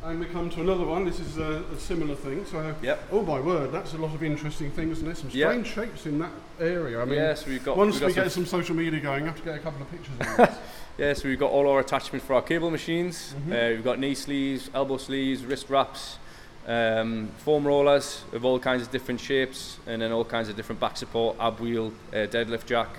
and 0.04 0.20
we 0.20 0.26
come 0.26 0.50
to 0.50 0.62
another 0.62 0.84
one. 0.84 1.06
This 1.06 1.20
is 1.20 1.38
a, 1.38 1.64
a 1.72 1.78
similar 1.78 2.16
thing. 2.16 2.44
So, 2.48 2.74
Yep. 2.82 3.10
oh 3.12 3.22
my 3.22 3.40
word, 3.40 3.72
that's 3.72 3.94
a 3.94 4.00
lot 4.00 4.12
of 4.16 4.24
interesting 4.24 4.72
things, 4.72 4.98
and 4.98 5.08
there's 5.08 5.20
some 5.20 5.30
strange 5.30 5.68
shapes 5.68 6.08
in 6.08 6.18
that 6.18 6.32
area. 6.60 7.00
I 7.00 7.06
mean, 7.06 7.20
yeah, 7.20 7.36
so 7.36 7.46
we've 7.48 7.64
got 7.64 7.78
once 7.78 8.00
we've 8.00 8.08
we 8.08 8.14
get 8.14 8.32
some, 8.32 8.44
some 8.44 8.60
social 8.60 8.76
media 8.76 9.00
going, 9.00 9.22
I 9.22 9.26
have 9.28 9.38
to 9.38 9.44
get 9.44 9.54
a 9.54 9.60
couple 9.60 9.84
of 9.84 9.92
pictures 9.92 10.14
of 10.20 10.38
this. 10.38 10.58
yeah, 10.98 11.14
so 11.14 11.30
we've 11.30 11.38
got 11.38 11.52
all 11.52 11.70
our 11.70 11.80
attachments 11.80 12.26
for 12.26 12.34
our 12.34 12.42
cable 12.42 12.72
machines. 12.72 13.36
Mhm. 13.48 13.52
Uh, 13.52 13.76
we've 13.76 13.84
got 13.84 14.00
knee 14.00 14.16
sleeves, 14.16 14.72
elbow 14.74 14.98
sleeves, 14.98 15.46
wrist 15.46 15.70
wraps, 15.70 16.18
um, 16.66 17.30
foam 17.38 17.68
rollers 17.68 18.24
of 18.34 18.44
all 18.46 18.58
kinds 18.58 18.82
of 18.82 18.90
different 18.90 19.22
shapes, 19.22 19.78
and 19.86 20.02
then 20.02 20.12
all 20.12 20.26
kinds 20.26 20.50
of 20.50 20.56
different 20.56 20.82
back 20.82 20.98
support, 20.98 21.36
ab 21.40 21.60
wheel, 21.60 21.94
uh, 22.12 22.26
deadlift 22.26 22.66
jack. 22.66 22.90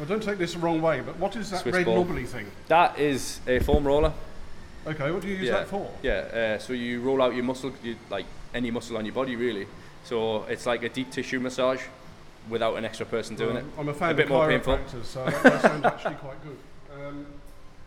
Well, 0.00 0.08
don't 0.08 0.22
take 0.22 0.38
this 0.38 0.54
the 0.54 0.58
wrong 0.60 0.80
way, 0.80 1.00
but 1.02 1.18
what 1.18 1.36
is 1.36 1.50
that 1.50 1.60
Swiss 1.60 1.74
red 1.74 1.84
ball. 1.84 1.96
knobbly 2.04 2.24
thing? 2.24 2.46
That 2.68 2.98
is 2.98 3.38
a 3.46 3.58
foam 3.60 3.86
roller. 3.86 4.14
Okay, 4.86 5.10
what 5.10 5.20
do 5.20 5.28
you 5.28 5.34
use 5.36 5.48
Yeah. 5.48 5.52
that 5.52 5.68
for? 5.68 5.90
Yeah, 6.02 6.12
uh, 6.54 6.58
so 6.58 6.72
you 6.72 7.02
roll 7.02 7.20
out 7.20 7.34
your 7.34 7.44
muscle, 7.44 7.70
you, 7.82 7.96
like 8.08 8.24
any 8.54 8.70
muscle 8.70 8.96
on 8.96 9.04
your 9.04 9.14
body, 9.14 9.36
really. 9.36 9.66
So 10.04 10.44
it's 10.44 10.64
like 10.64 10.82
a 10.84 10.88
deep 10.88 11.10
tissue 11.10 11.38
massage 11.38 11.82
without 12.48 12.76
an 12.76 12.86
extra 12.86 13.04
person 13.04 13.36
doing 13.36 13.56
Well, 13.56 13.64
it. 13.64 13.70
I'm 13.78 13.88
a 13.90 13.94
fan 13.94 14.12
A 14.12 14.14
bit 14.14 14.24
of 14.24 14.30
more 14.30 14.48
painful. 14.48 14.78
so 15.02 15.22
that, 15.26 15.42
that 15.42 15.60
sounds 15.60 15.84
actually 15.84 16.14
quite 16.14 16.36
good. 16.42 16.58
Um, 16.98 17.26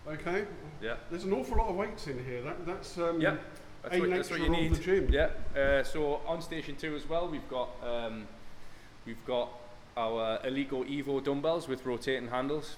okay, 0.08 0.46
Yeah, 0.84 0.98
there's 1.10 1.24
an 1.24 1.34
awful 1.34 1.58
lot 1.58 1.70
of 1.70 1.76
weights 1.76 2.06
in 2.06 2.24
here. 2.26 2.44
That, 2.44 2.64
that's 2.64 2.96
um, 3.00 3.20
Yeah, 3.20 3.38
that's 3.82 3.98
what, 4.00 4.10
that's 4.12 4.30
what 4.30 4.40
you 4.42 4.50
need. 4.50 4.76
the 4.76 4.80
gym. 4.80 5.10
Yeah. 5.12 5.30
Uh, 5.60 5.84
so 5.84 6.22
on 6.28 6.44
station 6.44 6.76
two 6.76 6.96
as 6.96 7.10
well, 7.10 7.28
we've 7.28 7.50
got 7.50 7.70
um, 7.84 8.28
we've 9.08 9.26
got 9.26 9.50
our 9.98 10.40
Eleiko 10.40 10.84
Evo 10.88 11.24
dumbbells 11.24 11.68
with 11.68 11.86
rotating 11.86 12.30
handles, 12.30 12.76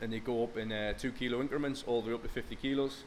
and 0.00 0.12
they 0.12 0.20
go 0.20 0.44
up 0.44 0.56
in 0.56 0.70
uh, 0.72 0.92
two 0.98 1.12
kilo 1.12 1.40
increments 1.40 1.84
all 1.86 2.02
the 2.02 2.08
way 2.08 2.14
up 2.14 2.22
to 2.22 2.28
50 2.28 2.56
kilos. 2.56 3.02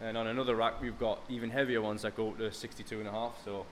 And 0.00 0.16
on 0.16 0.26
another 0.26 0.54
rack, 0.54 0.80
we've 0.80 0.98
got 0.98 1.20
even 1.28 1.50
heavier 1.50 1.80
ones 1.80 2.02
that 2.02 2.16
go 2.16 2.28
up 2.28 2.38
to 2.38 2.52
62 2.52 2.98
and 2.98 3.08
a 3.08 3.10
half. 3.10 3.32
So 3.44 3.64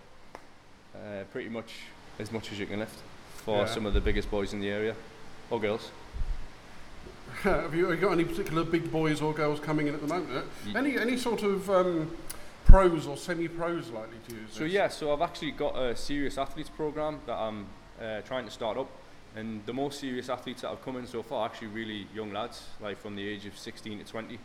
uh, 0.95 1.25
pretty 1.33 1.51
much 1.51 1.73
as 2.19 2.33
much 2.33 2.51
as 2.51 2.59
you 2.59 2.67
can 2.67 2.79
lift 2.81 2.99
for 3.45 3.59
Yeah. 3.59 3.67
some 3.67 3.85
of 3.87 3.95
the 3.95 4.01
biggest 4.01 4.31
boys 4.31 4.53
in 4.53 4.61
the 4.61 4.71
area 4.71 4.95
or 5.51 5.61
girls. 5.61 5.91
have, 7.43 7.75
you, 7.75 7.95
got 7.97 8.13
any 8.13 8.25
particular 8.25 8.65
big 8.65 8.91
boys 8.91 9.21
or 9.21 9.33
girls 9.35 9.61
coming 9.61 9.87
in 9.89 9.95
at 9.95 10.01
the 10.01 10.07
moment? 10.07 10.47
Any 10.75 10.97
any 10.99 11.17
sort 11.19 11.43
of 11.43 11.69
um, 11.69 12.11
pros 12.65 13.07
or 13.07 13.17
semi-pros 13.17 13.91
likely 13.91 14.17
to 14.29 14.35
use 14.35 14.51
So 14.53 14.61
this? 14.65 14.73
yeah, 14.73 14.89
so 14.89 15.13
I've 15.13 15.21
actually 15.21 15.51
got 15.51 15.77
a 15.77 15.95
serious 15.97 16.39
athletes 16.39 16.71
program 16.71 17.21
that 17.27 17.35
I'm 17.37 17.67
uh, 18.01 18.21
trying 18.23 18.45
to 18.45 18.51
start 18.51 18.79
up, 18.79 18.89
and 19.37 19.65
the 19.67 19.73
most 19.73 20.01
serious 20.01 20.29
athletes 20.29 20.63
that 20.63 20.69
have 20.69 20.85
come 20.85 20.97
in 20.97 21.07
so 21.07 21.23
far 21.23 21.41
are 21.43 21.47
actually 21.47 21.69
really 21.69 22.07
young 22.15 22.33
lads, 22.33 22.63
like 22.81 22.99
from 23.01 23.17
the 23.17 23.27
age 23.27 23.47
of 23.47 23.59
16 23.59 23.99
to 23.99 24.05
20. 24.05 24.39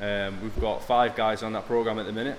Um, 0.00 0.40
we've 0.42 0.60
got 0.60 0.82
five 0.84 1.16
guys 1.16 1.42
on 1.42 1.52
that 1.54 1.66
program 1.66 1.98
at 1.98 2.06
the 2.06 2.12
minute, 2.12 2.38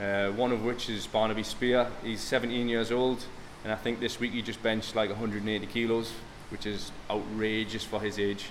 Uh, 0.00 0.30
one 0.36 0.52
of 0.52 0.64
which 0.64 0.88
is 0.88 1.08
Barnaby 1.08 1.42
Spear. 1.42 1.88
He's 2.04 2.20
17 2.20 2.68
years 2.68 2.92
old, 2.92 3.24
and 3.64 3.72
I 3.72 3.76
think 3.76 3.98
this 3.98 4.20
week 4.20 4.32
he 4.32 4.42
just 4.42 4.62
benched 4.62 4.94
like 4.94 5.10
180 5.10 5.66
kilos, 5.66 6.12
which 6.50 6.66
is 6.66 6.92
outrageous 7.10 7.84
for 7.84 7.98
his 8.00 8.16
age, 8.18 8.44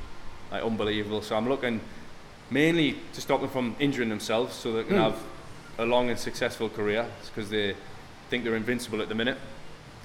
like 0.52 0.62
unbelievable. 0.62 1.22
So 1.22 1.38
I'm 1.38 1.48
looking 1.48 1.80
mainly 2.50 2.98
to 3.14 3.22
stop 3.22 3.40
them 3.40 3.50
from 3.50 3.76
injuring 3.80 4.10
themselves, 4.10 4.56
so 4.56 4.74
they 4.74 4.84
can 4.84 4.98
Mm. 4.98 5.04
have 5.04 5.20
a 5.78 5.86
long 5.86 6.10
and 6.10 6.20
successful 6.20 6.68
career, 6.68 7.06
because 7.28 7.50
they 7.50 7.76
think 8.30 8.44
they're 8.44 8.58
invincible 8.58 9.02
at 9.02 9.08
the 9.08 9.16
minute. 9.16 9.38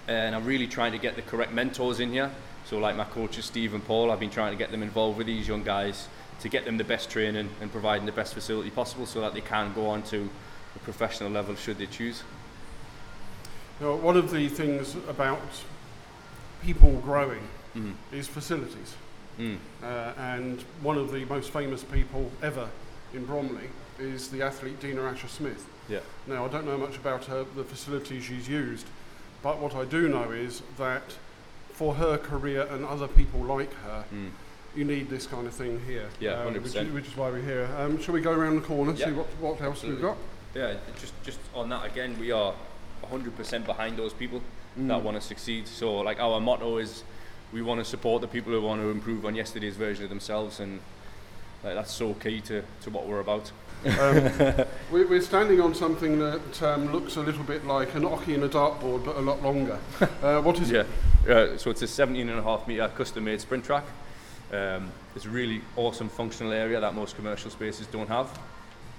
And 0.06 0.36
I'm 0.36 0.44
really 0.44 0.68
trying 0.68 0.92
to 0.92 0.98
get 0.98 1.16
the 1.16 1.22
correct 1.22 1.50
mentors 1.52 1.98
in 1.98 2.12
here. 2.12 2.30
So 2.72 2.78
like 2.78 2.96
my 2.96 3.04
coaches 3.04 3.44
Steve 3.44 3.74
and 3.74 3.84
Paul, 3.84 4.10
I've 4.10 4.18
been 4.18 4.30
trying 4.30 4.50
to 4.52 4.56
get 4.56 4.70
them 4.70 4.82
involved 4.82 5.18
with 5.18 5.26
these 5.26 5.46
young 5.46 5.62
guys 5.62 6.08
to 6.40 6.48
get 6.48 6.64
them 6.64 6.78
the 6.78 6.84
best 6.84 7.10
training 7.10 7.50
and 7.60 7.70
providing 7.70 8.06
the 8.06 8.12
best 8.12 8.32
facility 8.32 8.70
possible 8.70 9.04
so 9.04 9.20
that 9.20 9.34
they 9.34 9.42
can 9.42 9.74
go 9.74 9.88
on 9.88 10.02
to 10.04 10.26
a 10.74 10.78
professional 10.78 11.30
level 11.30 11.54
should 11.54 11.76
they 11.76 11.84
choose. 11.84 12.22
Now, 13.78 13.96
one 13.96 14.16
of 14.16 14.30
the 14.30 14.48
things 14.48 14.96
about 15.06 15.42
people 16.62 16.92
growing 17.00 17.46
Mm. 17.76 17.92
is 18.10 18.26
facilities. 18.26 18.94
Mm. 19.38 19.58
Uh, 19.82 20.12
and 20.16 20.62
one 20.80 20.96
of 20.96 21.12
the 21.12 21.26
most 21.26 21.50
famous 21.50 21.84
people 21.84 22.32
ever 22.42 22.70
in 23.12 23.26
Bromley 23.26 23.68
is 23.98 24.28
the 24.28 24.40
athlete 24.40 24.80
Dina 24.80 25.02
Asher 25.02 25.28
Smith. 25.28 25.66
Yeah. 25.90 26.00
Now, 26.26 26.46
I 26.46 26.48
don't 26.48 26.64
know 26.64 26.78
much 26.78 26.96
about 26.96 27.26
her, 27.26 27.44
the 27.54 27.64
facilities 27.64 28.24
she's 28.24 28.48
used, 28.48 28.86
but 29.42 29.58
what 29.58 29.74
I 29.74 29.84
do 29.84 30.08
know 30.08 30.30
is 30.30 30.62
that 30.78 31.02
for 31.82 31.94
her 31.94 32.16
career 32.16 32.64
and 32.70 32.84
other 32.84 33.08
people 33.08 33.40
like 33.40 33.72
her, 33.82 34.04
Mm. 34.14 34.30
you 34.76 34.84
need 34.84 35.10
this 35.10 35.26
kind 35.26 35.48
of 35.48 35.52
thing 35.52 35.80
here. 35.84 36.08
Yeah, 36.20 36.34
uh, 36.34 36.44
which, 36.44 36.62
100%. 36.62 36.86
is, 36.86 36.92
which 36.92 37.06
is 37.08 37.16
why 37.16 37.28
we're 37.28 37.42
here. 37.42 37.68
Um, 37.76 38.00
shall 38.00 38.14
we 38.14 38.20
go 38.20 38.30
around 38.30 38.54
the 38.54 38.60
corner, 38.72 38.92
Yeah, 38.92 39.06
see 39.06 39.12
what, 39.12 39.26
what 39.40 39.60
else 39.60 39.78
absolutely. 39.78 39.94
we've 40.04 40.10
got? 40.12 40.16
Yeah, 40.54 40.74
just 41.00 41.12
just 41.24 41.40
on 41.54 41.70
that 41.70 41.84
again, 41.84 42.16
we 42.20 42.30
are 42.30 42.54
100% 43.10 43.66
behind 43.66 43.96
those 43.96 44.12
people 44.12 44.40
Mm. 44.78 44.86
that 44.88 45.02
want 45.02 45.16
to 45.16 45.20
succeed. 45.20 45.66
So 45.66 45.96
like 46.08 46.20
our 46.20 46.38
motto 46.40 46.78
is, 46.78 47.02
we 47.52 47.62
want 47.62 47.80
to 47.80 47.84
support 47.84 48.22
the 48.22 48.28
people 48.28 48.52
who 48.52 48.60
want 48.62 48.80
to 48.80 48.88
improve 48.90 49.26
on 49.26 49.34
yesterday's 49.34 49.76
version 49.76 50.04
of 50.04 50.08
themselves, 50.10 50.60
and 50.60 50.78
like, 51.64 51.74
that's 51.74 51.92
so 51.92 52.14
key 52.14 52.40
to, 52.42 52.62
to 52.82 52.90
what 52.90 53.06
we're 53.08 53.20
about. 53.20 53.50
Um, 53.84 54.66
we're, 54.92 55.08
we're 55.08 55.20
standing 55.20 55.60
on 55.60 55.74
something 55.74 56.18
that 56.18 56.62
um, 56.62 56.92
looks 56.92 57.16
a 57.16 57.20
little 57.20 57.42
bit 57.44 57.64
like 57.66 57.94
an 57.94 58.02
hockey 58.04 58.34
and 58.34 58.44
a 58.44 58.48
dartboard, 58.48 59.04
but 59.04 59.16
a 59.16 59.20
lot 59.20 59.42
longer. 59.42 59.78
Uh, 60.22 60.40
what 60.40 60.58
is 60.60 60.70
Yeah, 60.70 60.84
it? 61.26 61.30
uh, 61.30 61.58
so 61.58 61.70
it's 61.70 61.82
a 61.82 61.86
17 61.86 62.28
and 62.28 62.38
a 62.38 62.42
half 62.42 62.68
meter 62.68 62.88
custom 62.88 63.24
made 63.24 63.40
sprint 63.40 63.64
track. 63.64 63.84
Um, 64.52 64.90
it's 65.16 65.24
a 65.24 65.28
really 65.30 65.62
awesome 65.76 66.08
functional 66.08 66.52
area 66.52 66.78
that 66.80 66.94
most 66.94 67.16
commercial 67.16 67.50
spaces 67.50 67.86
don't 67.88 68.08
have. 68.08 68.26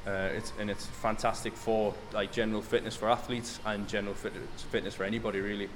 Uh, 0.05 0.29
it's, 0.35 0.51
and 0.59 0.69
it's 0.69 0.85
fantastic 0.85 1.53
for 1.55 1.93
like 2.11 2.31
general 2.33 2.61
fitness 2.61 2.93
for 2.95 3.09
athletes 3.09 3.59
and 3.65 3.87
general 3.87 4.13
fitness, 4.13 4.43
fitness 4.69 4.93
for 4.95 5.05
anybody 5.05 5.39
really. 5.39 5.69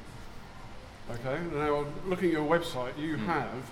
Okay. 1.12 1.40
Now, 1.54 1.86
looking 2.06 2.28
at 2.28 2.34
your 2.34 2.46
website, 2.60 2.98
you 3.00 3.16
Mm. 3.18 3.26
have 3.28 3.72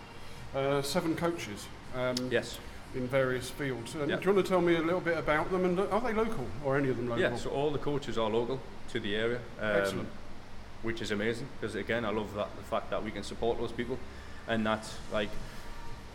uh, 0.55 0.81
seven 0.81 1.15
coaches 1.17 1.67
um, 1.93 2.15
Yes. 2.31 2.57
In 2.95 3.07
various 3.07 3.49
fields. 3.49 3.95
Um, 3.95 4.09
Yeah. 4.09 4.15
Do 4.17 4.23
you 4.29 4.33
want 4.33 4.45
to 4.45 4.49
tell 4.49 4.61
me 4.61 4.75
a 4.75 4.81
little 4.81 5.01
bit 5.01 5.17
about 5.17 5.51
them? 5.51 5.65
And 5.65 5.79
are 5.79 6.01
they 6.01 6.13
local, 6.13 6.47
or 6.63 6.77
any 6.77 6.89
of 6.89 6.97
them 6.97 7.09
local? 7.09 7.21
Yeah, 7.21 7.35
so 7.35 7.49
all 7.49 7.71
the 7.71 7.77
coaches 7.79 8.17
are 8.17 8.29
local 8.29 8.59
to 8.91 8.99
the 8.99 9.15
area, 9.15 9.39
um, 9.59 9.75
Excellent. 9.77 10.09
which 10.83 11.01
is 11.01 11.11
amazing 11.11 11.47
because 11.59 11.75
again, 11.75 12.05
I 12.05 12.09
love 12.09 12.33
that 12.35 12.47
the 12.55 12.63
fact 12.63 12.89
that 12.91 13.03
we 13.03 13.11
can 13.11 13.23
support 13.23 13.57
those 13.59 13.71
people, 13.71 13.97
and 14.47 14.65
that's 14.65 14.95
like 15.11 15.29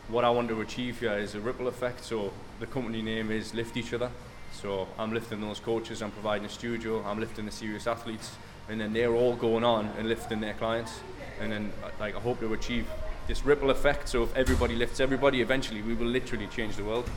what 0.09 0.25
I 0.25 0.31
want 0.31 0.49
to 0.49 0.61
achieve 0.61 1.01
here 1.01 1.13
is 1.19 1.35
a 1.35 1.41
ripple 1.41 1.69
effect. 1.69 2.05
So 2.05 2.33
the 2.59 2.67
company 2.67 3.03
name 3.03 3.31
is 3.31 3.55
Lift 3.55 3.77
Each 3.77 3.93
Other. 3.93 4.11
So 4.53 4.89
I'm 4.99 5.13
lifting 5.13 5.41
those 5.41 5.61
coaches, 5.61 6.03
I'm 6.03 6.11
providing 6.11 6.45
a 6.47 6.49
studio, 6.49 7.05
I'm 7.05 7.21
lifting 7.21 7.45
the 7.47 7.53
serious 7.53 7.87
athletes, 7.87 8.33
and 8.69 8.81
then 8.81 8.93
they're 8.93 9.15
all 9.15 9.37
going 9.37 9.63
on 9.63 9.87
and 9.97 10.09
lifting 10.09 10.41
their 10.41 10.55
clients, 10.55 10.99
and 11.41 11.53
then 11.53 11.73
like 12.01 12.17
I 12.17 12.21
hope 12.21 12.41
to 12.41 12.53
achieve 12.55 12.87
this 13.31 13.47
ripple 13.47 13.71
effect. 13.71 14.09
So 14.09 14.25
if 14.25 14.37
everybody 14.37 14.75
lifts 14.75 14.99
everybody, 14.99 15.41
eventually 15.41 15.83
we 15.83 15.95
will 15.95 16.09
literally 16.09 16.49
change 16.49 16.75
the 16.77 16.85
world. 16.85 17.09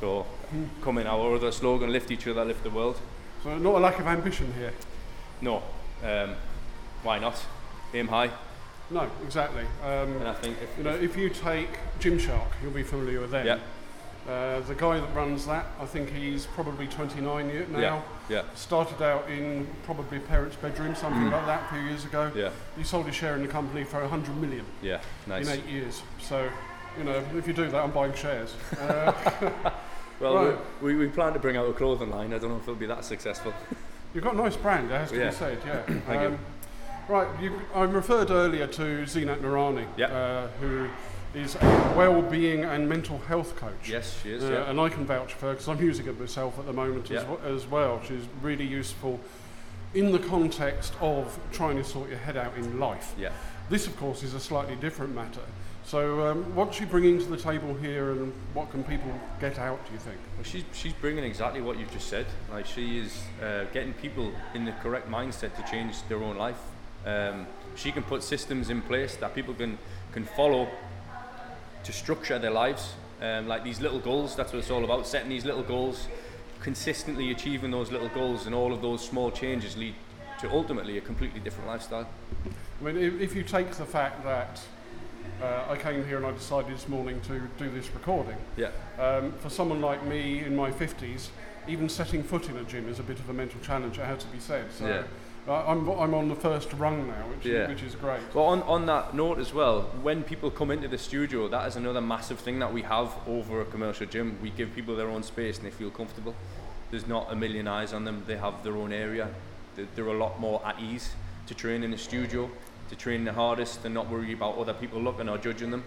So 0.00 0.24
come 0.80 0.96
in 0.96 1.06
our 1.06 1.34
other 1.36 1.52
slogan, 1.52 1.92
lift 1.92 2.10
each 2.10 2.26
other, 2.26 2.44
lift 2.44 2.64
the 2.64 2.70
world. 2.70 2.98
So 3.44 3.58
not 3.58 3.74
a 3.74 3.78
lack 3.78 3.98
of 4.00 4.06
ambition 4.06 4.52
here. 4.54 4.72
No. 5.42 5.62
Um, 6.02 6.34
why 7.02 7.18
not? 7.18 7.36
Aim 7.92 8.08
high. 8.08 8.30
No, 8.90 9.08
exactly. 9.22 9.64
Um, 9.84 10.16
And 10.16 10.28
I 10.28 10.34
think 10.34 10.56
if, 10.62 10.78
you 10.78 10.84
know, 10.84 10.94
if 10.94 11.16
you 11.16 11.28
take 11.28 11.68
Gymshark, 12.00 12.48
you'll 12.62 12.72
be 12.72 12.82
familiar 12.82 13.20
with 13.20 13.30
them. 13.30 13.46
Yeah. 13.46 13.58
Uh, 14.32 14.60
the 14.60 14.74
guy 14.74 14.98
that 14.98 15.14
runs 15.14 15.46
that, 15.46 15.66
I 15.78 15.84
think 15.84 16.10
he's 16.10 16.46
probably 16.46 16.86
29 16.86 17.70
now. 17.70 17.78
Yeah. 17.78 18.02
Yeah, 18.30 18.42
Started 18.54 19.02
out 19.02 19.28
in 19.28 19.66
probably 19.84 20.18
a 20.18 20.20
parent's 20.20 20.54
bedroom, 20.56 20.94
something 20.94 21.22
Mm. 21.24 21.32
like 21.32 21.46
that, 21.46 21.62
a 21.64 21.74
few 21.74 21.82
years 21.82 22.04
ago. 22.04 22.30
yeah, 22.34 22.50
He 22.78 22.84
sold 22.84 23.06
his 23.06 23.16
share 23.16 23.34
in 23.34 23.42
the 23.42 23.48
company 23.48 23.82
for 23.82 24.00
100 24.00 24.36
million 24.36 24.64
yeah, 24.80 25.00
nice. 25.26 25.48
in 25.48 25.58
eight 25.58 25.66
years. 25.66 26.00
So, 26.20 26.48
you 26.96 27.02
know, 27.04 27.20
if 27.36 27.46
you 27.48 27.52
do 27.52 27.68
that, 27.68 27.82
I'm 27.84 27.90
buying 27.90 28.14
shares. 28.14 28.54
Uh, 28.80 29.12
Well, 30.20 30.34
Right. 30.34 30.58
we, 30.82 30.94
we, 30.94 31.06
we 31.06 31.10
plan 31.10 31.32
to 31.32 31.38
bring 31.38 31.56
out 31.56 31.66
a 31.66 31.72
clothing 31.72 32.10
line. 32.10 32.34
I 32.34 32.38
don't 32.38 32.50
know 32.50 32.56
if 32.56 32.62
it'll 32.64 32.74
be 32.74 32.84
that 32.86 33.06
successful. 33.06 33.54
you've 34.14 34.22
got 34.22 34.34
a 34.34 34.36
nice 34.36 34.54
brand, 34.54 34.90
it 34.90 34.94
has 34.94 35.10
to 35.10 35.16
Yeah. 35.18 35.30
be 35.30 35.34
said, 35.34 35.58
yeah. 35.66 35.82
Thank 36.06 36.22
you. 36.22 36.38
Right, 37.08 37.26
you, 37.40 37.58
I 37.74 37.82
referred 37.84 38.30
earlier 38.30 38.66
to 38.66 38.82
Zeenat 39.06 39.40
Noorani, 39.40 39.86
Yeah. 39.96 40.06
uh, 40.08 40.48
who 40.60 40.88
is 41.34 41.54
a 41.56 41.94
well-being 41.96 42.64
and 42.64 42.88
mental 42.88 43.18
health 43.18 43.56
coach. 43.56 43.88
Yes, 43.88 44.18
she 44.22 44.32
is. 44.32 44.42
Uh, 44.44 44.52
yeah. 44.52 44.70
And 44.70 44.80
I 44.80 44.88
can 44.88 45.04
vouch 45.06 45.34
for 45.34 45.46
her 45.46 45.52
because 45.52 45.68
I'm 45.68 45.80
using 45.80 46.06
it 46.06 46.18
myself 46.18 46.58
at 46.58 46.66
the 46.66 46.72
moment 46.72 47.10
as, 47.10 47.22
w- 47.22 47.54
as 47.54 47.66
well. 47.66 48.00
She's 48.06 48.24
really 48.42 48.66
useful 48.66 49.20
in 49.94 50.12
the 50.12 50.18
context 50.18 50.92
of 51.00 51.38
trying 51.52 51.76
to 51.76 51.84
sort 51.84 52.08
your 52.08 52.18
head 52.18 52.36
out 52.36 52.56
in 52.56 52.78
life. 52.78 53.14
Yeah. 53.18 53.32
This, 53.68 53.86
of 53.86 53.96
course, 53.96 54.22
is 54.22 54.34
a 54.34 54.40
slightly 54.40 54.76
different 54.76 55.14
matter. 55.14 55.42
So, 55.84 56.26
um, 56.26 56.54
what's 56.54 56.76
she 56.76 56.84
bringing 56.84 57.18
to 57.18 57.24
the 57.24 57.36
table 57.36 57.74
here, 57.74 58.12
and 58.12 58.32
what 58.54 58.70
can 58.70 58.84
people 58.84 59.12
get 59.40 59.58
out? 59.58 59.84
Do 59.86 59.92
you 59.92 59.98
think? 59.98 60.18
Well, 60.36 60.44
she's 60.44 60.62
she's 60.72 60.92
bringing 60.92 61.24
exactly 61.24 61.60
what 61.60 61.78
you've 61.78 61.90
just 61.90 62.08
said. 62.08 62.26
Like 62.50 62.66
she 62.66 62.98
is 62.98 63.22
uh, 63.42 63.64
getting 63.72 63.92
people 63.94 64.30
in 64.54 64.64
the 64.64 64.72
correct 64.72 65.10
mindset 65.10 65.56
to 65.56 65.68
change 65.68 65.96
their 66.08 66.22
own 66.22 66.36
life. 66.36 66.60
Um, 67.06 67.46
she 67.76 67.90
can 67.90 68.02
put 68.02 68.22
systems 68.22 68.70
in 68.70 68.82
place 68.82 69.16
that 69.16 69.34
people 69.34 69.54
can 69.54 69.78
can 70.12 70.24
follow 70.24 70.68
to 71.84 71.92
structure 71.92 72.38
their 72.38 72.50
lives. 72.50 72.94
Um, 73.20 73.48
like 73.48 73.64
these 73.64 73.80
little 73.80 73.98
goals, 73.98 74.34
that's 74.34 74.52
what 74.52 74.60
it's 74.60 74.70
all 74.70 74.84
about. 74.84 75.06
Setting 75.06 75.28
these 75.28 75.44
little 75.44 75.62
goals, 75.62 76.06
consistently 76.60 77.30
achieving 77.30 77.70
those 77.70 77.90
little 77.90 78.08
goals, 78.08 78.46
and 78.46 78.54
all 78.54 78.72
of 78.72 78.80
those 78.80 79.06
small 79.06 79.30
changes 79.30 79.76
lead 79.76 79.94
to 80.40 80.50
ultimately 80.50 80.96
a 80.96 81.00
completely 81.02 81.40
different 81.40 81.68
lifestyle. 81.68 82.08
I 82.80 82.84
mean, 82.84 82.96
if, 82.96 83.20
if 83.20 83.34
you 83.34 83.42
take 83.42 83.72
the 83.72 83.84
fact 83.84 84.24
that 84.24 84.60
uh, 85.42 85.64
I 85.68 85.76
came 85.76 86.06
here 86.06 86.16
and 86.16 86.24
I 86.26 86.32
decided 86.32 86.74
this 86.74 86.88
morning 86.88 87.20
to 87.22 87.42
do 87.58 87.68
this 87.70 87.92
recording, 87.92 88.36
Yeah. 88.56 88.70
um, 88.98 89.32
for 89.32 89.50
someone 89.50 89.82
like 89.82 90.04
me 90.06 90.38
in 90.44 90.56
my 90.56 90.70
50s, 90.70 91.28
even 91.68 91.90
setting 91.90 92.22
foot 92.22 92.48
in 92.48 92.56
a 92.56 92.64
gym 92.64 92.88
is 92.88 92.98
a 92.98 93.02
bit 93.02 93.18
of 93.18 93.28
a 93.28 93.34
mental 93.34 93.60
challenge, 93.60 93.98
it 93.98 94.06
has 94.06 94.22
to 94.24 94.28
be 94.28 94.40
said. 94.40 94.72
So 94.72 94.86
Yeah. 94.86 95.02
I'm, 95.54 95.88
I'm 95.88 96.14
on 96.14 96.28
the 96.28 96.34
first 96.34 96.72
rung 96.74 97.06
now, 97.08 97.26
which, 97.34 97.44
Yeah. 97.46 97.62
is, 97.64 97.68
which 97.68 97.82
is 97.82 97.94
great. 97.94 98.20
Well, 98.34 98.46
on, 98.46 98.62
on 98.62 98.86
that 98.86 99.14
note 99.14 99.38
as 99.38 99.52
well, 99.52 99.82
when 100.02 100.22
people 100.22 100.50
come 100.50 100.70
into 100.70 100.88
the 100.88 100.98
studio, 100.98 101.48
that 101.48 101.66
is 101.66 101.76
another 101.76 102.00
massive 102.00 102.38
thing 102.38 102.58
that 102.60 102.72
we 102.72 102.82
have 102.82 103.12
over 103.26 103.60
a 103.60 103.64
commercial 103.64 104.06
gym. 104.06 104.38
We 104.42 104.50
give 104.50 104.74
people 104.74 104.96
their 104.96 105.08
own 105.08 105.22
space 105.22 105.56
and 105.58 105.66
they 105.66 105.70
feel 105.70 105.90
comfortable. 105.90 106.34
There's 106.90 107.06
not 107.06 107.28
a 107.30 107.36
million 107.36 107.68
eyes 107.68 107.92
on 107.92 108.04
them. 108.04 108.22
They 108.26 108.36
have 108.36 108.62
their 108.64 108.76
own 108.76 108.92
area. 108.92 109.28
They- 109.76 109.86
They're 109.94 110.06
a 110.06 110.14
lot 110.18 110.38
more 110.40 110.60
at 110.64 110.78
ease 110.80 111.10
to 111.46 111.54
train 111.54 111.82
in 111.82 111.90
the 111.90 111.98
studio, 111.98 112.50
to 112.88 112.96
train 112.96 113.24
the 113.24 113.32
hardest 113.32 113.84
and 113.84 113.94
not 113.94 114.08
worry 114.10 114.32
about 114.32 114.56
other 114.58 114.74
people 114.74 115.00
looking 115.00 115.28
or 115.28 115.38
judging 115.38 115.70
them. 115.70 115.84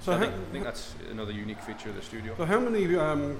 So, 0.00 0.12
I, 0.12 0.16
how- 0.16 0.20
think, 0.24 0.34
I 0.34 0.52
think 0.52 0.64
that's 0.64 0.94
another 1.10 1.32
unique 1.32 1.60
feature 1.60 1.88
of 1.90 1.96
the 1.96 2.02
studio. 2.02 2.34
So 2.36 2.44
how 2.44 2.60
many 2.60 2.94
um, 2.96 3.36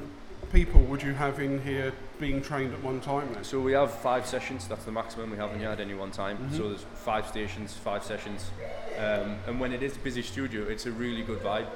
people 0.53 0.81
would 0.83 1.03
you 1.03 1.15
have 1.15 1.41
in 1.41 1.63
here 1.63 1.93
being 2.19 2.41
trained 2.43 2.73
at 2.73 2.83
one 2.83 3.01
time 3.01 3.33
then? 3.35 3.45
So 3.45 3.61
we 3.61 3.73
have 3.73 3.93
five 3.93 4.27
sessions. 4.27 4.69
That's 4.69 4.85
the 4.85 4.93
maximum 4.93 5.31
we 5.31 5.37
have 5.37 5.53
in 5.53 5.59
here 5.61 5.71
at 5.71 5.81
any 5.81 5.95
one 5.95 6.11
time. 6.11 6.39
Mhm. 6.39 6.57
So 6.57 6.69
there's 6.69 6.85
five 6.95 7.27
stations, 7.27 7.75
five 7.75 8.05
sessions, 8.05 8.51
um, 8.99 9.37
and 9.47 9.61
when 9.61 9.73
it 9.73 9.83
is 9.83 9.97
a 9.97 9.99
busy 10.01 10.23
studio, 10.23 10.65
it's 10.65 10.87
a 10.87 10.93
really 10.93 11.23
good 11.23 11.41
vibe. 11.43 11.67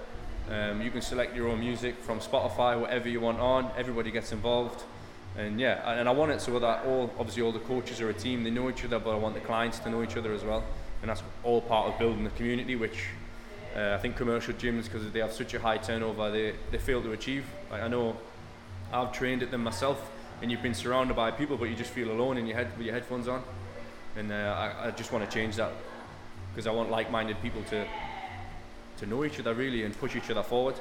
Um, 0.50 0.80
you 0.80 0.90
can 0.90 1.02
select 1.02 1.36
your 1.36 1.48
own 1.48 1.60
music 1.60 1.96
from 2.02 2.20
Spotify, 2.20 2.80
whatever 2.80 3.08
you 3.08 3.20
want 3.20 3.38
on. 3.38 3.70
Everybody 3.76 4.10
gets 4.10 4.32
involved, 4.32 4.82
and 5.36 5.60
yeah, 5.60 5.88
and, 5.90 6.00
and 6.00 6.08
I 6.08 6.12
want 6.12 6.32
it 6.32 6.40
so 6.40 6.58
that 6.58 6.84
all 6.86 7.10
obviously 7.18 7.42
all 7.42 7.52
the 7.52 7.58
coaches 7.60 8.00
are 8.00 8.08
a 8.08 8.14
team. 8.14 8.44
They 8.44 8.50
know 8.50 8.68
each 8.70 8.84
other, 8.84 8.98
but 8.98 9.10
I 9.10 9.18
want 9.18 9.34
the 9.34 9.40
clients 9.40 9.78
to 9.80 9.90
know 9.90 10.02
each 10.02 10.16
other 10.16 10.32
as 10.32 10.44
well, 10.44 10.64
and 11.02 11.10
that's 11.10 11.22
all 11.44 11.60
part 11.60 11.92
of 11.92 11.98
building 11.98 12.24
the 12.24 12.30
community, 12.30 12.76
which. 12.76 13.04
Uh, 13.76 13.94
I 13.94 13.98
think 13.98 14.16
commercial 14.16 14.54
gyms, 14.54 14.84
because 14.84 15.08
they 15.12 15.20
have 15.20 15.30
such 15.30 15.52
a 15.52 15.60
high 15.60 15.76
turnover, 15.76 16.30
they, 16.30 16.54
they 16.72 16.78
fail 16.78 17.02
to 17.02 17.12
achieve. 17.12 17.44
Like 17.70 17.82
I 17.82 17.86
know 17.86 18.16
I've 18.92 19.12
trained 19.12 19.42
at 19.42 19.50
them 19.50 19.64
myself, 19.64 20.10
and 20.40 20.50
you've 20.50 20.62
been 20.62 20.74
surrounded 20.74 21.14
by 21.14 21.30
people, 21.30 21.56
but 21.56 21.68
you 21.68 21.74
just 21.74 21.90
feel 21.90 22.10
alone 22.10 22.38
in 22.38 22.46
your 22.46 22.56
head 22.56 22.70
with 22.76 22.86
your 22.86 22.94
headphones 22.94 23.28
on. 23.28 23.42
And 24.16 24.32
uh, 24.32 24.34
I, 24.34 24.88
I 24.88 24.90
just 24.92 25.12
want 25.12 25.28
to 25.28 25.30
change 25.34 25.56
that 25.56 25.72
because 26.50 26.66
I 26.66 26.70
want 26.70 26.90
like-minded 26.90 27.40
people 27.42 27.62
to 27.70 27.86
to 28.98 29.06
know 29.06 29.24
each 29.24 29.38
other 29.38 29.54
really 29.54 29.84
and 29.84 29.96
push 29.96 30.16
each 30.16 30.28
other 30.28 30.42
forward. 30.42 30.74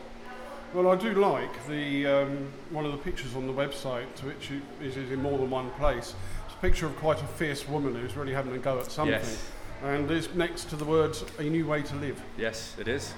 Well, 0.74 0.90
I 0.90 0.96
do 0.96 1.14
like 1.14 1.68
the 1.68 2.08
um, 2.08 2.48
one 2.72 2.86
of 2.86 2.92
the 2.92 2.98
pictures 2.98 3.36
on 3.36 3.46
the 3.48 3.54
website, 3.54 4.14
to 4.16 4.26
which 4.26 4.52
is 4.82 4.98
in 4.98 5.22
more 5.22 5.38
than 5.38 5.50
one 5.50 5.70
place. 5.72 6.16
It's 6.46 6.56
a 6.56 6.58
picture 6.62 6.88
of 6.88 6.96
quite 6.98 7.22
a 7.22 7.28
fierce 7.28 7.68
woman 7.68 7.96
who's 7.96 8.18
really 8.18 8.34
having 8.34 8.54
a 8.54 8.58
go 8.58 8.80
at 8.80 8.92
something. 8.92 9.14
Yes. 9.14 9.50
And 9.84 10.10
it's 10.10 10.34
next 10.34 10.70
to 10.72 10.76
the 10.76 10.86
words 10.86 11.24
"a 11.38 11.44
new 11.44 11.68
way 11.68 11.84
to 11.84 11.96
live." 11.96 12.22
Yes, 12.38 12.76
it 12.80 12.88
is. 12.88 13.14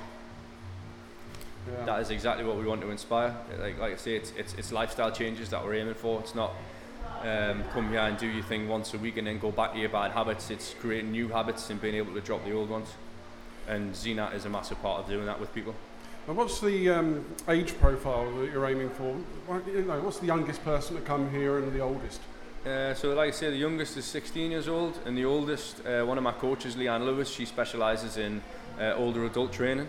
Yeah. 1.68 1.86
That 1.86 2.02
is 2.02 2.10
exactly 2.10 2.46
what 2.46 2.58
we 2.58 2.66
want 2.66 2.82
to 2.82 2.90
inspire. 2.90 3.36
Like, 3.60 3.80
like 3.80 3.94
I 3.94 3.98
say, 3.98 4.16
it's, 4.16 4.32
it's, 4.38 4.54
it's 4.56 4.72
lifestyle 4.72 5.12
changes 5.12 5.50
that 5.50 5.64
we're 5.64 5.76
aiming 5.76 5.94
for. 5.94 6.20
It's 6.20 6.36
not 6.36 6.54
um, 7.22 7.64
come 7.74 7.90
here 7.90 8.00
and 8.00 8.18
do 8.18 8.28
your 8.28 8.44
thing 8.44 8.68
once 8.68 8.94
a 8.94 8.98
week 8.98 9.18
and 9.18 9.28
then 9.28 9.40
go 9.40 9.52
back 9.52 9.74
to 9.74 9.80
your 9.80 9.90
bad 9.90 10.12
habits. 10.12 10.50
It's 10.50 10.74
creating 10.80 11.12
new 11.12 11.28
habits 11.28 11.70
and 11.70 11.82
being 11.82 11.96
able 11.96 12.14
to 12.14 12.22
drop 12.22 12.44
the 12.46 12.54
old 12.54 12.70
ones. 12.70 12.90
And 13.68 13.94
Zeenat 13.94 14.34
is 14.34 14.46
a 14.46 14.50
massive 14.50 14.82
part 14.82 15.02
of 15.02 15.10
doing 15.10 15.26
that 15.26 15.40
with 15.40 15.54
people. 15.54 15.76
And 16.28 16.38
what's 16.38 16.60
the 16.60 16.90
um, 16.90 17.26
age 17.48 17.78
profile 17.80 18.32
that 18.38 18.52
you're 18.52 18.68
aiming 18.68 18.90
for? 18.92 19.16
You 19.68 19.84
know, 19.84 20.00
what's 20.00 20.20
the 20.20 20.28
youngest 20.28 20.64
person 20.64 20.96
to 20.96 21.02
come 21.02 21.32
here 21.32 21.58
and 21.58 21.72
the 21.74 21.80
oldest? 21.80 22.22
Uh, 22.66 22.94
so, 22.94 23.14
like 23.14 23.30
I 23.30 23.32
say, 23.32 23.50
the 23.50 23.56
youngest 23.56 23.96
is 23.96 24.06
16 24.06 24.52
years 24.52 24.68
old, 24.68 25.00
and 25.06 25.18
the 25.18 25.24
oldest, 25.24 25.86
uh, 25.86 26.04
one 26.04 26.18
of 26.18 26.24
my 26.24 26.34
coaches, 26.34 26.76
Leanne 26.76 27.06
Lewis, 27.06 27.30
she 27.30 27.46
specialises 27.46 28.18
in 28.18 28.42
uh, 28.80 28.94
older 28.96 29.26
adult 29.26 29.54
training. 29.54 29.88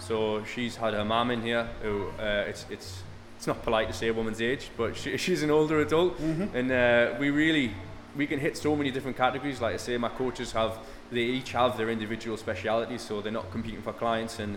So 0.00 0.44
she's 0.44 0.76
had 0.76 0.94
her 0.94 1.04
mum 1.04 1.30
in 1.30 1.42
here. 1.42 1.68
Who 1.82 2.08
uh, 2.18 2.44
it's 2.48 2.66
it's 2.70 3.02
it's 3.36 3.46
not 3.46 3.62
polite 3.62 3.88
to 3.88 3.94
say 3.94 4.08
a 4.08 4.14
woman's 4.14 4.40
age, 4.40 4.70
but 4.76 4.96
she, 4.96 5.16
she's 5.24 5.42
an 5.42 5.50
older 5.50 5.80
adult, 5.80 6.18
and 6.54 6.70
uh, 6.70 7.14
we 7.18 7.30
really 7.30 7.72
we 8.16 8.26
can 8.26 8.38
hit 8.40 8.56
so 8.56 8.74
many 8.74 8.90
different 8.90 9.16
categories. 9.16 9.60
Like 9.60 9.74
I 9.74 9.78
say, 9.78 9.96
my 9.96 10.08
coaches 10.08 10.52
have 10.52 10.78
they 11.10 11.22
each 11.22 11.52
have 11.52 11.76
their 11.76 11.90
individual 11.90 12.36
specialities, 12.36 13.02
so 13.02 13.20
they're 13.20 13.32
not 13.32 13.50
competing 13.50 13.82
for 13.82 13.92
clients 13.92 14.38
and. 14.38 14.56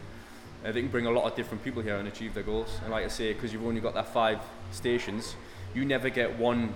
Uh, 0.63 0.71
they 0.71 0.81
can 0.81 0.91
bring 0.91 1.07
a 1.07 1.09
lot 1.09 1.23
of 1.25 1.35
different 1.35 1.63
people 1.63 1.81
here 1.81 1.97
and 1.97 2.07
achieve 2.07 2.35
their 2.35 2.43
goals. 2.43 2.77
And 2.83 2.91
like 2.91 3.03
I 3.03 3.07
say, 3.07 3.33
because 3.33 3.51
you've 3.51 3.65
only 3.65 3.81
got 3.81 3.95
that 3.95 4.13
five 4.13 4.37
stations, 4.69 5.35
you 5.73 5.85
never 5.85 6.07
get 6.09 6.37
one 6.37 6.75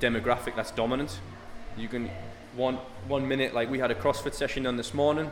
demographic 0.00 0.56
that's 0.56 0.72
dominant. 0.72 1.20
You 1.76 1.86
can 1.86 2.10
one 2.56 2.78
one 3.08 3.26
minute 3.26 3.54
like 3.54 3.70
we 3.70 3.78
had 3.78 3.90
a 3.90 3.94
CrossFit 3.94 4.34
session 4.34 4.66
on 4.66 4.76
this 4.76 4.92
morning, 4.92 5.30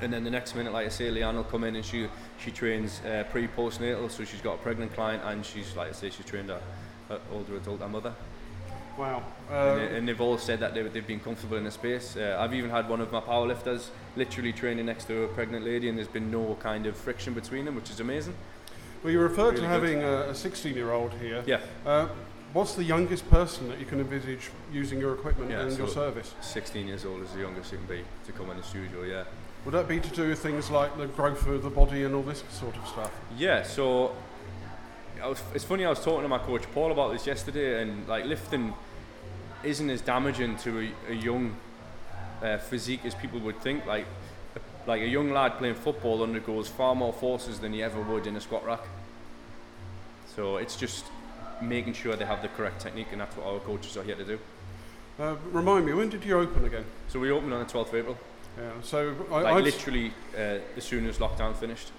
and 0.00 0.12
then 0.12 0.24
the 0.24 0.30
next 0.30 0.54
minute, 0.54 0.72
like 0.72 0.86
I 0.86 0.90
say, 0.90 1.08
Leanne 1.10 1.34
will 1.36 1.44
come 1.44 1.64
in 1.64 1.76
and 1.76 1.84
she 1.84 2.08
she 2.38 2.50
trains 2.50 3.00
uh, 3.04 3.24
pre 3.30 3.46
postnatal, 3.48 4.10
so 4.10 4.24
she's 4.24 4.40
got 4.40 4.54
a 4.54 4.58
pregnant 4.58 4.92
client 4.94 5.22
and 5.24 5.44
she's 5.44 5.76
like 5.76 5.88
I 5.90 5.92
say 5.92 6.10
she's 6.10 6.26
trained 6.26 6.50
a, 6.50 6.60
a 7.10 7.18
older 7.32 7.56
adult, 7.56 7.80
a 7.82 7.88
mother, 7.88 8.14
Wow. 8.98 9.22
and, 9.50 9.56
Uh, 9.56 9.74
they, 9.76 9.96
and 9.96 10.08
they've 10.08 10.20
all 10.20 10.38
said 10.38 10.60
that 10.60 10.74
they, 10.74 10.82
they've 10.82 11.06
been 11.06 11.20
comfortable 11.20 11.56
in 11.56 11.64
the 11.64 11.70
space. 11.70 12.16
Uh, 12.16 12.36
I've 12.40 12.54
even 12.54 12.70
had 12.70 12.88
one 12.88 13.00
of 13.00 13.10
my 13.12 13.20
powerlifters 13.20 13.88
literally 14.16 14.52
training 14.52 14.86
next 14.86 15.04
to 15.06 15.24
a 15.24 15.28
pregnant 15.28 15.64
lady, 15.64 15.88
and 15.88 15.96
there's 15.98 16.08
been 16.08 16.30
no 16.30 16.56
kind 16.60 16.86
of 16.86 16.96
friction 16.96 17.34
between 17.34 17.64
them, 17.64 17.74
which 17.76 17.90
is 17.90 18.00
amazing. 18.00 18.34
well, 19.02 19.12
you 19.12 19.20
referred 19.20 19.56
to 19.56 19.62
really 19.62 19.68
having 19.74 20.02
a 20.02 20.34
16 20.34 20.74
year 20.74 20.90
old 20.92 21.12
here. 21.14 21.42
Yeah, 21.46 21.60
Uh, 21.86 22.08
what's 22.52 22.74
the 22.74 22.84
youngest 22.84 23.28
person 23.30 23.68
that 23.68 23.78
you 23.80 23.86
can 23.86 24.00
envisage 24.00 24.50
using 24.72 25.00
your 25.00 25.12
equipment 25.14 25.50
Yeah, 25.50 25.62
and 25.62 25.76
your 25.78 25.88
service? 25.88 26.34
16 26.40 26.86
years 26.86 27.04
old 27.04 27.22
is 27.22 27.30
the 27.32 27.40
youngest 27.40 27.72
you 27.72 27.78
can 27.78 27.86
be 27.86 28.04
to 28.26 28.32
come 28.32 28.50
in 28.50 28.56
the 28.56 28.62
studio. 28.62 29.02
Yeah. 29.02 29.24
Would 29.64 29.72
that 29.72 29.88
be 29.88 29.98
to 29.98 30.08
do 30.10 30.28
with 30.28 30.40
things 30.40 30.70
like 30.70 30.96
the 30.98 31.06
growth 31.06 31.46
of 31.46 31.62
the 31.62 31.70
body 31.70 32.04
and 32.04 32.14
all 32.14 32.22
this 32.22 32.44
sort 32.50 32.76
of 32.76 32.86
stuff? 32.86 33.10
Yeah, 33.36 33.62
so 33.62 34.14
I 35.22 35.28
was, 35.28 35.42
it's 35.54 35.64
funny. 35.64 35.86
I 35.86 35.90
was 35.90 36.04
talking 36.04 36.22
to 36.22 36.28
my 36.28 36.38
coach 36.38 36.64
Paul 36.74 36.92
about 36.92 37.12
this 37.12 37.26
yesterday, 37.26 37.80
and 37.80 38.06
like 38.06 38.26
lifting 38.26 38.74
isn't 39.62 39.88
as 39.88 40.02
damaging 40.02 40.58
to 40.58 40.92
a, 41.08 41.12
a 41.12 41.14
young 41.14 41.56
uh, 42.42 42.58
physique 42.58 43.06
as 43.06 43.14
people 43.14 43.40
would 43.40 43.58
think. 43.62 43.86
Like, 43.86 44.06
like 44.86 45.00
a 45.00 45.08
young 45.08 45.30
lad 45.30 45.56
playing 45.56 45.76
football 45.76 46.22
undergoes 46.22 46.68
far 46.68 46.94
more 46.94 47.14
forces 47.14 47.58
than 47.58 47.72
he 47.72 47.82
ever 47.82 48.02
would 48.02 48.26
in 48.26 48.36
a 48.36 48.40
squat 48.42 48.66
rack. 48.66 48.82
So 50.36 50.58
it's 50.58 50.76
just 50.76 51.06
making 51.62 51.94
sure 51.94 52.16
they 52.16 52.26
have 52.26 52.42
the 52.42 52.48
correct 52.48 52.82
technique, 52.82 53.08
and 53.12 53.20
that's 53.22 53.34
what 53.34 53.46
our 53.46 53.60
coaches 53.60 53.96
are 53.96 54.02
here 54.02 54.16
to 54.16 54.24
do. 54.24 54.38
Uh, 55.18 55.36
remind 55.52 55.86
me, 55.86 55.94
when 55.94 56.10
did 56.10 56.22
you 56.22 56.38
open 56.38 56.66
again? 56.66 56.84
So 57.08 57.18
we 57.18 57.30
opened 57.30 57.54
on 57.54 57.60
the 57.60 57.72
12th 57.72 57.88
of 57.88 57.94
April, 57.94 58.18
Yeah, 58.58 58.70
so 58.82 59.14
I, 59.30 59.34
like 59.42 59.46
I've- 59.54 59.62
literally 59.64 60.12
uh, 60.36 60.58
as 60.76 60.84
soon 60.84 61.06
as 61.06 61.18
lockdown 61.18 61.54
finished. 61.56 61.90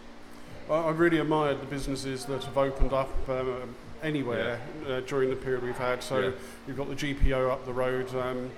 I 0.69 0.73
I 0.75 0.91
really 0.91 1.19
admired 1.19 1.61
the 1.61 1.65
businesses 1.65 2.25
that 2.25 2.43
have 2.43 2.57
opened 2.57 2.93
up 2.93 3.09
um, 3.29 3.75
anywhere 4.01 4.59
uh, 4.87 5.01
during 5.01 5.29
the 5.29 5.35
period 5.35 5.63
we've 5.63 5.77
had. 5.77 6.01
So 6.03 6.19
Yeah. 6.19 6.31
you've 6.67 6.77
got 6.77 6.89
the 6.89 6.95
GPO 6.95 7.51
up 7.51 7.65
the 7.65 7.73
road 7.73 8.13
um, 8.15 8.49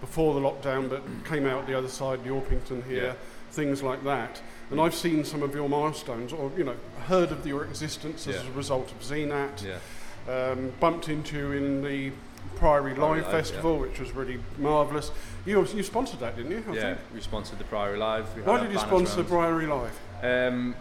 before 0.00 0.34
the 0.34 0.40
lockdown, 0.40 0.88
but 0.90 1.02
came 1.24 1.46
out 1.46 1.66
the 1.66 1.74
other 1.78 1.88
side, 1.88 2.24
the 2.24 2.30
Orpington 2.30 2.84
here, 2.86 3.04
Yeah. 3.04 3.12
things 3.52 3.82
like 3.82 4.02
that. 4.04 4.40
And 4.70 4.80
I've 4.80 4.94
seen 4.94 5.24
some 5.24 5.42
of 5.42 5.54
your 5.54 5.68
milestones, 5.68 6.32
or 6.32 6.50
you 6.56 6.64
know, 6.64 6.76
heard 7.06 7.30
of 7.32 7.46
your 7.46 7.64
existence 7.64 8.26
as 8.26 8.36
Yeah. 8.42 8.50
a 8.50 8.52
result 8.52 8.90
of 8.90 9.00
Zeenat. 9.00 9.62
Yeah. 9.64 9.78
Um, 10.26 10.72
bumped 10.80 11.08
into 11.10 11.36
you 11.36 11.52
in 11.52 11.82
the 11.84 12.10
Priory 12.56 12.94
Live 12.94 13.22
Live, 13.22 13.30
Festival, 13.30 13.78
which 13.78 13.98
was 14.00 14.12
really 14.12 14.38
marvellous. 14.58 15.10
You 15.44 15.66
you 15.66 15.82
sponsored 15.82 16.20
that, 16.20 16.36
didn't 16.36 16.52
you? 16.52 16.64
I 16.68 16.74
yeah, 16.74 16.82
think? 16.82 16.98
we 17.14 17.20
sponsored 17.20 17.58
the 17.58 17.64
Priory 17.64 17.98
Live. 17.98 18.34
We 18.36 18.42
Why 18.42 18.60
did 18.60 18.72
you 18.72 18.78
sponsor 18.78 19.20
around. 19.20 19.28
Priory 19.28 19.66
Live? 19.66 19.98
Um, 20.22 20.74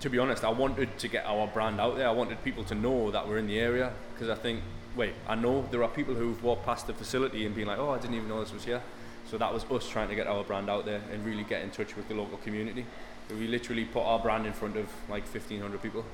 to 0.00 0.10
be 0.10 0.18
honest, 0.18 0.44
I 0.44 0.50
wanted 0.50 0.98
to 0.98 1.08
get 1.08 1.24
our 1.26 1.46
brand 1.46 1.80
out 1.80 1.96
there. 1.96 2.08
I 2.08 2.12
wanted 2.12 2.42
people 2.42 2.64
to 2.64 2.74
know 2.74 3.10
that 3.12 3.26
we're 3.26 3.38
in 3.38 3.46
the 3.46 3.58
area 3.58 3.92
because 4.12 4.28
I 4.28 4.34
think, 4.34 4.60
wait, 4.96 5.14
I 5.28 5.36
know 5.36 5.64
there 5.70 5.82
are 5.84 5.88
people 5.88 6.14
who've 6.14 6.42
walked 6.42 6.66
past 6.66 6.88
the 6.88 6.92
facility 6.92 7.46
and 7.46 7.54
been 7.54 7.68
like, 7.68 7.78
oh, 7.78 7.90
I 7.90 7.98
didn't 7.98 8.16
even 8.16 8.28
know 8.28 8.40
this 8.40 8.52
was 8.52 8.64
here. 8.64 8.82
So 9.30 9.38
that 9.38 9.54
was 9.54 9.64
us 9.70 9.88
trying 9.88 10.08
to 10.08 10.14
get 10.14 10.26
our 10.26 10.42
brand 10.42 10.68
out 10.68 10.84
there 10.84 11.00
and 11.12 11.24
really 11.24 11.44
get 11.44 11.62
in 11.62 11.70
touch 11.70 11.96
with 11.96 12.08
the 12.08 12.14
local 12.14 12.38
community. 12.38 12.84
So 13.28 13.36
we 13.36 13.46
literally 13.46 13.84
put 13.84 14.02
our 14.02 14.18
brand 14.18 14.44
in 14.44 14.52
front 14.52 14.76
of 14.76 14.88
like 15.08 15.22
1,500 15.22 15.80
people. 15.80 16.04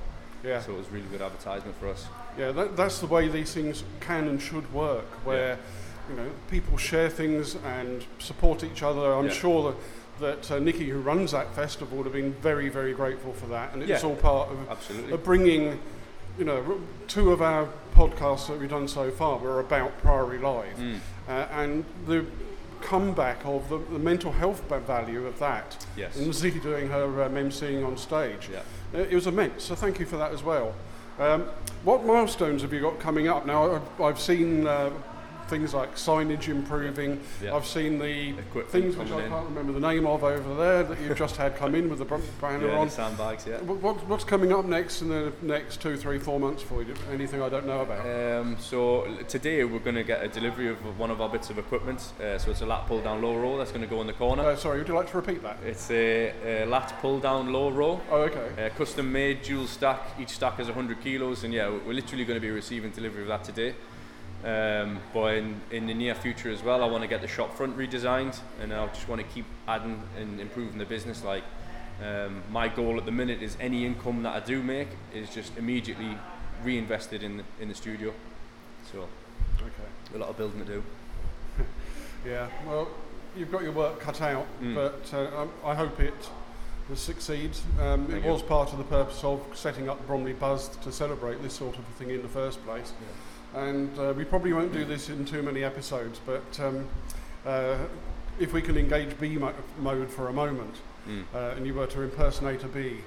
Yeah. 0.43 0.61
So 0.61 0.73
it 0.73 0.77
was 0.77 0.89
really 0.89 1.07
good 1.11 1.21
advertisement 1.21 1.77
for 1.79 1.89
us. 1.89 2.07
Yeah, 2.37 2.51
that, 2.53 2.77
that's 2.77 2.99
the 2.99 3.07
way 3.07 3.27
these 3.27 3.53
things 3.53 3.83
can 3.99 4.27
and 4.27 4.41
should 4.41 4.71
work, 4.73 5.05
where 5.25 5.57
you 6.09 6.15
know 6.15 6.29
people 6.49 6.77
share 6.77 7.09
things 7.09 7.55
and 7.65 8.05
support 8.19 8.63
each 8.63 8.81
other. 8.83 9.13
I'm 9.13 9.25
Yeah. 9.25 9.31
sure 9.31 9.71
that, 10.19 10.47
that 10.47 10.51
uh, 10.51 10.59
Nikki, 10.59 10.89
who 10.89 10.99
runs 10.99 11.31
that 11.31 11.53
festival, 11.55 11.97
would 11.97 12.05
have 12.05 12.13
been 12.13 12.33
very, 12.41 12.69
very 12.69 12.93
grateful 12.93 13.33
for 13.33 13.47
that, 13.47 13.73
and 13.73 13.81
it's 13.83 14.01
Yeah. 14.03 14.09
all 14.09 14.15
part 14.15 14.49
of, 14.49 14.69
Absolutely. 14.69 15.13
of 15.13 15.23
bringing. 15.23 15.79
You 16.37 16.45
know, 16.45 16.79
two 17.09 17.33
of 17.33 17.41
our 17.41 17.67
podcasts 17.93 18.47
that 18.47 18.57
we've 18.57 18.69
done 18.69 18.87
so 18.87 19.11
far 19.11 19.39
were 19.39 19.59
about 19.59 19.97
Priory 20.01 20.37
Live, 20.37 20.77
Mm, 20.77 20.99
uh, 21.27 21.31
and 21.51 21.83
the 22.07 22.25
comeback 22.79 23.45
of 23.45 23.67
the, 23.67 23.77
the 23.91 23.99
mental 23.99 24.31
health 24.31 24.61
value 24.69 25.25
of 25.27 25.37
that, 25.39 25.85
yes. 25.97 26.15
and 26.17 26.33
Z 26.33 26.51
doing 26.61 26.87
her 26.87 27.23
um, 27.23 27.33
emceeing 27.33 27.85
on 27.85 27.97
stage. 27.97 28.47
Yeah. 28.49 28.61
Uh, 28.93 28.99
It 28.99 29.13
was 29.13 29.27
immense, 29.27 29.63
so 29.63 29.75
thank 29.75 29.99
you 29.99 30.05
for 30.05 30.17
that 30.17 30.31
as 30.31 30.43
well. 30.43 30.73
Um, 31.19 31.43
what 31.83 32.05
milestones 32.05 32.61
have 32.61 32.73
you 32.73 32.81
got 32.81 32.99
coming 32.99 33.27
up? 33.27 33.45
Now, 33.45 33.75
I've, 33.75 34.01
I've 34.01 34.19
seen 34.19 34.65
uh, 34.67 34.89
things 35.49 35.73
like 35.73 35.95
signage 35.95 36.47
improving. 36.47 37.19
Yeah. 37.43 37.55
I've 37.55 37.65
seen 37.65 37.97
the 37.99 38.29
Equipment 38.29 38.69
things 38.69 38.95
which 38.95 39.11
I 39.11 39.23
in. 39.23 39.29
can't 39.29 39.45
remember 39.49 39.73
the 39.73 39.79
name 39.79 40.05
of 40.05 40.23
over 40.23 40.55
there 40.55 40.83
that 40.83 40.99
you've 41.01 41.17
just 41.17 41.35
had 41.37 41.55
come 41.57 41.73
in 41.75 41.89
with 41.89 41.99
the 41.99 42.05
banner 42.39 42.67
Yeah, 42.67 42.77
on. 42.77 42.87
the 42.87 42.91
sandbags, 42.93 43.45
yeah. 43.47 43.57
What, 43.61 43.81
what, 43.81 44.07
what's 44.07 44.23
coming 44.23 44.53
up 44.53 44.65
next 44.65 45.01
in 45.01 45.09
the 45.09 45.33
next 45.41 45.81
two, 45.81 45.97
three, 45.97 46.19
four 46.19 46.39
months 46.39 46.61
for 46.61 46.83
you? 46.83 46.93
Anything 47.11 47.41
I 47.41 47.49
don't 47.49 47.65
know 47.65 47.81
about? 47.81 48.05
Um, 48.05 48.57
so 48.59 49.07
today 49.27 49.63
we're 49.63 49.79
going 49.79 49.95
to 49.95 50.03
get 50.03 50.23
a 50.23 50.27
delivery 50.27 50.69
of 50.69 50.77
one 50.99 51.09
of 51.11 51.19
our 51.19 51.29
bits 51.29 51.49
of 51.49 51.57
equipment. 51.57 52.13
Uh, 52.21 52.37
so 52.37 52.51
it's 52.51 52.61
a 52.61 52.65
lat 52.65 52.85
pull 52.85 53.01
down 53.01 53.21
low 53.21 53.35
row 53.35 53.57
that's 53.57 53.71
going 53.71 53.81
to 53.81 53.87
go 53.87 53.99
in 54.01 54.07
the 54.07 54.13
corner. 54.13 54.43
Uh, 54.43 54.55
sorry, 54.55 54.77
would 54.77 54.87
you 54.87 54.93
like 54.93 55.09
to 55.11 55.17
repeat 55.17 55.41
that? 55.41 55.57
It's 55.65 55.89
a, 55.89 56.63
a 56.63 56.65
lat 56.65 56.93
pull 57.01 57.19
down 57.19 57.51
low 57.51 57.69
row, 57.71 57.99
Oh, 58.11 58.21
okay. 58.21 58.65
uh, 58.65 58.69
custom 58.77 59.11
made 59.11 59.41
dual 59.41 59.65
stack. 59.67 59.99
Each 60.19 60.29
stack 60.29 60.59
is 60.59 60.67
100 60.67 61.01
kilos, 61.01 61.43
and 61.43 61.53
yeah, 61.53 61.69
we're 61.69 61.93
literally 61.93 62.25
going 62.25 62.37
to 62.37 62.41
be 62.45 62.51
receiving 62.51 62.91
delivery 62.91 63.23
of 63.23 63.27
that 63.29 63.43
today. 63.43 63.73
Um, 64.45 64.99
but 65.13 65.33
in, 65.35 65.59
in 65.69 65.87
the 65.87 65.93
near 65.93 66.15
future 66.15 66.49
as 66.49 66.63
well, 66.63 66.81
I 66.83 66.87
want 66.87 67.01
to 67.03 67.07
get 67.09 67.21
the 67.21 67.27
shop 67.27 67.55
front 67.57 67.77
redesigned, 67.77 68.39
and 68.61 68.73
I 68.73 68.87
just 68.87 69.07
want 69.09 69.21
to 69.21 69.27
keep 69.27 69.45
adding 69.67 70.01
and 70.17 70.39
improving 70.39 70.77
the 70.77 70.85
business. 70.85 71.23
Like 71.23 71.43
um, 72.01 72.41
my 72.49 72.69
goal 72.69 72.97
at 72.97 73.05
the 73.05 73.11
minute 73.11 73.41
is 73.43 73.57
any 73.59 73.85
income 73.85 74.23
that 74.23 74.41
I 74.41 74.45
do 74.45 74.63
make 74.63 74.87
is 75.13 75.29
just 75.33 75.57
immediately 75.57 76.17
reinvested 76.63 77.21
in 77.23 77.37
the, 77.37 77.43
in 77.59 77.67
the 77.69 77.75
studio. 77.75 78.13
So 78.91 79.07
Okay. 79.61 80.15
a 80.15 80.17
lot 80.17 80.29
of 80.29 80.37
building 80.37 80.59
to 80.65 80.65
do. 80.65 80.83
Yeah. 82.25 82.47
Well, 82.67 82.89
you've 83.37 83.49
got 83.51 83.63
your 83.63 83.71
work 83.71 83.99
cut 84.01 84.21
out, 84.21 84.45
Mm. 84.61 84.75
but 84.75 85.13
uh, 85.13 85.47
I, 85.65 85.71
I 85.71 85.75
hope 85.75 85.99
it 86.01 86.13
succeeds. 86.95 87.61
Um, 87.79 88.11
it 88.13 88.23
you. 88.25 88.29
was 88.31 88.41
part 88.41 88.71
of 88.73 88.77
the 88.77 88.83
purpose 88.83 89.23
of 89.23 89.41
setting 89.53 89.87
up 89.89 90.05
Bromley 90.07 90.33
Buzz 90.33 90.67
to 90.83 90.91
celebrate 90.91 91.41
this 91.41 91.53
sort 91.53 91.77
of 91.77 91.85
thing 91.97 92.09
in 92.09 92.21
the 92.21 92.27
first 92.27 92.61
place. 92.65 92.91
And 93.55 93.97
uh, 93.97 94.13
we 94.15 94.25
probably 94.25 94.53
won't 94.53 94.73
do 94.73 94.85
this 94.85 95.09
in 95.09 95.25
too 95.25 95.41
many 95.41 95.63
episodes, 95.63 96.19
but 96.25 96.59
um, 96.59 96.87
uh, 97.45 97.77
if 98.39 98.53
we 98.53 98.61
can 98.61 98.77
engage 98.77 99.17
bee 99.19 99.37
mo- 99.37 99.53
mode 99.79 100.09
for 100.09 100.27
a 100.27 100.33
moment, 100.33 100.75
Mm. 101.07 101.23
uh, 101.33 101.55
and 101.55 101.65
you 101.65 101.73
were 101.73 101.87
to 101.87 102.01
impersonate 102.01 102.63
a 102.63 102.67
bee, 102.67 102.97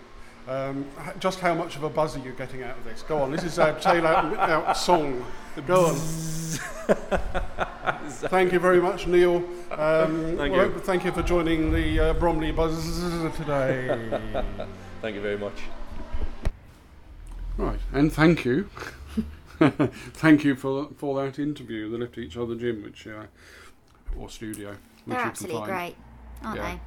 um, 0.48 0.84
just 1.20 1.40
how 1.40 1.54
much 1.54 1.76
of 1.76 1.84
a 1.84 1.90
buzz 1.90 2.16
are 2.16 2.20
you 2.20 2.32
getting 2.32 2.62
out 2.62 2.76
of 2.76 2.84
this? 2.84 3.02
Go 3.02 3.20
on, 3.22 3.30
this 3.30 3.44
is 3.44 3.58
our 3.58 3.78
tail 3.78 4.06
out, 4.06 4.36
out 4.38 4.76
song. 4.76 5.24
Go 5.66 5.86
on. 5.86 5.94
Thank 8.08 8.52
you 8.52 8.58
very 8.58 8.80
much, 8.80 9.06
Neil. 9.06 9.36
Um, 9.70 10.36
Thank 10.36 10.54
well, 10.54 10.66
you. 10.70 10.78
Thank 10.80 11.04
you 11.04 11.12
for 11.12 11.22
joining 11.22 11.72
the 11.72 12.00
uh, 12.00 12.12
Bromley 12.14 12.50
Buzz 12.50 12.74
today. 13.36 14.10
Thank 15.02 15.14
you 15.14 15.20
very 15.22 15.38
much. 15.38 15.54
right, 17.58 17.78
and 17.92 18.12
thank 18.12 18.44
you 18.44 18.68
Thank 20.14 20.44
you 20.44 20.54
for 20.56 20.88
for 20.96 21.22
that 21.24 21.38
interview, 21.38 21.90
the 21.90 21.98
Lift 21.98 22.18
Each 22.18 22.36
Other 22.36 22.54
Gym, 22.54 22.82
which 22.82 23.06
uh, 23.06 23.24
or 24.16 24.28
studio. 24.28 24.70
Which 24.70 24.78
They're 25.16 25.18
absolutely 25.18 25.66
great, 25.66 25.96
aren't 26.42 26.56
Yeah. 26.58 26.72
they? 26.74 26.80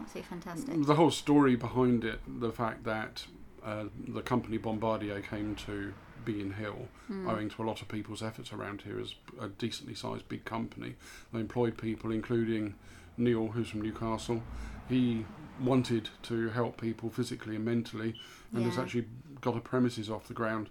Absolutely 0.00 0.22
fantastic. 0.22 0.86
The 0.86 0.94
whole 0.94 1.10
story 1.10 1.54
behind 1.56 2.04
it, 2.04 2.20
the 2.26 2.50
fact 2.52 2.84
that 2.84 3.26
uh, 3.64 3.84
the 4.08 4.22
company 4.22 4.56
Bombardier 4.56 5.20
came 5.20 5.54
to 5.66 5.92
Beacon 6.24 6.52
Hill, 6.54 6.88
Hmm. 7.08 7.28
owing 7.28 7.48
to 7.50 7.62
a 7.62 7.66
lot 7.66 7.82
of 7.82 7.88
people's 7.88 8.22
efforts 8.22 8.52
around 8.52 8.82
here 8.82 8.98
as 9.00 9.14
a 9.40 9.48
decently 9.48 9.94
sized 9.94 10.28
big 10.28 10.44
company. 10.44 10.94
They 11.32 11.40
employed 11.40 11.76
people, 11.76 12.10
including 12.10 12.74
Neil, 13.16 13.48
who's 13.48 13.68
from 13.70 13.82
Newcastle. 13.82 14.42
He 14.88 15.26
wanted 15.60 16.08
to 16.24 16.48
help 16.50 16.80
people 16.80 17.10
physically 17.10 17.56
and 17.56 17.64
mentally, 17.64 18.14
and 18.54 18.64
has 18.64 18.78
actually 18.78 19.06
got 19.40 19.56
a 19.56 19.60
premises 19.60 20.08
off 20.10 20.26
the 20.28 20.34
ground. 20.34 20.70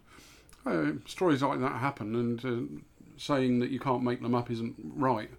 Uh, 0.66 0.92
stories 1.06 1.42
like 1.42 1.60
that 1.60 1.74
happen, 1.74 2.16
and 2.16 2.46
uh, 2.46 2.82
saying 3.18 3.60
that 3.60 3.72
you 3.72 3.80
can't 3.80 4.04
make 4.04 4.22
them 4.22 4.36
up 4.36 4.52
isn't 4.52 4.76
right. 4.96 5.30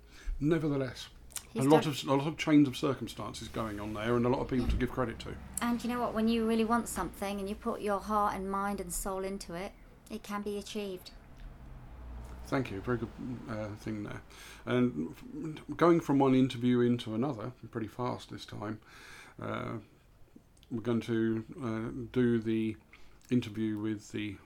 Nevertheless, 0.40 1.08
He's 1.52 1.66
a 1.66 1.68
lot 1.68 1.86
of 1.86 2.02
a 2.04 2.14
lot 2.14 2.26
of 2.26 2.38
chains 2.38 2.66
of 2.66 2.76
circumstances 2.76 3.48
going 3.48 3.78
on 3.78 3.92
there, 3.92 4.16
and 4.16 4.24
a 4.24 4.28
lot 4.28 4.40
of 4.40 4.48
people 4.48 4.66
to 4.68 4.76
give 4.76 4.90
credit 4.90 5.18
to. 5.20 5.34
And 5.60 5.82
you 5.84 5.90
know 5.90 6.00
what? 6.00 6.14
When 6.14 6.26
you 6.26 6.46
really 6.46 6.64
want 6.64 6.88
something 6.88 7.38
and 7.38 7.48
you 7.48 7.54
put 7.54 7.82
your 7.82 8.00
heart 8.00 8.34
and 8.34 8.50
mind 8.50 8.80
and 8.80 8.92
soul 8.92 9.22
into 9.22 9.54
it, 9.54 9.72
it 10.10 10.22
can 10.22 10.42
be 10.42 10.56
achieved. 10.58 11.10
Thank 12.46 12.70
you. 12.70 12.80
Very 12.80 12.98
good 12.98 13.10
uh, 13.50 13.68
thing 13.78 14.02
there. 14.02 14.22
And 14.66 15.10
f- 15.10 15.76
going 15.76 16.00
from 16.00 16.18
one 16.18 16.34
interview 16.34 16.80
into 16.80 17.14
another, 17.14 17.52
pretty 17.70 17.86
fast 17.86 18.30
this 18.30 18.44
time, 18.44 18.80
uh, 19.40 19.72
we're 20.70 20.80
going 20.80 21.00
to 21.02 21.44
uh, 21.62 22.06
do 22.12 22.38
the 22.38 22.76
interview 23.30 23.78
with 23.78 24.10
the 24.12 24.36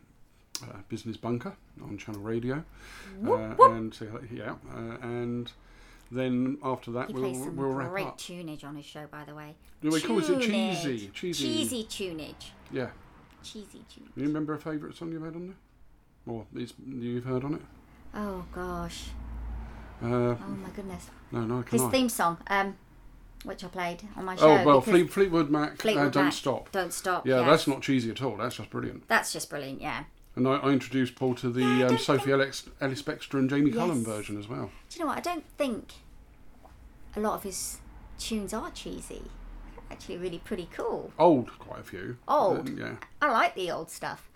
uh, 0.63 0.77
Business 0.89 1.17
Bunker 1.17 1.55
on 1.83 1.99
Channel 1.99 2.21
Radio. 2.21 2.65
Uh, 3.27 3.55
and 3.61 3.95
see 3.95 4.07
yeah, 4.33 4.55
uh, 4.75 4.97
and 5.03 5.51
then 6.11 6.59
after 6.63 6.91
that 6.93 7.09
He 7.09 7.15
we'll, 7.15 7.23
plays 7.25 7.39
some 7.45 7.57
we'll 7.57 7.71
wrap 7.71 7.91
great 7.91 8.07
up. 8.07 8.19
tunage 8.19 8.65
on 8.65 8.77
his 8.77 8.85
show, 8.85 9.07
by 9.11 9.25
the 9.25 9.35
way. 9.35 9.55
Do 9.83 9.91
we 9.91 10.01
call 10.01 10.19
it 10.19 10.41
cheesy? 10.41 11.11
Cheesy. 11.13 11.43
Cheesy 11.45 11.85
tunage. 11.85 12.51
Yeah. 12.73 12.91
Cheesy 13.43 13.85
tunage. 13.91 14.11
You 14.17 14.25
remember 14.25 14.55
a 14.55 14.59
favourite 14.59 14.95
song 14.97 15.13
you've 15.13 15.23
had 15.25 15.35
on 15.35 15.47
there? 15.49 15.57
Or 16.35 16.47
is, 16.57 16.75
you've 16.87 17.25
heard 17.25 17.45
on 17.45 17.55
it? 17.55 17.63
Oh 18.15 18.45
gosh. 18.53 19.05
Uh, 20.03 20.07
Oh 20.07 20.37
my 20.63 20.69
goodness. 20.75 21.11
no, 21.33 21.41
no, 21.43 21.63
His 21.63 21.83
I? 21.83 21.91
theme 21.91 22.09
song, 22.09 22.39
um, 22.49 22.77
which 23.45 23.65
I 23.65 23.69
played 23.69 24.03
on 24.17 24.25
my 24.25 24.37
show. 24.37 24.49
Oh 24.49 24.65
well, 24.65 24.81
Fleet, 24.81 25.11
Fleetwood 25.11 25.51
Mac. 25.51 25.77
Fleetwood 25.79 26.07
uh, 26.09 26.11
don't 26.11 26.25
Mac, 26.25 26.33
stop. 26.33 26.71
Don't 26.73 26.93
stop. 26.93 27.27
Yeah, 27.27 27.41
yes. 27.41 27.47
that's 27.47 27.67
not 27.67 27.83
cheesy 27.83 28.11
at 28.11 28.23
all. 28.23 28.37
That's 28.37 28.57
just 28.57 28.71
brilliant. 28.71 29.09
That's 29.09 29.33
just 29.33 29.49
brilliant. 29.49 29.81
Yeah. 29.81 30.05
And 30.37 30.47
I, 30.47 30.57
I 30.57 30.71
introduced 30.71 31.15
Paul 31.15 31.35
to 31.37 31.51
the 31.51 31.85
um, 31.89 31.99
Sophie 31.99 32.31
Ellis, 32.33 32.69
Ellis 32.81 33.03
Bextor 33.03 33.39
and 33.39 33.49
Jamie 33.49 33.71
Yes. 33.73 33.97
version 33.99 34.39
as 34.39 34.49
well. 34.49 34.71
Do 34.91 34.99
you 34.99 35.05
know 35.05 35.09
what? 35.09 35.19
I 35.19 35.23
don't 35.23 35.47
think 35.57 35.95
a 37.17 37.21
lot 37.21 37.35
of 37.35 37.43
his 37.43 37.79
tunes 38.19 38.53
are 38.53 38.71
cheesy. 38.71 39.23
Actually 39.91 40.19
really 40.19 40.39
pretty 40.39 40.69
cool. 40.73 41.13
Old, 41.19 41.59
quite 41.59 41.81
a 41.81 41.85
few. 41.85 42.19
Old? 42.29 42.69
Um, 42.69 42.79
yeah, 42.79 42.97
I 43.23 43.31
like 43.31 43.55
the 43.55 43.71
old 43.71 43.91
stuff. 43.91 44.29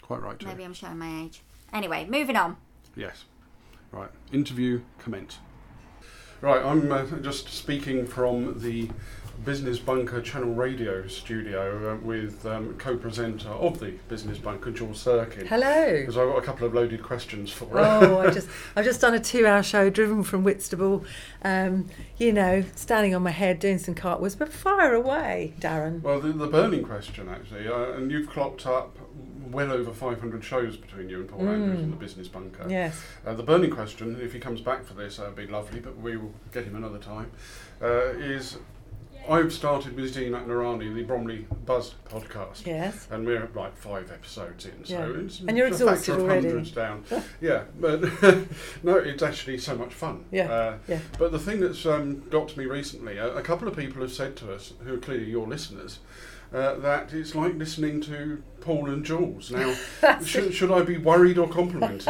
quite 0.00 0.22
right 0.22 0.38
too. 0.38 0.46
Maybe 0.46 0.64
I'm 0.64 0.72
showing 0.74 0.98
my 0.98 1.24
age. 1.24 1.42
Anyway, 1.72 2.06
moving 2.08 2.36
on. 2.36 2.56
Yes. 2.96 3.24
Right. 3.92 4.10
Interview 4.32 4.80
commence. 4.98 5.38
Right, 6.40 6.64
I'm 6.64 6.90
uh, 6.90 7.04
just 7.20 7.48
speaking 7.50 8.06
from 8.06 8.60
the 8.60 8.88
Business 9.44 9.78
Bunker 9.78 10.20
Channel 10.20 10.52
Radio 10.52 11.06
studio 11.06 11.92
uh, 11.92 11.96
with 12.04 12.44
um, 12.44 12.74
co-presenter 12.76 13.48
of 13.48 13.80
the 13.80 13.92
Business 14.08 14.38
Bunker, 14.38 14.70
Jules 14.70 15.02
Serkin. 15.02 15.46
Hello. 15.46 15.98
Because 15.98 16.18
I've 16.18 16.28
got 16.28 16.36
a 16.36 16.42
couple 16.42 16.66
of 16.66 16.74
loaded 16.74 17.02
questions 17.02 17.50
for 17.50 17.66
her. 17.66 17.78
Oh, 17.78 18.18
I 18.18 18.30
just 18.32 18.48
I've 18.76 18.84
just 18.84 19.00
done 19.00 19.14
a 19.14 19.20
two-hour 19.20 19.62
show, 19.62 19.88
driven 19.88 20.22
from 20.22 20.44
Whitstable. 20.44 21.04
Um, 21.42 21.88
you 22.18 22.32
know, 22.32 22.64
standing 22.74 23.14
on 23.14 23.22
my 23.22 23.30
head, 23.30 23.60
doing 23.60 23.78
some 23.78 23.94
cartwheels. 23.94 24.34
But 24.34 24.52
fire 24.52 24.92
away, 24.92 25.54
Darren. 25.58 26.02
Well, 26.02 26.20
the, 26.20 26.32
the 26.32 26.46
burning 26.46 26.82
question, 26.82 27.28
actually, 27.28 27.66
uh, 27.66 27.92
and 27.92 28.10
you've 28.10 28.28
clocked 28.28 28.66
up 28.66 28.96
well 29.50 29.72
over 29.72 29.92
500 29.92 30.44
shows 30.44 30.76
between 30.76 31.08
you 31.08 31.20
and 31.20 31.28
Paul 31.28 31.48
Andrews 31.48 31.80
in 31.80 31.90
the 31.90 31.96
Business 31.96 32.28
Bunker. 32.28 32.66
Yes. 32.68 33.02
Uh, 33.26 33.34
the 33.34 33.42
burning 33.42 33.70
question, 33.70 34.18
if 34.20 34.32
he 34.32 34.38
comes 34.38 34.60
back 34.60 34.84
for 34.84 34.94
this, 34.94 35.16
that'd 35.16 35.34
be 35.34 35.46
lovely, 35.46 35.80
but 35.80 35.96
we 35.96 36.16
will 36.16 36.32
get 36.52 36.64
him 36.64 36.76
another 36.76 36.98
time, 36.98 37.30
uh, 37.82 38.10
is 38.18 38.58
I've 39.30 39.52
started 39.52 39.94
with 39.94 40.14
Zeenat 40.14 40.46
Noorani, 40.46 40.92
the 40.92 41.04
Bromley 41.04 41.46
Buzz 41.64 41.94
podcast. 42.08 42.66
Yes. 42.66 43.06
And 43.12 43.24
we're 43.24 43.48
like 43.54 43.76
five 43.76 44.10
episodes 44.10 44.66
in, 44.66 44.84
so 44.84 44.94
Yeah. 44.94 45.24
it's 45.24 45.40
And 45.40 45.56
you're 45.56 45.68
a 45.68 45.70
factor 45.70 45.84
exhausted 45.92 46.14
of 46.16 46.20
already. 46.22 46.46
hundreds 46.48 46.70
down. 46.72 47.04
yeah, 47.40 47.62
but 47.78 48.02
no, 48.82 48.96
it's 48.96 49.22
actually 49.22 49.58
so 49.58 49.76
much 49.76 49.94
fun. 49.94 50.24
Yeah, 50.32 50.50
Uh, 50.50 50.78
yeah. 50.88 50.98
But 51.16 51.30
the 51.30 51.38
thing 51.38 51.60
that's 51.60 51.86
um, 51.86 52.28
got 52.28 52.48
to 52.48 52.58
me 52.58 52.66
recently, 52.66 53.18
a, 53.18 53.36
a 53.36 53.42
couple 53.42 53.68
of 53.68 53.76
people 53.76 54.02
have 54.02 54.12
said 54.12 54.34
to 54.38 54.52
us, 54.52 54.72
who 54.84 54.94
are 54.94 54.98
clearly 54.98 55.30
your 55.30 55.46
listeners, 55.46 56.00
uh, 56.52 56.74
that 56.80 57.12
it's 57.12 57.36
like 57.36 57.54
listening 57.54 58.00
to 58.00 58.42
Paul 58.60 58.90
and 58.90 59.04
Jules. 59.04 59.52
Now, 59.52 59.74
should, 60.24 60.52
should 60.52 60.72
I 60.72 60.82
be 60.82 60.98
worried 60.98 61.38
or 61.38 61.48
complimented? 61.48 62.08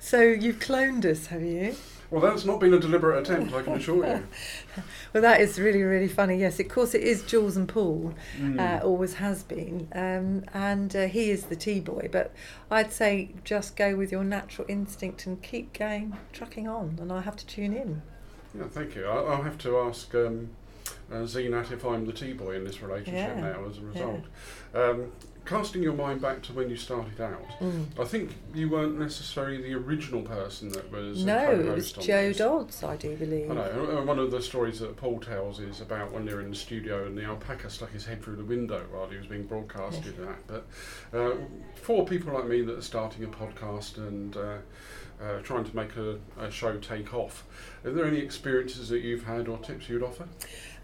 So 0.00 0.22
you've 0.22 0.58
cloned 0.60 1.04
us, 1.04 1.26
have 1.26 1.42
you? 1.42 1.74
Well, 2.10 2.20
that's 2.20 2.44
not 2.44 2.60
been 2.60 2.74
a 2.74 2.78
deliberate 2.78 3.20
attempt, 3.20 3.52
I 3.54 3.62
can 3.62 3.74
assure 3.74 4.06
you. 4.06 4.26
Well, 5.12 5.22
that 5.22 5.40
is 5.40 5.60
really, 5.60 5.82
really 5.82 6.08
funny. 6.08 6.38
Yes, 6.38 6.58
of 6.58 6.68
course, 6.68 6.92
it 6.92 7.02
is 7.02 7.22
Jules 7.22 7.56
and 7.56 7.68
Paul. 7.68 8.12
Mm. 8.36 8.58
Uh, 8.58 8.84
always 8.84 9.14
has 9.14 9.44
been, 9.44 9.86
um, 9.92 10.44
and 10.52 10.94
uh, 10.96 11.06
he 11.06 11.30
is 11.30 11.44
the 11.44 11.54
tea 11.54 11.78
boy. 11.78 12.08
But 12.10 12.32
I'd 12.68 12.92
say 12.92 13.30
just 13.44 13.76
go 13.76 13.94
with 13.94 14.10
your 14.10 14.24
natural 14.24 14.66
instinct 14.68 15.26
and 15.26 15.40
keep 15.40 15.72
going, 15.72 16.16
trucking 16.32 16.66
on. 16.66 16.98
And 17.00 17.12
I 17.12 17.20
have 17.20 17.36
to 17.36 17.46
tune 17.46 17.74
in. 17.74 18.02
Yeah, 18.58 18.64
thank 18.68 18.96
you. 18.96 19.06
I'll, 19.06 19.28
I'll 19.28 19.42
have 19.42 19.58
to 19.58 19.78
ask 19.78 20.12
um, 20.16 20.50
uh, 21.12 21.18
Zeenat 21.18 21.70
if 21.70 21.84
I'm 21.84 22.06
the 22.06 22.12
T-boy 22.12 22.56
in 22.56 22.64
this 22.64 22.82
relationship 22.82 23.36
Yeah, 23.36 23.40
now 23.40 23.64
as 23.68 23.78
a 23.78 23.82
result. 23.82 24.24
Um, 24.74 25.12
casting 25.46 25.82
your 25.82 25.92
mind 25.92 26.20
back 26.22 26.42
to 26.42 26.52
when 26.52 26.70
you 26.70 26.76
started 26.76 27.20
out, 27.20 27.44
Mm. 27.60 27.86
I 28.00 28.04
think 28.04 28.30
you 28.54 28.70
weren't 28.70 28.98
necessarily 28.98 29.60
the 29.62 29.74
original 29.74 30.22
person 30.22 30.70
that 30.70 30.90
was 30.90 31.24
No, 31.24 31.50
it 31.52 31.64
was 31.74 31.92
Joe 31.92 32.28
this. 32.28 32.38
Dodds, 32.38 32.82
I 32.82 32.96
do 32.96 33.14
believe. 33.16 33.50
I 33.50 33.54
know. 33.54 33.98
uh, 33.98 34.04
One 34.04 34.18
of 34.18 34.30
the 34.30 34.40
stories 34.40 34.80
that 34.80 34.96
Paul 34.96 35.20
tells 35.20 35.60
is 35.60 35.80
about 35.80 36.12
when 36.12 36.24
they're 36.24 36.40
in 36.40 36.50
the 36.50 36.56
studio 36.56 37.06
and 37.06 37.16
the 37.16 37.24
alpaca 37.24 37.68
stuck 37.68 37.90
his 37.92 38.06
head 38.06 38.22
through 38.22 38.36
the 38.36 38.44
window 38.44 38.82
while 38.90 39.06
he 39.08 39.16
was 39.18 39.26
being 39.26 39.44
broadcasted. 39.46 40.14
At. 40.20 40.46
But 40.46 40.66
uh, 41.18 41.34
for 41.74 42.04
people 42.06 42.32
like 42.32 42.46
me 42.46 42.62
that 42.62 42.78
are 42.78 42.82
starting 42.82 43.24
a 43.24 43.28
podcast 43.28 43.98
and 43.98 44.36
uh, 44.36 44.56
uh, 45.22 45.38
trying 45.42 45.64
to 45.64 45.76
make 45.76 45.94
a, 45.96 46.18
a 46.38 46.50
show 46.50 46.76
take 46.78 47.12
off, 47.14 47.44
are 47.84 47.90
there 47.90 48.06
any 48.06 48.18
experiences 48.18 48.88
that 48.88 49.00
you've 49.00 49.24
had 49.24 49.46
or 49.48 49.58
tips 49.58 49.88
you'd 49.88 50.02
offer? 50.02 50.26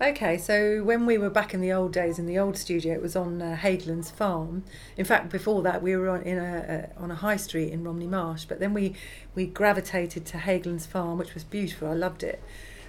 Okay, 0.03 0.39
so 0.39 0.83
when 0.83 1.05
we 1.05 1.19
were 1.19 1.29
back 1.29 1.53
in 1.53 1.61
the 1.61 1.73
old 1.73 1.93
days 1.93 2.19
in 2.19 2.25
the 2.25 2.39
old 2.39 2.57
studio, 2.57 2.95
it 2.95 3.03
was 3.03 3.15
on 3.15 3.43
uh, 3.43 3.55
Hageland's 3.61 4.11
farm. 4.11 4.65
In 4.97 5.05
fact, 5.05 5.29
before 5.31 5.61
that, 5.63 5.83
we 5.83 5.95
were 5.95 6.09
on 6.09 6.23
in 6.23 6.39
a, 6.39 6.89
a 6.97 7.03
on 7.03 7.11
a 7.11 7.17
high 7.17 7.37
street 7.37 7.71
in 7.71 7.85
Romney 7.85 8.07
Marsh. 8.07 8.47
But 8.47 8.61
then 8.61 8.73
we 8.73 8.95
we 9.35 9.45
gravitated 9.45 10.25
to 10.27 10.39
Hageland's 10.39 10.87
farm, 10.87 11.19
which 11.19 11.35
was 11.35 11.45
beautiful. 11.45 11.89
I 11.89 11.93
loved 11.93 12.23
it. 12.23 12.43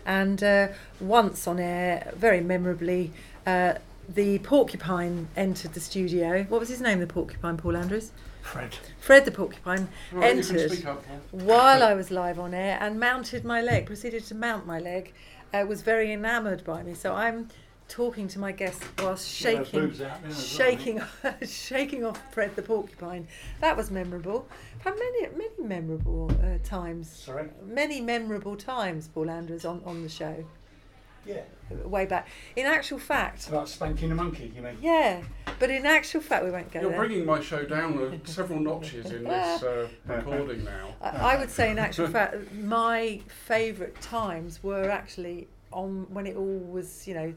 And 0.05 0.41
uh, 0.41 0.70
once 1.01 1.47
on 1.47 1.59
air, 1.59 2.14
very 2.16 2.39
memorably, 2.39 3.12
uh, 3.45 3.74
the 4.07 4.39
porcupine 4.39 5.28
entered 5.36 5.74
the 5.74 5.82
studio. 5.82 6.43
What 6.43 6.62
was 6.62 6.70
his 6.70 6.80
name? 6.80 7.01
The 7.01 7.07
porcupine, 7.07 7.57
Paul 7.57 7.76
Andrews. 7.76 8.14
Fred. 8.41 8.78
Fred 8.99 9.26
the 9.26 9.32
porcupine 9.32 9.88
Right, 10.12 10.36
entered 10.38 10.86
up, 10.86 11.05
Paul. 11.05 11.20
while 11.32 11.84
I 11.89 11.93
was 11.93 12.09
live 12.09 12.39
on 12.39 12.53
air 12.53 12.78
and 12.82 12.99
mounted 12.99 13.45
my 13.45 13.62
leg, 13.62 13.86
proceeded 13.86 14.24
to 14.26 14.36
mount 14.36 14.66
my 14.66 14.80
leg, 14.80 15.14
uh, 15.53 15.65
was 15.67 15.81
very 15.81 16.11
enamoured 16.11 16.63
by 16.63 16.83
me. 16.83 16.93
So 16.93 17.13
I'm 17.13 17.47
talking 17.87 18.27
to 18.29 18.39
my 18.39 18.53
guests 18.53 18.85
whilst 18.99 19.27
shaking, 19.27 19.93
shaking, 20.33 21.01
shaking 21.45 22.05
off 22.05 22.21
Fred 22.31 22.55
the 22.55 22.61
porcupine. 22.61 23.27
That 23.59 23.75
was 23.75 23.91
memorable. 23.91 24.47
I've 24.79 24.85
had 24.85 24.95
many, 24.95 25.27
many 25.35 25.67
memorable 25.67 26.31
uh, 26.41 26.57
times. 26.63 27.09
Sorry? 27.09 27.49
Many 27.65 27.99
memorable 27.99 28.55
times, 28.55 29.09
Paul 29.09 29.29
Andrews, 29.29 29.65
on, 29.65 29.81
on 29.85 30.03
the 30.03 30.09
show, 30.09 30.45
Yeah. 31.26 31.41
way 31.86 32.05
back. 32.05 32.28
In 32.55 32.65
actual 32.65 32.97
fact, 32.99 33.47
about 33.47 33.69
spanking 33.69 34.11
a 34.11 34.15
monkey, 34.15 34.51
you 34.55 34.61
mean? 34.61 34.78
yeah, 34.82 35.22
but 35.59 35.69
in 35.69 35.86
actual 35.86 36.22
fact, 36.22 36.43
we 36.43 36.51
won't 36.51 36.72
go 36.72 36.82
You're 36.82 36.89
there. 36.89 36.99
bringing 36.99 37.26
my 37.26 37.39
show 37.41 37.63
down 37.63 38.22
several 38.26 38.59
notches 38.59 39.11
in 39.11 39.24
this 39.24 39.63
uh, 39.63 39.88
recording 40.07 40.63
now. 40.63 40.95
I 41.01 41.34
I 41.36 41.39
would 41.39 41.51
say, 41.51 41.69
in 41.72 41.78
actual 41.80 42.07
fact, 42.07 42.51
my 42.53 43.22
favourite 43.28 43.99
times 44.01 44.63
were 44.63 44.89
actually 44.89 45.47
on 45.72 46.07
when 46.09 46.26
it 46.28 46.36
all 46.36 46.59
was, 46.59 47.07
you 47.07 47.13
know, 47.13 47.34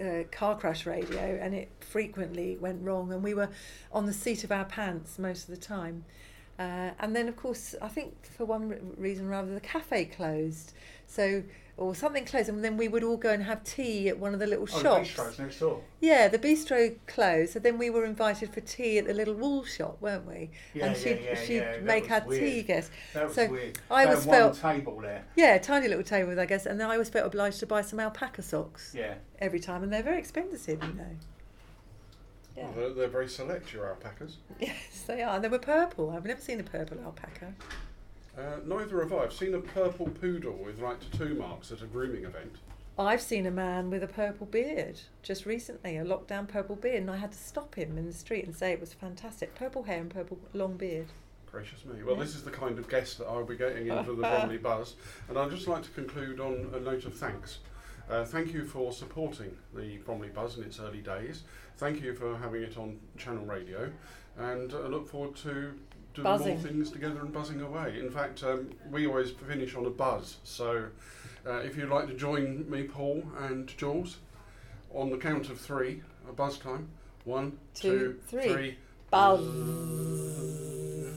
uh, 0.00 0.22
car 0.30 0.56
crash 0.56 0.86
radio, 0.86 1.38
and 1.40 1.54
it 1.54 1.68
frequently 1.80 2.56
went 2.56 2.82
wrong, 2.82 3.12
and 3.12 3.22
we 3.22 3.34
were 3.34 3.48
on 3.92 4.06
the 4.06 4.12
seat 4.12 4.42
of 4.44 4.50
our 4.52 4.64
pants 4.64 5.18
most 5.18 5.48
of 5.48 5.54
the 5.54 5.60
time. 5.60 6.04
Uh, 6.58 6.90
and 6.98 7.14
then, 7.14 7.28
of 7.28 7.36
course, 7.36 7.74
I 7.80 7.86
think 7.88 8.14
for 8.36 8.44
one 8.44 8.68
re- 8.68 8.78
reason 8.96 9.26
or 9.28 9.34
other, 9.34 9.54
the 9.54 9.60
cafe 9.60 10.06
closed. 10.06 10.72
So 11.06 11.44
or 11.78 11.94
something 11.94 12.24
closed, 12.24 12.48
and 12.48 12.64
then 12.64 12.76
we 12.76 12.88
would 12.88 13.04
all 13.04 13.16
go 13.16 13.30
and 13.30 13.42
have 13.44 13.62
tea 13.62 14.08
at 14.08 14.18
one 14.18 14.34
of 14.34 14.40
the 14.40 14.46
little 14.46 14.66
Oh, 14.70 14.76
the 14.76 14.82
shops. 14.82 15.08
bistro's 15.10 15.38
next 15.38 15.60
door. 15.60 15.80
Yeah, 16.00 16.26
the 16.28 16.38
bistro 16.38 16.96
closed, 17.06 17.52
so 17.52 17.58
then 17.60 17.78
we 17.78 17.88
were 17.88 18.04
invited 18.04 18.52
for 18.52 18.60
tea 18.60 18.98
at 18.98 19.06
the 19.06 19.14
little 19.14 19.34
wool 19.34 19.64
shop, 19.64 19.96
weren't 20.00 20.26
we? 20.26 20.50
Yeah, 20.74 20.86
and 20.86 20.96
yeah, 20.96 21.02
she'd, 21.02 21.20
yeah, 21.24 21.34
she'd 21.44 21.56
yeah, 21.56 21.78
make 21.82 22.10
our 22.10 22.20
weird. 22.26 22.40
tea 22.42 22.62
guests. 22.64 22.90
That 23.14 23.26
was 23.26 23.34
So 23.36 23.46
weird. 23.48 23.78
I 23.90 24.04
always 24.06 24.24
felt- 24.26 24.58
table 24.60 25.00
there. 25.00 25.24
Yeah, 25.36 25.56
tiny 25.58 25.86
little 25.88 26.02
table, 26.04 26.38
I 26.38 26.46
guess, 26.46 26.66
and 26.66 26.80
then 26.80 26.88
I 26.88 26.94
always 26.94 27.08
felt 27.10 27.26
obliged 27.26 27.60
to 27.60 27.66
buy 27.66 27.82
some 27.82 28.00
alpaca 28.00 28.42
socks 28.42 28.92
Yeah. 28.96 29.14
every 29.38 29.60
time, 29.60 29.82
and 29.84 29.92
they're 29.92 30.02
very 30.02 30.18
expensive, 30.18 30.82
you 30.82 30.92
know. 30.94 31.16
Yeah. 32.56 32.64
Well, 32.64 32.72
they're, 32.74 32.94
they're 32.94 33.08
very 33.08 33.28
select, 33.28 33.72
your 33.72 33.86
alpacas. 33.88 34.38
Yes, 34.58 35.04
they 35.06 35.22
are. 35.22 35.36
And 35.36 35.44
they 35.44 35.48
were 35.48 35.60
purple. 35.60 36.10
I've 36.10 36.24
never 36.24 36.40
seen 36.40 36.58
a 36.58 36.64
purple 36.64 36.98
alpaca. 37.04 37.54
Uh, 38.38 38.60
neither 38.64 39.00
have 39.00 39.12
I. 39.12 39.24
I've 39.24 39.32
seen 39.32 39.54
a 39.54 39.60
purple 39.60 40.06
poodle 40.06 40.58
with 40.64 40.80
like 40.80 40.98
tattoo 41.10 41.34
marks 41.34 41.72
at 41.72 41.82
a 41.82 41.86
grooming 41.86 42.24
event. 42.24 42.56
I've 42.98 43.22
seen 43.22 43.46
a 43.46 43.50
man 43.50 43.90
with 43.90 44.02
a 44.02 44.08
purple 44.08 44.46
beard 44.46 45.00
just 45.22 45.46
recently, 45.46 45.96
a 45.96 46.04
lockdown 46.04 46.48
purple 46.48 46.76
beard, 46.76 47.02
and 47.02 47.10
I 47.10 47.16
had 47.16 47.32
to 47.32 47.38
stop 47.38 47.76
him 47.76 47.96
in 47.96 48.06
the 48.06 48.12
street 48.12 48.44
and 48.44 48.54
say 48.54 48.72
it 48.72 48.80
was 48.80 48.92
fantastic. 48.92 49.54
Purple 49.54 49.84
hair 49.84 50.00
and 50.00 50.10
purple 50.10 50.38
long 50.52 50.76
beard. 50.76 51.06
Gracious 51.50 51.84
me. 51.84 52.02
Well, 52.02 52.16
this 52.16 52.34
is 52.34 52.42
the 52.42 52.50
kind 52.50 52.78
of 52.78 52.88
guest 52.88 53.18
that 53.18 53.26
I'll 53.26 53.44
be 53.44 53.56
getting 53.56 53.88
into 53.88 54.14
the 54.14 54.22
Bromley 54.22 54.58
Buzz. 54.58 54.96
And 55.28 55.38
I'd 55.38 55.50
just 55.50 55.66
like 55.66 55.82
to 55.84 55.90
conclude 55.90 56.40
on 56.40 56.70
a 56.74 56.80
note 56.80 57.04
of 57.04 57.14
thanks. 57.14 57.58
Uh, 58.10 58.24
thank 58.24 58.52
you 58.52 58.64
for 58.64 58.92
supporting 58.92 59.56
the 59.74 59.98
Bromley 59.98 60.28
Buzz 60.28 60.58
in 60.58 60.64
its 60.64 60.80
early 60.80 61.00
days. 61.00 61.42
Thank 61.76 62.02
you 62.02 62.14
for 62.14 62.36
having 62.36 62.62
it 62.62 62.76
on 62.76 62.98
Channel 63.16 63.44
Radio. 63.46 63.90
And 64.36 64.72
I 64.72 64.86
look 64.88 65.08
forward 65.08 65.36
to 65.36 65.74
doing 66.22 66.36
Buzzing. 66.36 66.54
more 66.58 66.66
things 66.68 66.90
together 66.90 67.20
and 67.20 67.32
buzzing 67.32 67.60
away. 67.60 67.98
In 68.00 68.10
fact, 68.10 68.42
um, 68.42 68.70
we 68.90 69.06
always 69.06 69.30
finish 69.30 69.74
on 69.76 69.86
a 69.86 69.90
buzz. 69.90 70.36
So 70.44 70.86
uh, 71.46 71.58
if 71.58 71.76
you'd 71.76 71.88
like 71.88 72.06
to 72.08 72.14
join 72.14 72.68
me, 72.68 72.82
Paul 72.84 73.22
and 73.40 73.68
Jules, 73.76 74.18
on 74.92 75.10
the 75.10 75.16
count 75.16 75.48
of 75.48 75.60
three, 75.60 76.02
a 76.28 76.32
buzz 76.32 76.58
time. 76.58 76.88
One, 77.24 77.58
Two, 77.74 77.90
two, 77.98 78.20
three. 78.40 78.52
three. 78.52 78.78
Buzz. 79.10 79.40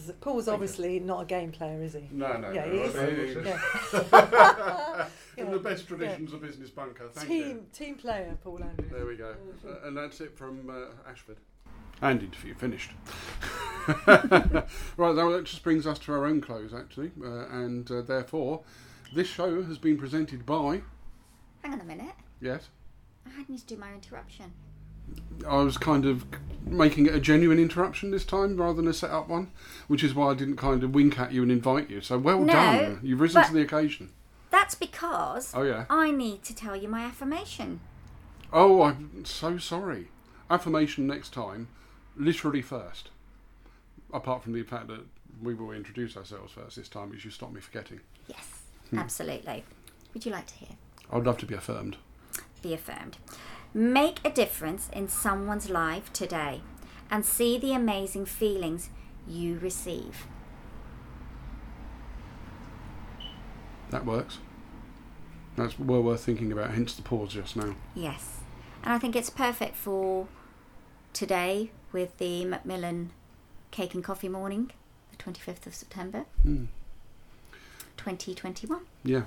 Thank 0.06 0.20
Paul's 0.22 0.48
you. 0.48 0.54
obviously 0.54 1.00
not 1.00 1.22
a 1.22 1.26
game 1.26 1.52
player, 1.52 1.82
is 1.82 1.94
he? 1.94 2.08
No, 2.12 2.38
no, 2.38 2.52
Yeah, 2.52 2.66
no. 2.66 2.72
he 2.72 2.78
is. 2.80 3.46
Yeah. 3.46 5.08
In 5.38 5.46
Yeah. 5.46 5.52
the 5.54 5.60
best 5.60 5.88
traditions 5.88 6.34
of 6.34 6.42
business 6.42 6.70
bunker. 6.70 7.08
Thank 7.14 7.28
team 7.28 7.48
you. 7.48 7.66
team 7.74 7.96
player, 7.96 8.38
Paul 8.44 8.62
Andrews. 8.64 8.92
There 8.92 9.06
we 9.06 9.16
go. 9.16 9.34
Uh, 9.66 9.88
and 9.88 9.96
that's 9.96 10.20
it 10.22 10.38
from 10.38 10.70
uh, 10.70 11.10
Ashford. 11.10 11.38
And 12.02 12.22
interview 12.22 12.54
finished. 12.56 12.92
right, 14.98 15.16
now 15.16 15.30
that 15.32 15.44
just 15.46 15.64
brings 15.64 15.88
us 15.88 16.00
to 16.00 16.14
our 16.14 16.26
own 16.26 16.42
close, 16.42 16.74
actually. 16.74 17.12
Uh, 17.24 17.48
and 17.50 17.90
uh, 17.92 18.02
therefore, 18.02 18.62
this 19.14 19.28
show 19.28 19.64
has 19.64 19.78
been 19.78 19.98
presented 19.98 20.46
by. 20.46 20.82
Hang 21.64 21.74
on 21.74 21.82
a 21.82 21.86
minute. 21.86 22.14
Yes. 22.40 22.70
I 23.26 23.30
had 23.30 23.50
need 23.50 23.60
to 23.60 23.66
do 23.66 23.78
my 23.78 23.94
interruption. 23.94 24.54
I 25.48 25.58
was 25.58 25.78
kind 25.78 26.06
of 26.06 26.26
making 26.66 27.08
it 27.08 27.16
a 27.16 27.20
genuine 27.20 27.60
interruption 27.60 28.12
this 28.12 28.24
time 28.24 28.56
rather 28.58 28.76
than 28.76 28.88
a 28.88 28.94
set 28.94 29.10
up 29.10 29.28
one, 29.28 29.52
which 29.88 30.04
is 30.04 30.14
why 30.14 30.32
I 30.32 30.34
didn't 30.36 30.58
kind 30.58 30.84
of 30.84 30.94
wink 30.94 31.20
at 31.20 31.32
you 31.32 31.42
and 31.44 31.52
invite 31.52 31.90
you. 31.90 32.02
So 32.02 32.18
well 32.18 32.40
No, 32.40 32.54
done. 32.54 33.00
You've 33.04 33.20
risen 33.20 33.44
to 33.44 33.54
the 33.54 33.62
occasion. 33.62 34.12
That's 34.50 34.76
because 34.76 35.54
Oh, 35.56 35.64
yeah. 35.64 35.86
I 35.90 36.12
need 36.12 36.44
to 36.44 36.56
tell 36.56 36.76
you 36.76 36.88
my 36.88 37.02
affirmation. 37.02 37.80
Oh, 38.54 38.84
I'm 38.84 39.24
so 39.26 39.58
sorry. 39.58 40.10
Affirmation 40.50 41.08
next 41.08 41.34
time, 41.34 41.70
literally 42.16 42.62
first. 42.62 43.10
Apart 44.14 44.44
from 44.44 44.54
the 44.54 44.64
fact 44.64 44.88
that 44.88 45.02
we 45.42 45.54
will 45.54 45.72
introduce 45.72 46.18
ourselves 46.18 46.54
first 46.54 46.76
this 46.76 46.90
time, 46.90 47.10
which 47.10 47.24
you 47.26 47.32
stop 47.32 47.52
me 47.52 47.62
forgetting. 47.62 48.02
Yes, 48.28 48.64
Hmm. 48.90 49.00
absolutely. 49.00 49.64
Would 50.14 50.26
you 50.26 50.32
like 50.32 50.48
to 50.48 50.56
hear? 50.56 50.76
I'd 51.12 51.24
love 51.26 51.38
to 51.38 51.46
be 51.46 51.56
affirmed. 51.56 51.98
Be 52.62 52.74
affirmed. 52.74 53.18
Make 53.74 54.20
a 54.26 54.30
difference 54.30 54.90
in 54.92 55.08
someone's 55.08 55.70
life 55.70 56.12
today 56.14 56.62
and 57.10 57.26
see 57.26 57.58
the 57.58 57.74
amazing 57.74 58.26
feelings 58.26 58.90
you 59.28 59.58
receive. 59.60 60.26
That 63.90 64.06
works. 64.06 64.40
That's 65.56 65.78
well 65.78 66.02
worth 66.02 66.24
thinking 66.24 66.52
about, 66.52 66.72
hence 66.72 66.94
the 66.96 67.02
pause 67.02 67.34
just 67.34 67.56
now. 67.56 67.76
Yes. 67.94 68.40
And 68.84 68.94
I 68.94 69.00
think 69.00 69.16
it's 69.16 69.30
perfect 69.30 69.76
for 69.76 70.28
today 71.14 71.72
with 71.92 72.18
the 72.18 72.46
Macmillan 72.46 73.12
Cake 73.72 73.94
and 73.94 74.04
Coffee 74.04 74.30
Morning, 74.30 74.72
the 75.12 75.18
25th 75.24 75.66
of 75.66 75.74
September, 75.76 76.26
Hmm. 76.44 76.66
2021. 77.98 78.82
Yeah, 79.04 79.24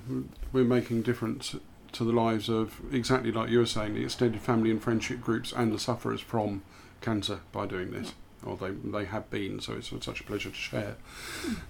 we're 0.53 0.64
making 0.64 1.03
difference 1.03 1.55
to 1.92 2.05
the 2.05 2.12
lives 2.12 2.49
of, 2.49 2.80
exactly 2.92 3.30
like 3.30 3.49
you 3.51 3.59
were 3.59 3.66
saying, 3.66 3.95
the 3.95 4.03
extended 4.05 4.40
family 4.40 4.70
and 4.70 4.82
friendship 4.82 5.20
groups 5.20 5.53
and 5.53 5.72
the 5.72 5.78
sufferers 5.78 6.20
from 6.20 6.62
cancer 7.01 7.40
by 7.53 7.66
doing 7.66 7.92
this. 7.92 8.14
Or 8.45 8.57
they, 8.57 8.70
they 8.72 9.05
have 9.07 9.30
been, 9.30 9.61
so 9.61 9.74
it's 9.74 9.88
such 10.05 10.20
a 10.20 10.24
pleasure 10.24 10.51
to 10.51 10.55
share. 10.55 10.97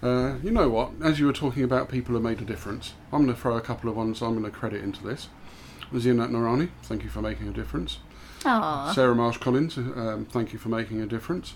Uh, 0.02 0.36
you 0.42 0.50
know 0.50 0.68
what? 0.68 0.90
As 1.02 1.20
you 1.20 1.26
were 1.26 1.32
talking 1.32 1.62
about 1.62 1.88
people 1.88 2.14
who 2.14 2.20
made 2.20 2.40
a 2.40 2.44
difference, 2.44 2.94
I'm 3.12 3.24
going 3.24 3.34
to 3.34 3.40
throw 3.40 3.56
a 3.56 3.60
couple 3.60 3.88
of 3.90 3.96
ones 3.96 4.20
I'm 4.22 4.32
going 4.32 4.44
to 4.44 4.50
credit 4.50 4.82
into 4.82 5.04
this. 5.04 5.28
Zeenat 5.92 6.30
Noorani, 6.30 6.70
thank 6.82 7.04
you 7.04 7.10
for 7.10 7.20
making 7.22 7.46
a 7.48 7.52
difference. 7.52 7.98
Aww. 8.40 8.92
Sarah 8.92 9.14
Marsh 9.14 9.36
Collins, 9.38 9.76
um, 9.78 10.26
thank 10.28 10.52
you 10.52 10.58
for 10.58 10.68
making 10.68 11.00
a 11.00 11.06
difference. 11.06 11.54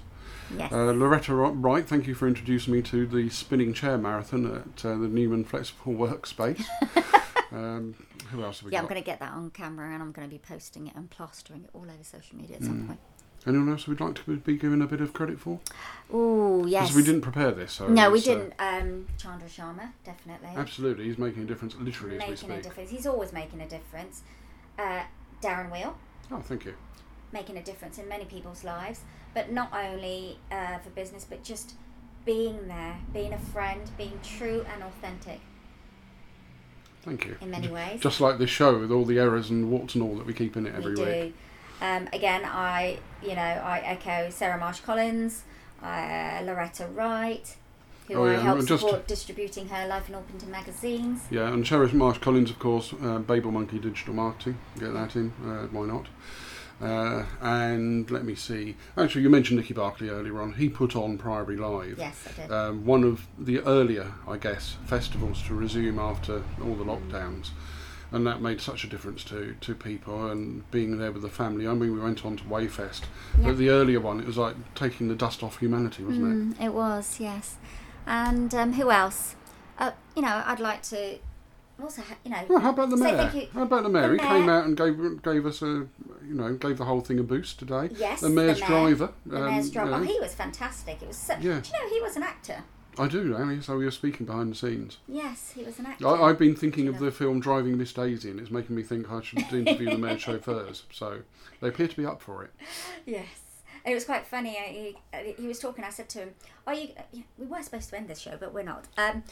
Yes. 0.57 0.73
Uh, 0.73 0.93
Loretta 0.93 1.35
Wright, 1.35 1.87
thank 1.87 2.07
you 2.07 2.15
for 2.15 2.27
introducing 2.27 2.73
me 2.73 2.83
to 2.83 3.07
the 3.07 3.29
spinning 3.31 3.75
chair 3.75 3.99
marathon 3.99 4.47
at 4.47 4.85
uh, 4.85 4.91
the 4.97 5.09
Newman 5.09 5.45
Flexible 5.45 5.93
Workspace. 5.95 6.65
um, 7.53 7.95
who 8.31 8.43
else 8.43 8.59
have 8.61 8.67
we 8.67 8.71
got? 8.71 8.77
yeah, 8.77 8.81
I'm 8.83 8.89
going 8.89 9.01
to 9.01 9.05
get 9.05 9.21
that 9.21 9.33
on 9.33 9.51
camera 9.51 9.93
and 9.93 10.03
I'm 10.03 10.13
going 10.13 10.27
to 10.29 10.33
be 10.33 10.39
posting 10.39 10.87
it 10.87 10.95
and 10.95 11.11
plastering 11.11 11.65
it 11.65 11.71
all 11.75 11.83
over 11.83 12.03
social 12.03 12.37
media 12.37 12.57
at 12.57 12.65
some 12.65 12.83
Mm. 12.83 12.87
point. 12.89 13.01
Anyone 13.47 13.71
else 13.71 13.87
we'd 13.87 14.01
like 14.01 14.17
to 14.17 14.37
be 14.39 14.57
given 14.57 14.83
a 14.83 14.87
bit 14.87 15.01
of 15.01 15.13
credit 15.13 15.39
for? 15.39 15.61
Oh, 16.13 16.67
yes. 16.67 16.83
Because 16.89 16.97
we 16.97 17.03
didn't 17.05 17.21
prepare 17.23 17.53
this. 17.53 17.73
So 17.73 17.87
no, 17.89 18.11
we 18.11 18.19
uh, 18.19 18.23
didn't. 18.23 18.53
Um, 18.59 19.07
Chandra 19.17 19.49
Sharma, 19.49 19.93
definitely. 20.05 20.49
absolutely, 20.57 21.05
he's 21.05 21.19
making 21.19 21.45
a 21.45 21.47
difference 21.47 21.75
literally 21.77 22.17
as 22.17 22.23
we 22.25 22.31
making 22.31 22.51
a 22.51 22.61
difference. 22.63 22.91
He's 22.91 23.07
always 23.07 23.33
making 23.33 23.61
a 23.61 23.69
difference. 23.69 24.23
Uh, 24.79 25.03
Darren 25.41 25.71
Weale, 25.71 25.95
Oh, 26.33 26.41
thank 26.41 26.65
you. 26.65 26.75
Making 27.33 27.59
a 27.59 27.63
difference 27.63 27.99
in 27.99 28.09
many 28.09 28.25
people's 28.25 28.65
lives, 28.65 29.01
but 29.35 29.53
not 29.53 29.71
only 29.75 30.39
uh, 30.51 30.79
for 30.79 30.91
business, 30.91 31.27
but 31.29 31.45
just 31.45 31.75
being 32.25 32.69
there, 32.69 32.97
being 33.13 33.33
a 33.33 33.39
friend, 33.39 33.83
being 33.99 34.19
true 34.23 34.65
and 34.73 34.83
authentic 34.83 35.41
Thank 37.03 37.27
you. 37.27 37.37
in 37.41 37.51
many 37.51 37.69
ways. 37.69 38.01
Just 38.01 38.21
like 38.21 38.39
this 38.39 38.51
show 38.51 38.79
with 38.79 38.91
all 38.91 39.05
the 39.05 39.19
errors 39.19 39.51
and 39.51 39.71
warts 39.71 39.95
and 39.95 40.03
all 40.03 40.17
that 40.17 40.27
we 40.27 40.33
keep 40.35 40.57
in 40.57 40.67
it 40.67 40.75
every 40.75 40.95
we 40.95 41.01
week. 41.05 41.35
do. 41.81 41.85
Um, 41.85 42.09
again, 42.13 42.43
I 42.45 42.99
you 43.23 43.35
know 43.35 43.43
I 43.43 43.81
echo 43.85 44.31
Sarah 44.31 44.59
Marsh 44.59 44.81
Collins, 44.81 45.45
uh, 45.83 46.41
Loretta 46.45 46.87
Wright, 46.89 47.55
who 48.09 48.15
Oh, 48.15 48.25
I 48.25 48.33
yeah, 48.33 48.41
help 48.41 48.59
and 48.59 48.69
just- 48.69 48.83
support 48.83 49.07
distributing 49.07 49.69
her 49.69 49.87
Life 49.87 50.09
in 50.09 50.15
Orpington 50.17 50.49
magazines. 50.49 51.23
Yeah, 51.31 51.53
and 51.53 51.67
Sarah 51.67 51.93
Marsh 51.95 52.19
Collins, 52.19 52.51
of 52.51 52.59
course, 52.59 52.93
uh, 53.03 53.19
Babel 53.21 53.53
Monkey 53.53 53.79
Digital 53.79 54.15
Marketing. 54.15 54.59
Get 54.79 54.93
that 54.93 55.15
in, 55.15 55.33
uh, 55.47 55.67
why 55.71 55.87
not? 55.87 56.07
Uh, 56.81 57.25
and 57.41 58.09
let 58.11 58.25
me 58.25 58.35
see. 58.35 58.77
Actually, 58.97 59.23
you 59.23 59.31
mentioned 59.31 59.59
Nicky 59.59 59.75
Barkley 59.75 60.09
earlier 60.11 60.41
on. 60.41 60.53
He 60.53 60.69
put 60.69 60.95
on 60.95 61.19
Priory 61.19 61.57
Live. 61.57 61.99
Yes, 61.99 62.25
I 62.29 62.41
did. 62.43 62.53
um, 62.53 62.85
one 62.87 63.03
of 63.05 63.27
the 63.39 63.61
earlier, 63.61 64.13
I 64.29 64.37
guess, 64.37 64.77
festivals 64.87 65.43
to 65.45 65.55
resume 65.55 65.99
after 65.99 66.43
all 66.63 66.75
the 66.77 66.85
lockdowns. 66.85 67.51
And 68.11 68.27
that 68.27 68.41
made 68.41 68.61
such 68.61 68.85
a 68.85 68.87
difference 68.87 69.23
to, 69.25 69.55
to 69.61 69.75
people 69.75 70.31
and 70.31 70.69
being 70.71 70.97
there 70.99 71.13
with 71.13 71.23
the 71.23 71.29
family. 71.29 71.67
I 71.69 71.75
mean, 71.75 71.93
we 71.93 72.01
went 72.01 72.25
on 72.25 72.37
to 72.39 72.45
Wayfest, 72.45 73.03
Yeah. 73.39 73.49
but 73.49 73.59
the 73.59 73.69
earlier 73.69 74.01
one, 74.01 74.19
it 74.21 74.27
was 74.27 74.39
like 74.39 74.55
taking 74.75 75.09
the 75.09 75.15
dust 75.15 75.43
off 75.43 75.59
humanity, 75.59 76.05
wasn't 76.05 76.57
Mm, 76.59 76.65
it 76.65 76.73
was, 76.73 77.21
yes. 77.21 77.57
And 78.07 78.55
um, 78.55 78.73
who 78.75 78.91
else? 78.91 79.35
Uh, 79.79 79.91
you 80.17 80.23
know, 80.23 80.43
I'd 80.47 80.59
like 80.61 80.83
to 80.85 81.19
also, 81.83 82.03
you 82.25 82.31
know. 82.31 82.45
Well, 82.49 82.59
how 82.61 82.71
about 82.71 82.91
the 82.91 82.97
mayor? 82.97 83.31
you. 83.35 83.49
How 83.53 83.63
about 83.63 83.83
the 83.85 83.89
mayor? 83.89 84.09
The 84.09 84.23
he 84.23 84.29
came 84.29 84.49
out 84.49 84.65
and 84.67 84.77
gave 84.77 85.23
gave 85.23 85.47
us 85.47 85.63
a, 85.63 85.67
you 85.67 86.35
know, 86.35 86.55
gave 86.55 86.79
the 86.79 86.85
whole 86.85 87.01
thing 87.01 87.19
a 87.19 87.23
boost 87.23 87.59
today. 87.59 87.91
Yes, 87.97 88.21
the 88.21 88.29
mayor's 88.29 88.61
mayor, 88.61 88.69
driver. 88.69 89.13
The 89.27 89.37
um, 89.37 89.45
mayor's 89.51 89.71
driver. 89.71 89.91
you 89.91 89.97
know, 89.97 90.03
Oh, 90.03 90.13
he 90.15 90.21
was 90.21 90.35
fantastic. 90.35 91.03
It 91.03 91.09
was 91.09 91.17
so. 91.17 91.35
Yeah. 91.35 91.61
Do 91.61 91.71
you 91.71 91.73
know 91.85 91.89
he 91.95 92.01
was 92.01 92.17
an 92.17 92.23
actor? 92.23 92.65
I 93.01 93.07
do, 93.07 93.37
Annie. 93.37 93.61
So 93.61 93.77
we 93.79 93.85
were 93.85 93.93
speaking 93.93 94.27
behind 94.27 94.51
the 94.51 94.57
scenes. 94.57 94.99
Yes, 95.07 95.53
he 95.55 95.63
was 95.63 95.79
an 95.79 95.87
actor. 95.87 96.09
I, 96.09 96.31
I've 96.31 96.39
been 96.39 96.57
thinking 96.57 96.89
of 96.89 96.99
the 96.99 97.13
film 97.13 97.39
Driving 97.39 97.79
Miss 97.79 97.93
Daisy, 97.93 98.29
and 98.31 98.41
it's 98.41 98.51
making 98.51 98.75
me 98.75 98.83
think 98.83 99.09
I 99.11 99.23
should 99.23 99.39
interview 99.53 99.91
the 99.91 99.99
mayor's 99.99 100.21
chauffeurs. 100.23 100.83
So 100.93 101.21
they 101.61 101.69
appear 101.69 101.87
to 101.87 101.97
be 101.97 102.05
up 102.05 102.21
for 102.21 102.43
it. 102.43 102.51
Yes. 103.07 103.27
And 103.85 103.93
it 103.93 103.95
was 103.95 104.05
quite 104.05 104.27
funny. 104.27 104.59
uh, 104.59 104.63
He, 104.73 104.97
uh, 105.15 105.19
he 105.41 105.47
was 105.47 105.61
talking. 105.61 105.85
I 105.85 105.91
said 105.91 106.09
to 106.11 106.19
him, 106.19 106.31
"Are 106.67 106.75
you? 106.75 106.89
uh, 106.99 107.03
We 107.39 107.47
were 107.47 107.63
supposed 107.63 107.89
to 107.91 107.97
end 107.97 108.09
this 108.09 108.19
show, 108.19 108.37
but 108.39 108.53
we're 108.53 108.65
not. 108.65 108.87
Um, 108.99 109.23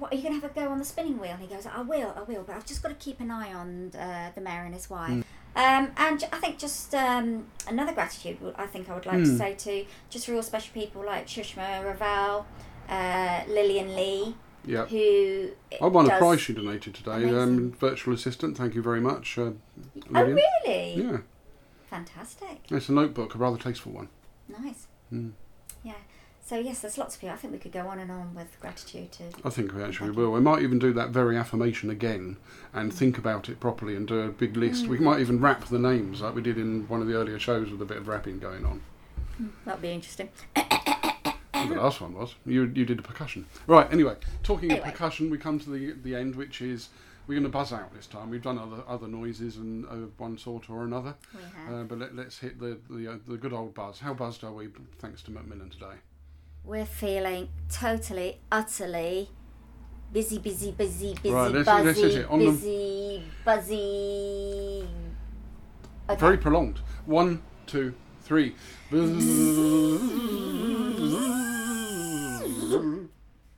what 0.00 0.12
are 0.12 0.16
you 0.16 0.22
going 0.22 0.34
to 0.34 0.40
have 0.40 0.50
a 0.50 0.54
go 0.60 0.68
on 0.72 0.78
the 0.78 0.84
spinning 0.84 1.18
wheel?" 1.20 1.30
And 1.32 1.40
he 1.40 1.46
goes, 1.46 1.66
"I 1.66 1.80
will, 1.82 2.12
I 2.16 2.22
will, 2.22 2.42
but 2.42 2.56
I've 2.56 2.66
just 2.66 2.82
got 2.82 2.88
to 2.88 2.94
keep 2.96 3.20
an 3.20 3.30
eye 3.30 3.52
on 3.52 3.92
uh, 3.94 4.30
the 4.34 4.40
mayor 4.40 4.62
and 4.64 4.74
his 4.74 4.88
wife." 4.90 5.10
Mm. 5.10 5.24
Um, 5.56 5.90
and 5.96 6.24
I 6.32 6.38
think 6.38 6.58
just 6.58 6.94
um, 6.94 7.46
another 7.68 7.92
gratitude. 7.92 8.38
I 8.56 8.66
think 8.66 8.88
I 8.90 8.94
would 8.94 9.06
like 9.06 9.24
to 9.24 9.30
Mm. 9.30 9.38
say 9.38 9.54
to 9.54 9.86
just 10.08 10.26
real 10.28 10.42
special 10.42 10.72
people 10.74 11.04
like 11.04 11.26
Shushma 11.26 11.68
Raval, 11.84 12.44
uh, 12.88 13.42
Lillian 13.48 13.94
Lee, 13.96 14.36
Yeah. 14.64 14.86
who 14.86 15.50
I 15.82 15.86
won 15.86 16.08
a 16.10 16.16
prize 16.18 16.40
she 16.40 16.52
donated 16.52 16.94
today. 16.94 17.28
Um, 17.36 17.72
virtual 17.72 18.14
assistant. 18.14 18.56
Thank 18.56 18.74
you 18.76 18.82
very 18.82 19.00
much. 19.00 19.38
Uh, 19.38 19.52
Oh, 20.14 20.22
really? 20.24 20.94
Yeah. 21.02 21.18
Fantastic. 21.88 22.60
It's 22.70 22.88
a 22.88 22.92
notebook, 22.92 23.34
a 23.34 23.38
rather 23.38 23.58
tasteful 23.58 23.92
one. 23.92 24.08
Nice. 24.48 24.86
Mm. 25.12 25.32
So 26.50 26.58
yes, 26.58 26.80
there's 26.80 26.98
lots 26.98 27.14
of 27.14 27.20
people. 27.20 27.32
I 27.32 27.36
think 27.36 27.52
we 27.52 27.60
could 27.60 27.70
go 27.70 27.86
on 27.86 28.00
and 28.00 28.10
on 28.10 28.34
with 28.34 28.58
gratitude 28.58 29.12
to. 29.12 29.22
I 29.44 29.50
think 29.50 29.72
we 29.72 29.84
actually 29.84 30.10
will. 30.10 30.32
We 30.32 30.40
might 30.40 30.62
even 30.64 30.80
do 30.80 30.92
that 30.94 31.10
very 31.10 31.36
affirmation 31.36 31.90
again 31.90 32.38
and 32.74 32.92
think 32.92 33.18
about 33.18 33.48
it 33.48 33.60
properly 33.60 33.94
and 33.94 34.04
do 34.08 34.18
a 34.22 34.30
big 34.30 34.56
list. 34.56 34.88
We 34.88 34.98
might 34.98 35.20
even 35.20 35.40
wrap 35.40 35.66
the 35.66 35.78
names 35.78 36.22
like 36.22 36.34
we 36.34 36.42
did 36.42 36.58
in 36.58 36.88
one 36.88 37.00
of 37.00 37.06
the 37.06 37.14
earlier 37.14 37.38
shows 37.38 37.70
with 37.70 37.80
a 37.80 37.84
bit 37.84 37.98
of 37.98 38.08
rapping 38.08 38.40
going 38.40 38.66
on. 38.66 38.82
That'd 39.64 39.80
be 39.80 39.92
interesting. 39.92 40.28
the 40.56 41.34
last 41.76 42.00
one 42.00 42.14
was. 42.14 42.34
You 42.44 42.62
you 42.74 42.84
did 42.84 42.98
the 42.98 43.02
percussion. 43.04 43.46
Right, 43.68 43.86
anyway, 43.92 44.16
talking 44.42 44.72
Anyway. 44.72 44.88
of 44.88 44.92
percussion, 44.92 45.30
we 45.30 45.38
come 45.38 45.60
to 45.60 45.70
the 45.70 45.92
the 46.02 46.16
end, 46.16 46.34
which 46.34 46.60
is 46.60 46.88
we're 47.28 47.34
going 47.34 47.44
to 47.44 47.48
buzz 47.48 47.72
out 47.72 47.94
this 47.94 48.08
time. 48.08 48.28
We've 48.28 48.42
done 48.42 48.58
other 48.58 48.82
other 48.88 49.06
noises 49.06 49.56
and 49.56 49.84
of 49.84 50.18
one 50.18 50.36
sort 50.36 50.68
or 50.68 50.82
another, 50.82 51.14
We 51.32 51.42
have. 51.42 51.72
uh, 51.72 51.84
but 51.84 51.98
let, 51.98 52.16
let's 52.16 52.40
hit 52.40 52.58
the 52.58 52.76
the, 52.90 53.12
uh, 53.12 53.16
the 53.28 53.36
good 53.36 53.52
old 53.52 53.72
buzz. 53.72 54.00
How 54.00 54.14
buzzed 54.14 54.42
are 54.42 54.52
we, 54.52 54.66
thanks 54.98 55.22
to 55.22 55.30
Macmillan 55.30 55.70
today? 55.70 55.94
We're 56.64 56.84
feeling 56.86 57.48
totally, 57.70 58.38
utterly 58.52 59.30
busy, 60.12 60.38
busy, 60.38 60.72
busy, 60.72 61.14
busy, 61.14 61.30
Right, 61.34 61.50
let's- 61.52 61.66
buzzy, 61.66 61.84
let's 61.86 62.00
hit 62.00 62.14
it. 62.16 62.28
On 62.30 62.38
the- 62.38 62.50
busy, 62.50 63.22
buzzy. 63.44 64.88
Okay. 66.08 66.20
Very 66.20 66.36
prolonged. 66.38 66.78
One, 67.06 67.42
two, 67.66 67.94
three. 68.22 68.54